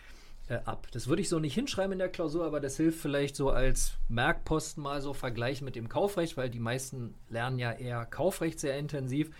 äh, 0.49 0.59
ab. 0.65 0.89
Das 0.93 1.09
würde 1.09 1.21
ich 1.21 1.29
so 1.29 1.39
nicht 1.39 1.55
hinschreiben 1.55 1.93
in 1.93 1.99
der 1.99 2.09
Klausur, 2.09 2.45
aber 2.47 2.61
das 2.61 2.77
hilft 2.77 3.01
vielleicht 3.01 3.37
so 3.37 3.51
als 3.51 3.93
Merkposten 4.09 4.83
mal 4.83 5.03
so 5.03 5.13
vergleichen 5.13 5.65
mit 5.65 5.77
dem 5.77 5.89
Kaufrecht, 5.89 6.37
weil 6.37 6.49
die 6.49 6.61
meisten 6.61 7.15
lernen 7.29 7.59
ja 7.59 7.73
eher 7.73 8.07
Kaufrecht 8.07 8.59
sehr 8.61 8.79
intensiv. 8.79 9.31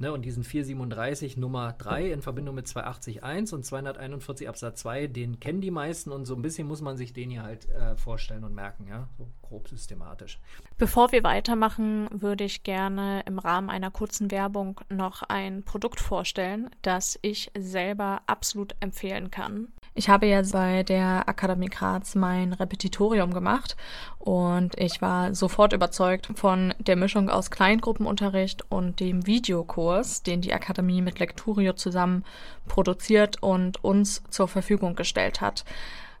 Ne, 0.00 0.12
und 0.12 0.22
diesen 0.24 0.44
437 0.44 1.36
Nummer 1.36 1.72
3 1.72 2.12
in 2.12 2.22
Verbindung 2.22 2.54
mit 2.54 2.66
280.1 2.66 3.52
und 3.52 3.64
241 3.64 4.48
Absatz 4.48 4.80
2, 4.82 5.08
den 5.08 5.40
kennen 5.40 5.60
die 5.60 5.72
meisten 5.72 6.12
und 6.12 6.24
so 6.24 6.36
ein 6.36 6.42
bisschen 6.42 6.68
muss 6.68 6.80
man 6.80 6.96
sich 6.96 7.12
den 7.12 7.30
hier 7.30 7.42
halt 7.42 7.68
äh, 7.70 7.96
vorstellen 7.96 8.44
und 8.44 8.54
merken, 8.54 8.86
ja, 8.86 9.08
so 9.18 9.26
grob 9.42 9.68
systematisch. 9.68 10.38
Bevor 10.76 11.10
wir 11.10 11.24
weitermachen, 11.24 12.08
würde 12.12 12.44
ich 12.44 12.62
gerne 12.62 13.24
im 13.26 13.40
Rahmen 13.40 13.70
einer 13.70 13.90
kurzen 13.90 14.30
Werbung 14.30 14.80
noch 14.88 15.24
ein 15.24 15.64
Produkt 15.64 15.98
vorstellen, 15.98 16.70
das 16.82 17.18
ich 17.22 17.50
selber 17.58 18.22
absolut 18.26 18.76
empfehlen 18.78 19.32
kann. 19.32 19.66
Ich 19.98 20.08
habe 20.08 20.26
ja 20.26 20.40
bei 20.52 20.84
der 20.84 21.28
Akademie 21.28 21.66
Graz 21.66 22.14
mein 22.14 22.52
Repetitorium 22.52 23.34
gemacht 23.34 23.76
und 24.20 24.78
ich 24.78 25.02
war 25.02 25.34
sofort 25.34 25.72
überzeugt 25.72 26.28
von 26.36 26.72
der 26.78 26.94
Mischung 26.94 27.28
aus 27.28 27.50
Kleingruppenunterricht 27.50 28.70
und 28.70 29.00
dem 29.00 29.26
Videokurs, 29.26 30.22
den 30.22 30.40
die 30.40 30.54
Akademie 30.54 31.02
mit 31.02 31.18
Lecturio 31.18 31.72
zusammen 31.72 32.24
produziert 32.68 33.42
und 33.42 33.82
uns 33.82 34.22
zur 34.30 34.46
Verfügung 34.46 34.94
gestellt 34.94 35.40
hat. 35.40 35.64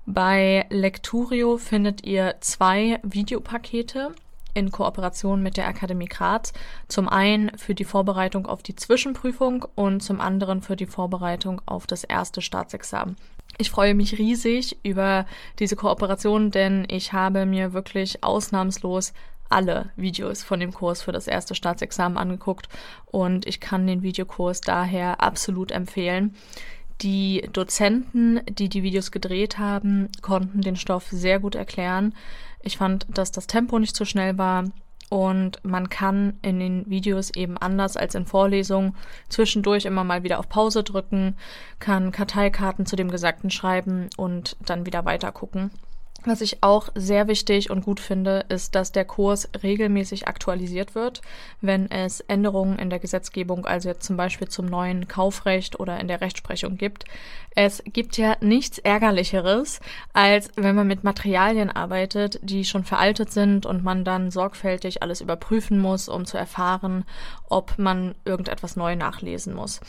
Bei 0.06 0.66
Lecturio 0.70 1.56
findet 1.56 2.04
ihr 2.04 2.34
zwei 2.40 2.98
Videopakete 3.04 4.10
in 4.54 4.72
Kooperation 4.72 5.40
mit 5.40 5.56
der 5.56 5.68
Akademie 5.68 6.08
Graz. 6.08 6.52
Zum 6.88 7.08
einen 7.08 7.56
für 7.56 7.76
die 7.76 7.84
Vorbereitung 7.84 8.46
auf 8.46 8.64
die 8.64 8.74
Zwischenprüfung 8.74 9.66
und 9.76 10.02
zum 10.02 10.20
anderen 10.20 10.62
für 10.62 10.74
die 10.74 10.86
Vorbereitung 10.86 11.62
auf 11.64 11.86
das 11.86 12.02
erste 12.02 12.42
Staatsexamen. 12.42 13.14
Ich 13.60 13.70
freue 13.70 13.96
mich 13.96 14.18
riesig 14.18 14.78
über 14.84 15.26
diese 15.58 15.74
Kooperation, 15.74 16.52
denn 16.52 16.86
ich 16.88 17.12
habe 17.12 17.44
mir 17.44 17.72
wirklich 17.72 18.22
ausnahmslos 18.22 19.12
alle 19.48 19.90
Videos 19.96 20.44
von 20.44 20.60
dem 20.60 20.72
Kurs 20.72 21.02
für 21.02 21.10
das 21.10 21.26
erste 21.26 21.56
Staatsexamen 21.56 22.18
angeguckt 22.18 22.68
und 23.06 23.48
ich 23.48 23.58
kann 23.58 23.86
den 23.88 24.02
Videokurs 24.02 24.60
daher 24.60 25.20
absolut 25.20 25.72
empfehlen. 25.72 26.36
Die 27.00 27.48
Dozenten, 27.52 28.40
die 28.48 28.68
die 28.68 28.84
Videos 28.84 29.10
gedreht 29.10 29.58
haben, 29.58 30.08
konnten 30.22 30.60
den 30.60 30.76
Stoff 30.76 31.08
sehr 31.10 31.40
gut 31.40 31.56
erklären. 31.56 32.14
Ich 32.62 32.76
fand, 32.76 33.06
dass 33.08 33.32
das 33.32 33.48
Tempo 33.48 33.80
nicht 33.80 33.96
zu 33.96 34.04
schnell 34.04 34.38
war 34.38 34.66
und 35.10 35.64
man 35.64 35.88
kann 35.88 36.38
in 36.42 36.60
den 36.60 36.88
Videos 36.88 37.30
eben 37.30 37.56
anders 37.56 37.96
als 37.96 38.14
in 38.14 38.26
Vorlesungen 38.26 38.94
zwischendurch 39.28 39.84
immer 39.84 40.04
mal 40.04 40.22
wieder 40.22 40.38
auf 40.38 40.48
Pause 40.48 40.82
drücken, 40.82 41.36
kann 41.78 42.12
Karteikarten 42.12 42.86
zu 42.86 42.96
dem 42.96 43.10
Gesagten 43.10 43.50
schreiben 43.50 44.10
und 44.16 44.56
dann 44.64 44.86
wieder 44.86 45.04
weiter 45.04 45.32
gucken. 45.32 45.70
Was 46.24 46.40
ich 46.40 46.64
auch 46.64 46.88
sehr 46.96 47.28
wichtig 47.28 47.70
und 47.70 47.84
gut 47.84 48.00
finde, 48.00 48.44
ist, 48.48 48.74
dass 48.74 48.90
der 48.90 49.04
Kurs 49.04 49.48
regelmäßig 49.62 50.26
aktualisiert 50.26 50.96
wird, 50.96 51.22
wenn 51.60 51.88
es 51.92 52.18
Änderungen 52.20 52.76
in 52.80 52.90
der 52.90 52.98
Gesetzgebung, 52.98 53.66
also 53.66 53.88
jetzt 53.88 54.04
zum 54.04 54.16
Beispiel 54.16 54.48
zum 54.48 54.66
neuen 54.66 55.06
Kaufrecht 55.06 55.78
oder 55.78 56.00
in 56.00 56.08
der 56.08 56.20
Rechtsprechung 56.20 56.76
gibt. 56.76 57.04
Es 57.54 57.84
gibt 57.84 58.18
ja 58.18 58.36
nichts 58.40 58.78
Ärgerlicheres, 58.78 59.78
als 60.12 60.50
wenn 60.56 60.74
man 60.74 60.88
mit 60.88 61.04
Materialien 61.04 61.70
arbeitet, 61.70 62.40
die 62.42 62.64
schon 62.64 62.82
veraltet 62.82 63.30
sind 63.30 63.64
und 63.64 63.84
man 63.84 64.04
dann 64.04 64.32
sorgfältig 64.32 65.04
alles 65.04 65.20
überprüfen 65.20 65.78
muss, 65.78 66.08
um 66.08 66.26
zu 66.26 66.36
erfahren, 66.36 67.04
ob 67.48 67.78
man 67.78 68.16
irgendetwas 68.24 68.74
neu 68.74 68.96
nachlesen 68.96 69.54
muss. 69.54 69.80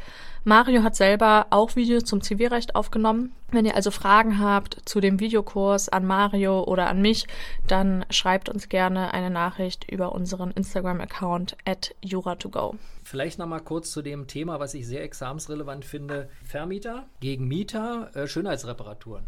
Mario 0.47 0.82
hat 0.82 0.95
selber 0.95 1.47
auch 1.50 1.76
Videos 1.76 2.06
zum 2.06 2.21
Zivilrecht 2.21 2.73
aufgenommen. 2.73 3.34
Wenn 3.52 3.65
ihr 3.65 3.76
also 3.76 3.91
Fragen 3.91 4.39
habt 4.39 4.78
zu 4.86 5.02
dem 5.02 5.19
Videokurs 5.19 5.89
an 5.89 6.06
Mario 6.06 6.63
oder 6.63 6.88
an 6.88 7.02
mich, 7.02 7.28
dann 7.67 8.06
schreibt 8.10 8.47
uns 8.47 8.69
gerne 8.69 9.13
eine 9.13 9.30
Nachricht 9.30 9.89
über 9.91 10.13
unseren 10.13 10.52
Instagram-Account 10.52 11.58
at 11.65 11.95
Jura2Go. 12.02 12.76
Vielleicht 13.04 13.39
nochmal 13.39 13.62
kurz 13.62 13.91
zu 13.91 14.02
dem 14.02 14.28
Thema, 14.28 14.60
was 14.60 14.73
ich 14.73 14.86
sehr 14.86 15.04
examensrelevant 15.04 15.86
finde. 15.86 16.30
Vermieter 16.43 17.06
gegen 17.21 17.47
Mieter, 17.47 18.12
äh, 18.15 18.26
Schönheitsreparaturen. 18.27 19.25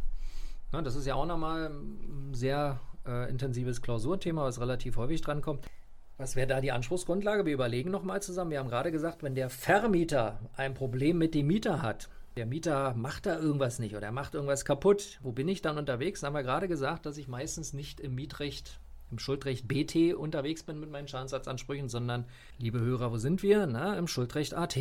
Na, 0.72 0.82
das 0.82 0.96
ist 0.96 1.06
ja 1.06 1.16
auch 1.16 1.26
nochmal 1.26 1.70
ein 1.70 2.34
sehr 2.34 2.80
äh, 3.06 3.30
intensives 3.30 3.82
Klausurthema, 3.82 4.44
was 4.44 4.60
relativ 4.60 4.98
häufig 4.98 5.22
drankommt. 5.22 5.66
Was 6.18 6.36
wäre 6.36 6.48
da 6.48 6.62
die 6.62 6.72
Anspruchsgrundlage? 6.72 7.46
Wir 7.46 7.54
überlegen 7.54 7.92
nochmal 7.92 8.22
zusammen. 8.22 8.52
Wir 8.52 8.60
haben 8.60 8.70
gerade 8.70 8.92
gesagt, 8.92 9.24
wenn 9.24 9.36
der 9.36 9.50
Vermieter 9.50 10.40
ein 10.56 10.74
Problem 10.74 11.18
mit 11.18 11.34
dem 11.34 11.48
Mieter 11.48 11.82
hat, 11.82 12.10
der 12.36 12.46
Mieter 12.46 12.94
macht 12.94 13.26
da 13.26 13.40
irgendwas 13.40 13.80
nicht 13.80 13.96
oder 13.96 14.08
er 14.08 14.12
macht 14.12 14.34
irgendwas 14.34 14.66
kaputt, 14.66 15.20
wo 15.22 15.32
bin 15.32 15.48
ich 15.48 15.62
dann 15.62 15.78
unterwegs? 15.78 16.20
Dann 16.20 16.28
haben 16.28 16.36
wir 16.36 16.44
gerade 16.44 16.68
gesagt, 16.68 17.06
dass 17.06 17.18
ich 17.18 17.28
meistens 17.28 17.74
nicht 17.74 18.00
im 18.00 18.16
Mietrecht 18.16 18.80
im 19.12 19.20
Schuldrecht 19.20 19.68
BT 19.68 20.14
unterwegs 20.14 20.64
bin 20.64 20.80
mit 20.80 20.92
meinen 20.92 21.08
Schadensersatzansprüchen, 21.08 21.90
sondern, 21.90 22.26
liebe 22.58 22.80
Hörer, 22.80 23.12
wo 23.12 23.18
sind 23.18 23.42
wir? 23.42 23.66
Na, 23.66 23.98
im 23.98 24.08
Schuldrecht 24.08 24.54
AT. 24.54 24.78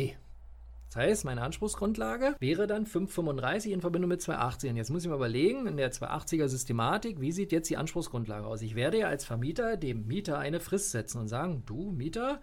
Das 0.89 0.95
heißt, 0.95 1.25
meine 1.25 1.43
Anspruchsgrundlage 1.43 2.35
wäre 2.39 2.65
dann 2.65 2.87
535 2.87 3.71
in 3.71 3.81
Verbindung 3.81 4.09
mit 4.09 4.23
280. 4.23 4.71
Und 4.71 4.77
jetzt 4.77 4.89
muss 4.89 5.03
ich 5.03 5.09
mal 5.09 5.17
überlegen, 5.17 5.67
in 5.67 5.77
der 5.77 5.91
280er 5.91 6.47
Systematik, 6.47 7.21
wie 7.21 7.31
sieht 7.31 7.51
jetzt 7.51 7.69
die 7.69 7.77
Anspruchsgrundlage 7.77 8.47
aus? 8.47 8.63
Ich 8.63 8.73
werde 8.73 8.97
ja 8.97 9.07
als 9.07 9.23
Vermieter 9.23 9.77
dem 9.77 10.07
Mieter 10.07 10.39
eine 10.39 10.59
Frist 10.59 10.89
setzen 10.89 11.19
und 11.19 11.27
sagen, 11.27 11.61
du 11.67 11.91
Mieter, 11.91 12.41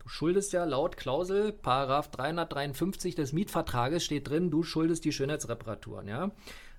du 0.00 0.08
schuldest 0.08 0.52
ja 0.52 0.64
laut 0.64 0.96
Klausel 0.96 1.52
Paragraph 1.52 2.10
353 2.10 3.14
des 3.14 3.32
Mietvertrages 3.32 4.04
steht 4.04 4.28
drin, 4.28 4.50
du 4.50 4.64
schuldest 4.64 5.04
die 5.04 5.12
Schönheitsreparaturen, 5.12 6.08
ja? 6.08 6.32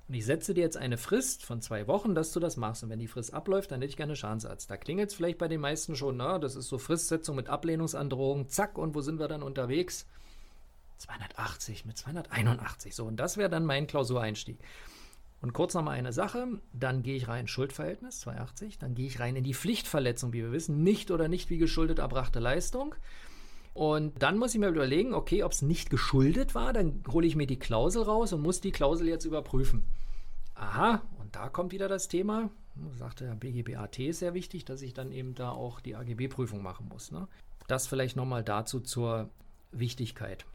Und 0.09 0.15
ich 0.15 0.25
setze 0.25 0.53
dir 0.53 0.61
jetzt 0.61 0.75
eine 0.75 0.97
Frist 0.97 1.45
von 1.45 1.61
zwei 1.61 1.87
Wochen, 1.87 2.13
dass 2.13 2.33
du 2.33 2.41
das 2.41 2.57
machst. 2.57 2.83
Und 2.83 2.89
wenn 2.89 2.99
die 2.99 3.07
Frist 3.07 3.33
abläuft, 3.33 3.71
dann 3.71 3.79
hätte 3.79 3.91
ich 3.91 3.95
gerne 3.95 4.17
Schadensersatz. 4.17 4.67
Da 4.67 4.75
klingelt 4.75 5.11
es 5.11 5.15
vielleicht 5.15 5.37
bei 5.37 5.47
den 5.47 5.61
meisten 5.61 5.95
schon, 5.95 6.17
na, 6.17 6.39
das 6.39 6.57
ist 6.57 6.67
so 6.67 6.77
Fristsetzung 6.77 7.37
mit 7.37 7.47
Ablehnungsandrohung, 7.47 8.49
zack, 8.49 8.77
und 8.77 8.95
wo 8.95 8.99
sind 8.99 9.17
wir 9.17 9.29
dann 9.29 9.41
unterwegs? 9.41 10.05
280 11.03 11.85
mit 11.85 11.97
281. 11.97 12.95
So, 12.95 13.05
und 13.05 13.17
das 13.17 13.37
wäre 13.37 13.49
dann 13.49 13.65
mein 13.65 13.87
Klausureinstieg. 13.87 14.57
Und 15.41 15.51
kurz 15.51 15.73
nochmal 15.73 15.97
eine 15.97 16.13
Sache, 16.13 16.47
dann 16.71 17.03
gehe 17.03 17.17
ich 17.17 17.27
rein 17.27 17.47
Schuldverhältnis 17.47 18.21
280, 18.21 18.77
dann 18.79 18.95
gehe 18.95 19.07
ich 19.07 19.19
rein 19.19 19.35
in 19.35 19.43
die 19.43 19.53
Pflichtverletzung, 19.53 20.31
wie 20.31 20.41
wir 20.41 20.53
wissen, 20.53 20.83
nicht 20.83 21.11
oder 21.11 21.27
nicht 21.27 21.49
wie 21.49 21.57
geschuldet 21.57 21.99
erbrachte 21.99 22.39
Leistung. 22.39 22.95
Und 23.73 24.21
dann 24.23 24.37
muss 24.37 24.53
ich 24.53 24.59
mir 24.59 24.69
überlegen, 24.69 25.13
okay, 25.13 25.43
ob 25.43 25.51
es 25.51 25.61
nicht 25.61 25.89
geschuldet 25.89 26.55
war, 26.55 26.71
dann 26.71 27.03
hole 27.09 27.27
ich 27.27 27.35
mir 27.35 27.47
die 27.47 27.59
Klausel 27.59 28.03
raus 28.03 28.31
und 28.31 28.41
muss 28.41 28.61
die 28.61 28.71
Klausel 28.71 29.07
jetzt 29.07 29.25
überprüfen. 29.25 29.83
Aha, 30.55 31.01
und 31.19 31.35
da 31.35 31.49
kommt 31.49 31.73
wieder 31.73 31.89
das 31.89 32.07
Thema, 32.07 32.49
sagte 32.97 33.25
der 33.25 33.35
BGBAT 33.35 33.99
ist 33.99 34.19
sehr 34.19 34.33
wichtig, 34.33 34.63
dass 34.63 34.81
ich 34.81 34.93
dann 34.93 35.11
eben 35.11 35.35
da 35.35 35.51
auch 35.51 35.81
die 35.81 35.95
AGB-Prüfung 35.95 36.63
machen 36.63 36.87
muss. 36.87 37.11
Ne? 37.11 37.27
Das 37.67 37.87
vielleicht 37.87 38.15
nochmal 38.15 38.43
dazu 38.43 38.79
zur 38.79 39.29
Wichtigkeit. 39.71 40.45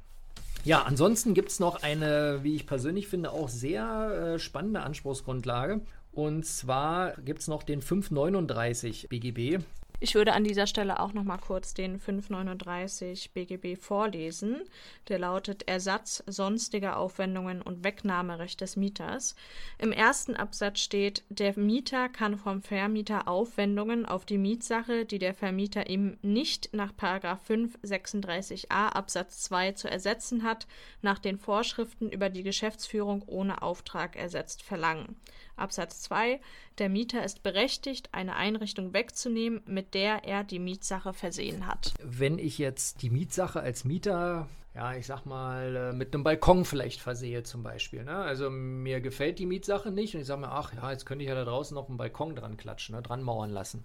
Ja, 0.64 0.82
ansonsten 0.82 1.34
gibt 1.34 1.50
es 1.50 1.60
noch 1.60 1.82
eine, 1.82 2.40
wie 2.42 2.54
ich 2.54 2.66
persönlich 2.66 3.08
finde, 3.08 3.32
auch 3.32 3.48
sehr 3.48 4.34
äh, 4.34 4.38
spannende 4.38 4.80
Anspruchsgrundlage. 4.80 5.80
Und 6.12 6.44
zwar 6.44 7.12
gibt 7.22 7.40
es 7.40 7.48
noch 7.48 7.62
den 7.62 7.80
539 7.80 9.08
BGB. 9.08 9.62
Ich 10.00 10.14
würde 10.14 10.32
an 10.32 10.44
dieser 10.44 10.68
Stelle 10.68 11.00
auch 11.00 11.12
noch 11.12 11.24
mal 11.24 11.38
kurz 11.38 11.74
den 11.74 11.98
539 11.98 13.32
BGB 13.32 13.76
vorlesen. 13.76 14.62
Der 15.08 15.18
lautet 15.18 15.66
Ersatz 15.66 16.22
sonstiger 16.28 16.98
Aufwendungen 16.98 17.62
und 17.62 17.82
Wegnahmerecht 17.82 18.60
des 18.60 18.76
Mieters. 18.76 19.34
Im 19.76 19.90
ersten 19.90 20.36
Absatz 20.36 20.78
steht, 20.78 21.24
der 21.30 21.58
Mieter 21.58 22.08
kann 22.08 22.38
vom 22.38 22.62
Vermieter 22.62 23.26
Aufwendungen 23.26 24.06
auf 24.06 24.24
die 24.24 24.38
Mietsache, 24.38 25.04
die 25.04 25.18
der 25.18 25.34
Vermieter 25.34 25.90
ihm 25.90 26.16
nicht 26.22 26.72
nach 26.72 26.92
536a 26.92 28.90
Absatz 28.90 29.42
2 29.42 29.72
zu 29.72 29.90
ersetzen 29.90 30.44
hat, 30.44 30.68
nach 31.02 31.18
den 31.18 31.38
Vorschriften 31.38 32.08
über 32.08 32.30
die 32.30 32.44
Geschäftsführung 32.44 33.24
ohne 33.26 33.62
Auftrag 33.62 34.14
ersetzt 34.14 34.62
verlangen. 34.62 35.16
Absatz 35.58 36.02
2. 36.02 36.40
Der 36.78 36.88
Mieter 36.88 37.24
ist 37.24 37.42
berechtigt, 37.42 38.10
eine 38.12 38.36
Einrichtung 38.36 38.92
wegzunehmen, 38.92 39.62
mit 39.66 39.94
der 39.94 40.24
er 40.24 40.44
die 40.44 40.58
Mietsache 40.58 41.12
versehen 41.12 41.66
hat. 41.66 41.94
Wenn 42.02 42.38
ich 42.38 42.58
jetzt 42.58 43.02
die 43.02 43.10
Mietsache 43.10 43.60
als 43.60 43.84
Mieter 43.84 44.48
ja, 44.74 44.94
ich 44.94 45.06
sag 45.06 45.24
mal, 45.26 45.74
äh, 45.74 45.92
mit 45.92 46.14
einem 46.14 46.22
Balkon 46.22 46.64
vielleicht 46.64 47.00
versehe 47.00 47.42
zum 47.42 47.64
Beispiel. 47.64 48.04
Ne? 48.04 48.14
Also 48.14 48.48
mir 48.48 49.00
gefällt 49.00 49.40
die 49.40 49.46
Mietsache 49.46 49.90
nicht 49.90 50.14
und 50.14 50.20
ich 50.20 50.26
sage 50.28 50.42
mir, 50.42 50.52
ach 50.52 50.72
ja, 50.72 50.92
jetzt 50.92 51.04
könnte 51.04 51.24
ich 51.24 51.28
ja 51.28 51.34
da 51.34 51.44
draußen 51.44 51.74
noch 51.74 51.88
einen 51.88 51.98
Balkon 51.98 52.36
dran 52.36 52.56
klatschen, 52.56 52.94
ne? 52.94 53.02
dran 53.02 53.22
mauern 53.22 53.50
lassen. 53.50 53.84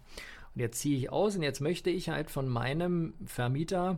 Und 0.53 0.61
jetzt 0.61 0.79
ziehe 0.79 0.95
ich 0.95 1.11
aus 1.11 1.35
und 1.35 1.41
jetzt 1.41 1.61
möchte 1.61 1.89
ich 1.89 2.09
halt 2.09 2.29
von 2.29 2.47
meinem 2.47 3.15
Vermieter 3.25 3.97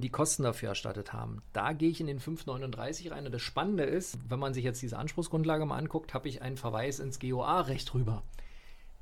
die 0.00 0.10
Kosten 0.10 0.42
dafür 0.42 0.70
erstattet 0.70 1.12
haben. 1.12 1.42
Da 1.52 1.72
gehe 1.72 1.90
ich 1.90 2.00
in 2.00 2.06
den 2.06 2.18
539 2.18 3.10
rein 3.10 3.26
und 3.26 3.32
das 3.32 3.42
Spannende 3.42 3.84
ist, 3.84 4.18
wenn 4.28 4.40
man 4.40 4.52
sich 4.52 4.64
jetzt 4.64 4.82
diese 4.82 4.98
Anspruchsgrundlage 4.98 5.66
mal 5.66 5.78
anguckt, 5.78 6.14
habe 6.14 6.28
ich 6.28 6.42
einen 6.42 6.56
Verweis 6.56 6.98
ins 6.98 7.20
GOA-Recht 7.20 7.94
rüber. 7.94 8.22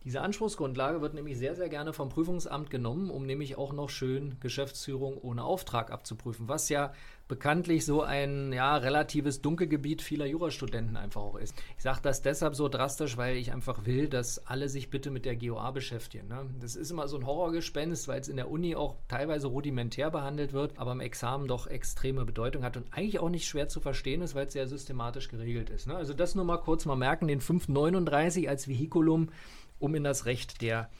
Diese 0.04 0.20
Anspruchsgrundlage 0.20 1.00
wird 1.00 1.14
nämlich 1.14 1.38
sehr, 1.38 1.54
sehr 1.54 1.68
gerne 1.68 1.92
vom 1.92 2.08
Prüfungsamt 2.08 2.70
genommen, 2.70 3.08
um 3.08 3.24
nämlich 3.24 3.56
auch 3.56 3.72
noch 3.72 3.88
schön 3.88 4.36
Geschäftsführung 4.40 5.16
ohne 5.16 5.44
Auftrag 5.44 5.92
abzuprüfen, 5.92 6.48
was 6.48 6.68
ja 6.68 6.92
bekanntlich 7.32 7.86
so 7.86 8.02
ein 8.02 8.52
ja, 8.52 8.76
relatives 8.76 9.40
Dunkelgebiet 9.40 10.02
vieler 10.02 10.26
Jurastudenten 10.26 10.98
einfach 10.98 11.22
auch 11.22 11.36
ist. 11.36 11.54
Ich 11.78 11.82
sage 11.82 12.00
das 12.02 12.20
deshalb 12.20 12.54
so 12.54 12.68
drastisch, 12.68 13.16
weil 13.16 13.38
ich 13.38 13.52
einfach 13.52 13.86
will, 13.86 14.06
dass 14.06 14.46
alle 14.46 14.68
sich 14.68 14.90
bitte 14.90 15.10
mit 15.10 15.24
der 15.24 15.34
GOA 15.34 15.70
beschäftigen. 15.70 16.28
Ne? 16.28 16.44
Das 16.60 16.76
ist 16.76 16.90
immer 16.90 17.08
so 17.08 17.16
ein 17.16 17.24
Horrorgespenst, 17.24 18.06
weil 18.06 18.20
es 18.20 18.28
in 18.28 18.36
der 18.36 18.50
Uni 18.50 18.76
auch 18.76 18.96
teilweise 19.08 19.46
rudimentär 19.46 20.10
behandelt 20.10 20.52
wird, 20.52 20.78
aber 20.78 20.92
im 20.92 21.00
Examen 21.00 21.48
doch 21.48 21.66
extreme 21.66 22.26
Bedeutung 22.26 22.64
hat 22.64 22.76
und 22.76 22.92
eigentlich 22.92 23.18
auch 23.18 23.30
nicht 23.30 23.48
schwer 23.48 23.66
zu 23.66 23.80
verstehen 23.80 24.20
ist, 24.20 24.34
weil 24.34 24.48
es 24.48 24.52
sehr 24.52 24.68
systematisch 24.68 25.28
geregelt 25.28 25.70
ist. 25.70 25.86
Ne? 25.86 25.96
Also 25.96 26.12
das 26.12 26.34
nur 26.34 26.44
mal 26.44 26.58
kurz 26.58 26.84
mal 26.84 26.96
merken, 26.96 27.28
den 27.28 27.40
539 27.40 28.46
als 28.46 28.68
Vehikulum, 28.68 29.30
um 29.78 29.94
in 29.94 30.04
das 30.04 30.26
Recht 30.26 30.60
der 30.60 30.90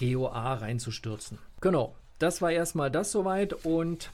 GOA 0.00 0.54
reinzustürzen. 0.54 1.36
Genau, 1.60 1.94
das 2.18 2.40
war 2.40 2.52
erstmal 2.52 2.90
das 2.90 3.12
soweit 3.12 3.52
und 3.66 4.10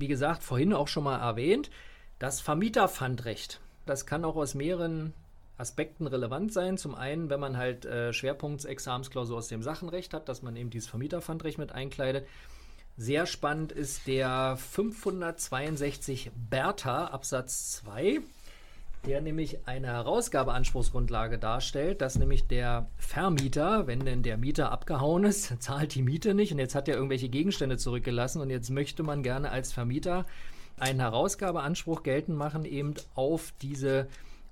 wie 0.00 0.08
gesagt, 0.08 0.42
vorhin 0.42 0.72
auch 0.72 0.88
schon 0.88 1.04
mal 1.04 1.18
erwähnt, 1.18 1.70
das 2.18 2.40
Vermieterpfandrecht. 2.40 3.60
Das 3.86 4.06
kann 4.06 4.24
auch 4.24 4.36
aus 4.36 4.54
mehreren 4.54 5.14
Aspekten 5.56 6.06
relevant 6.06 6.52
sein. 6.52 6.78
Zum 6.78 6.94
einen, 6.94 7.30
wenn 7.30 7.40
man 7.40 7.56
halt 7.56 7.84
äh, 7.84 8.12
Schwerpunktsexamensklausur 8.12 9.36
aus 9.36 9.48
dem 9.48 9.62
Sachenrecht 9.62 10.14
hat, 10.14 10.28
dass 10.28 10.42
man 10.42 10.56
eben 10.56 10.70
dieses 10.70 10.88
Vermieterpfandrecht 10.88 11.58
mit 11.58 11.72
einkleidet. 11.72 12.26
Sehr 12.96 13.26
spannend 13.26 13.72
ist 13.72 14.06
der 14.06 14.56
562 14.56 16.30
Bertha 16.50 17.06
Absatz 17.06 17.72
2 17.72 18.20
der 19.06 19.20
nämlich 19.20 19.66
eine 19.66 19.88
Herausgabeanspruchsgrundlage 19.88 21.38
darstellt, 21.38 22.00
dass 22.00 22.18
nämlich 22.18 22.46
der 22.46 22.88
Vermieter, 22.96 23.86
wenn 23.86 24.04
denn 24.04 24.22
der 24.22 24.36
Mieter 24.36 24.72
abgehauen 24.72 25.24
ist, 25.24 25.54
zahlt 25.62 25.94
die 25.94 26.02
Miete 26.02 26.34
nicht 26.34 26.52
und 26.52 26.58
jetzt 26.58 26.74
hat 26.74 26.88
er 26.88 26.96
irgendwelche 26.96 27.28
Gegenstände 27.28 27.76
zurückgelassen 27.76 28.40
und 28.40 28.50
jetzt 28.50 28.70
möchte 28.70 29.02
man 29.02 29.22
gerne 29.22 29.50
als 29.50 29.72
Vermieter 29.72 30.26
einen 30.78 31.00
Herausgabeanspruch 31.00 32.02
geltend 32.02 32.38
machen, 32.38 32.64
eben 32.64 32.94
auf 33.14 33.52
diese 33.62 34.08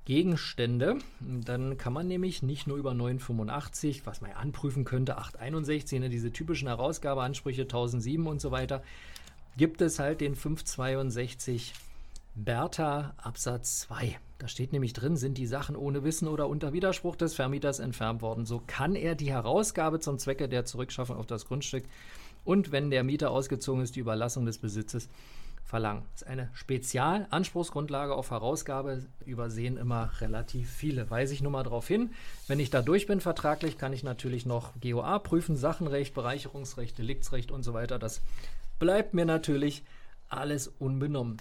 Gegenstände. 0.07 0.99
Dann 1.21 1.77
kann 1.77 1.93
man 1.93 2.07
nämlich 2.07 2.43
nicht 2.43 2.67
nur 2.67 2.77
über 2.77 2.95
985, 2.95 4.07
was 4.07 4.21
man 4.21 4.31
ja 4.31 4.37
anprüfen 4.37 4.85
könnte, 4.85 5.19
861, 5.19 6.01
ne, 6.01 6.09
diese 6.09 6.33
typischen 6.33 6.69
Herausgabeansprüche 6.69 7.63
1007 7.63 8.27
und 8.27 8.41
so 8.41 8.51
weiter, 8.51 8.83
gibt 9.57 9.81
es 9.81 9.99
halt 9.99 10.21
den 10.21 10.35
562 10.35 11.75
Bertha 12.39 13.14
Absatz 13.16 13.80
2. 13.80 14.18
Da 14.37 14.47
steht 14.47 14.74
nämlich 14.74 14.93
drin, 14.93 15.16
sind 15.16 15.39
die 15.39 15.47
Sachen 15.47 15.74
ohne 15.74 16.05
Wissen 16.05 16.28
oder 16.28 16.49
unter 16.49 16.74
Widerspruch 16.74 17.16
des 17.16 17.32
Vermieters 17.34 17.78
entfernt 17.78 18.20
worden. 18.20 18.45
So 18.45 18.62
kann 18.66 18.95
er 18.95 19.14
die 19.14 19.30
Herausgabe 19.32 20.01
zum 20.01 20.18
Zwecke 20.18 20.47
der 20.47 20.66
Zurückschaffung 20.66 21.16
auf 21.16 21.24
das 21.24 21.47
Grundstück 21.47 21.84
und 22.45 22.72
wenn 22.72 22.91
der 22.91 23.05
Mieter 23.05 23.30
ausgezogen 23.30 23.82
ist, 23.82 23.97
die 23.97 24.01
Überlassung 24.01 24.45
des 24.45 24.59
Besitzes 24.59 25.09
verlangen. 25.64 26.03
Das 26.12 26.22
ist 26.22 26.28
eine 26.28 26.51
Spezialanspruchsgrundlage 26.53 28.14
auf 28.14 28.30
Herausgabe, 28.30 29.07
übersehen 29.24 29.78
immer 29.78 30.11
relativ 30.20 30.70
viele. 30.70 31.09
Weise 31.09 31.32
ich 31.32 31.41
nur 31.41 31.53
mal 31.53 31.64
darauf 31.64 31.89
hin. 31.89 32.11
Wenn 32.49 32.61
ich 32.61 32.68
da 32.68 32.82
durch 32.82 33.07
bin 33.07 33.22
vertraglich, 33.22 33.78
kann 33.78 33.95
ich 33.95 34.05
natürlich 34.05 34.45
noch 34.45 34.74
GOA 34.82 35.20
prüfen, 35.20 35.57
Sachenrecht, 35.57 36.12
Bereicherungsrecht, 36.12 36.99
Deliktsrecht 36.99 37.51
und 37.51 37.62
so 37.62 37.72
weiter. 37.72 37.99
Das 37.99 38.20
bleibt 38.78 39.14
mir 39.14 39.24
natürlich 39.24 39.84
alles 40.28 40.68
unbenommen. 40.68 41.39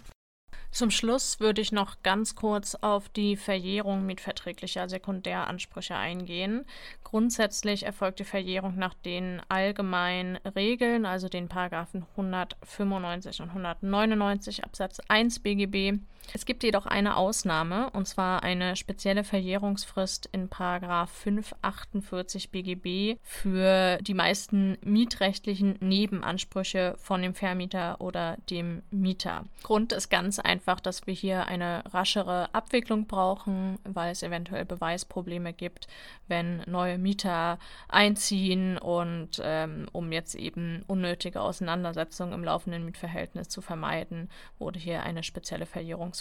Zum 0.75 0.91
Schluss 0.91 1.39
würde 1.39 1.61
ich 1.61 1.71
noch 1.71 2.03
ganz 2.03 2.35
kurz 2.35 2.75
auf 2.75 3.07
die 3.07 3.37
Verjährung 3.37 4.05
mietverträglicher 4.05 4.89
Sekundäransprüche 4.89 5.95
eingehen. 5.95 6.65
Grundsätzlich 7.05 7.83
erfolgt 7.83 8.19
die 8.19 8.25
Verjährung 8.25 8.75
nach 8.75 8.93
den 8.93 9.41
allgemeinen 9.47 10.35
Regeln, 10.53 11.05
also 11.05 11.29
den 11.29 11.47
Paragraphen 11.47 12.05
195 12.17 13.41
und 13.41 13.49
199 13.51 14.65
Absatz 14.65 14.99
1 15.07 15.39
BGB. 15.39 15.97
Es 16.33 16.45
gibt 16.45 16.63
jedoch 16.63 16.85
eine 16.85 17.17
Ausnahme, 17.17 17.89
und 17.91 18.07
zwar 18.07 18.43
eine 18.43 18.75
spezielle 18.75 19.23
Verjährungsfrist 19.23 20.27
in 20.31 20.49
Paragraph 20.49 21.11
548 21.11 22.51
BGB 22.51 23.17
für 23.21 23.97
die 24.01 24.13
meisten 24.13 24.77
mietrechtlichen 24.81 25.77
Nebenansprüche 25.79 26.95
von 26.97 27.21
dem 27.21 27.33
Vermieter 27.33 28.01
oder 28.01 28.37
dem 28.49 28.81
Mieter. 28.91 29.45
Grund 29.63 29.93
ist 29.93 30.09
ganz 30.09 30.39
einfach, 30.39 30.79
dass 30.79 31.07
wir 31.07 31.13
hier 31.13 31.47
eine 31.47 31.83
raschere 31.93 32.53
Abwicklung 32.53 33.07
brauchen, 33.07 33.79
weil 33.83 34.11
es 34.11 34.23
eventuell 34.23 34.65
Beweisprobleme 34.65 35.53
gibt, 35.53 35.87
wenn 36.27 36.63
neue 36.65 36.97
Mieter 36.97 37.59
einziehen 37.87 38.77
und 38.77 39.41
ähm, 39.41 39.87
um 39.91 40.11
jetzt 40.11 40.35
eben 40.35 40.83
unnötige 40.87 41.41
Auseinandersetzungen 41.41 42.33
im 42.33 42.43
laufenden 42.43 42.83
Mietverhältnis 42.83 43.49
zu 43.49 43.61
vermeiden, 43.61 44.29
wurde 44.59 44.79
hier 44.79 45.03
eine 45.03 45.23
spezielle 45.23 45.65
Verjährungsfrist 45.65 46.14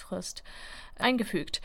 eingefügt. 0.96 1.60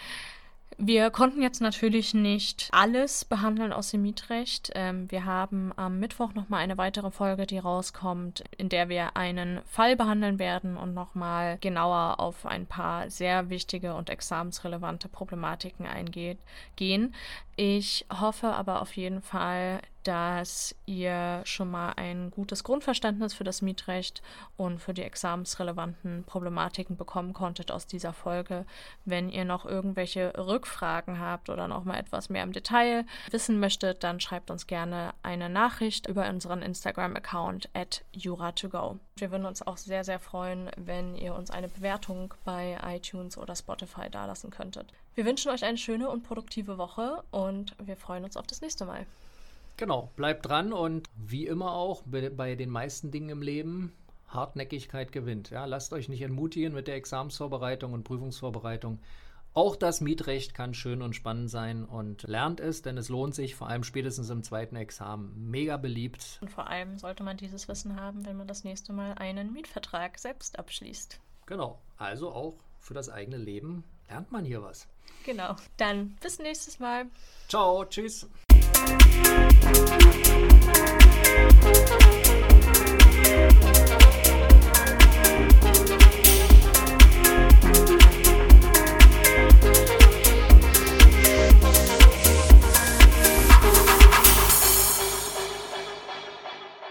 Wir 0.82 1.10
konnten 1.10 1.42
jetzt 1.42 1.60
natürlich 1.60 2.14
nicht 2.14 2.70
alles 2.72 3.26
behandeln 3.26 3.74
aus 3.74 3.92
dem 3.92 4.02
Mietrecht. 4.02 4.72
Ähm, 4.76 5.12
wir 5.12 5.26
haben 5.26 5.74
am 5.76 6.00
Mittwoch 6.00 6.34
nochmal 6.34 6.64
eine 6.64 6.78
weitere 6.78 7.12
Folge, 7.12 7.46
die 7.46 7.58
rauskommt, 7.58 8.46
in 8.58 8.70
der 8.70 8.88
wir 8.88 9.18
einen 9.18 9.60
Fall 9.66 9.98
behandeln 9.98 10.40
werden 10.40 10.78
und 10.78 10.94
nochmal 10.94 11.58
genauer 11.60 12.22
auf 12.22 12.46
ein 12.46 12.66
paar 12.66 13.10
sehr 13.10 13.50
wichtige 13.50 13.94
und 13.94 14.10
examensrelevante 14.10 15.10
Problematiken 15.10 15.86
eingehen. 15.86 17.14
Ich 17.62 18.06
hoffe 18.10 18.54
aber 18.54 18.82
auf 18.82 18.96
jeden 18.96 19.22
Fall, 19.22 19.82
dass 20.06 20.74
ihr 20.86 21.42
schon 21.44 21.70
mal 21.70 21.92
ein 21.98 22.32
gutes 22.32 22.64
Grundverständnis 22.64 23.34
für 23.34 23.44
das 23.44 23.62
Mietrecht 23.62 24.22
und 24.56 24.80
für 24.80 24.94
die 24.94 25.04
examensrelevanten 25.04 26.24
Problematiken 26.24 26.96
bekommen 26.96 27.34
konntet 27.34 27.70
aus 27.70 27.86
dieser 27.86 28.14
Folge. 28.14 28.66
Wenn 29.04 29.30
ihr 29.30 29.44
noch 29.44 29.66
irgendwelche 29.66 30.32
Rückfragen 30.38 31.20
habt 31.20 31.50
oder 31.50 31.68
noch 31.68 31.84
mal 31.84 32.00
etwas 32.00 32.30
mehr 32.30 32.44
im 32.44 32.54
Detail 32.54 33.06
wissen 33.30 33.60
möchtet, 33.60 34.06
dann 34.06 34.22
schreibt 34.22 34.52
uns 34.52 34.66
gerne 34.66 35.14
eine 35.22 35.50
Nachricht 35.50 36.08
über 36.08 36.30
unseren 36.30 36.62
Instagram-Account 36.62 37.72
at 37.74 38.06
jura2go. 38.16 39.00
Wir 39.18 39.32
würden 39.32 39.46
uns 39.46 39.68
auch 39.68 39.76
sehr, 39.76 40.06
sehr 40.06 40.20
freuen, 40.20 40.70
wenn 40.78 41.14
ihr 41.18 41.36
uns 41.36 41.52
eine 41.52 41.68
Bewertung 41.68 42.34
bei 42.46 42.78
iTunes 42.86 43.38
oder 43.38 43.54
Spotify 43.54 44.10
dalassen 44.10 44.50
könntet. 44.50 44.94
Wir 45.20 45.26
wünschen 45.26 45.52
euch 45.52 45.66
eine 45.66 45.78
schöne 45.78 46.10
und 46.10 46.24
produktive 46.24 46.78
Woche 46.78 47.22
und 47.32 47.76
wir 47.78 47.98
freuen 47.98 48.24
uns 48.24 48.38
auf 48.38 48.48
das 48.48 48.62
nächste 48.62 48.86
Mal. 48.86 49.06
Genau, 49.76 50.10
bleibt 50.16 50.46
dran 50.46 50.72
und 50.72 51.10
wie 51.18 51.46
immer 51.46 51.74
auch 51.74 52.04
bei 52.06 52.56
den 52.56 52.70
meisten 52.70 53.12
Dingen 53.12 53.28
im 53.28 53.42
Leben, 53.42 53.92
Hartnäckigkeit 54.30 55.12
gewinnt. 55.12 55.50
Ja, 55.50 55.66
lasst 55.66 55.92
euch 55.92 56.08
nicht 56.08 56.22
entmutigen 56.22 56.74
mit 56.74 56.88
der 56.88 56.96
Examsvorbereitung 56.96 57.92
und 57.92 58.06
Prüfungsvorbereitung. 58.06 59.00
Auch 59.54 59.76
das 59.76 60.00
Mietrecht 60.00 60.54
kann 60.54 60.74
schön 60.74 61.02
und 61.02 61.18
spannend 61.18 61.50
sein 61.50 61.84
und 61.84 62.24
lernt 62.24 62.62
es, 62.62 62.82
denn 62.82 62.98
es 62.98 63.10
lohnt 63.10 63.36
sich, 63.36 63.56
vor 63.56 63.68
allem 63.68 63.84
spätestens 63.84 64.30
im 64.30 64.42
zweiten 64.42 64.78
Examen. 64.78 65.52
Mega 65.52 65.76
beliebt. 65.76 66.40
Und 66.40 66.50
vor 66.50 66.70
allem 66.70 66.98
sollte 66.98 67.24
man 67.24 67.36
dieses 67.36 67.68
Wissen 67.68 68.00
haben, 68.00 68.26
wenn 68.26 68.38
man 68.38 68.48
das 68.48 68.64
nächste 68.64 68.94
Mal 68.94 69.16
einen 69.16 69.52
Mietvertrag 69.52 70.18
selbst 70.18 70.58
abschließt. 70.58 71.20
Genau, 71.46 71.78
also 71.98 72.32
auch 72.32 72.56
für 72.80 72.94
das 72.94 73.10
eigene 73.10 73.36
Leben 73.36 73.84
lernt 74.08 74.32
man 74.32 74.46
hier 74.46 74.64
was. 74.64 74.88
Genau. 75.26 75.56
Dann 75.78 76.18
bis 76.22 76.40
nächstes 76.40 76.80
Mal. 76.80 77.06
Ciao, 77.48 77.86
tschüss. 77.86 78.28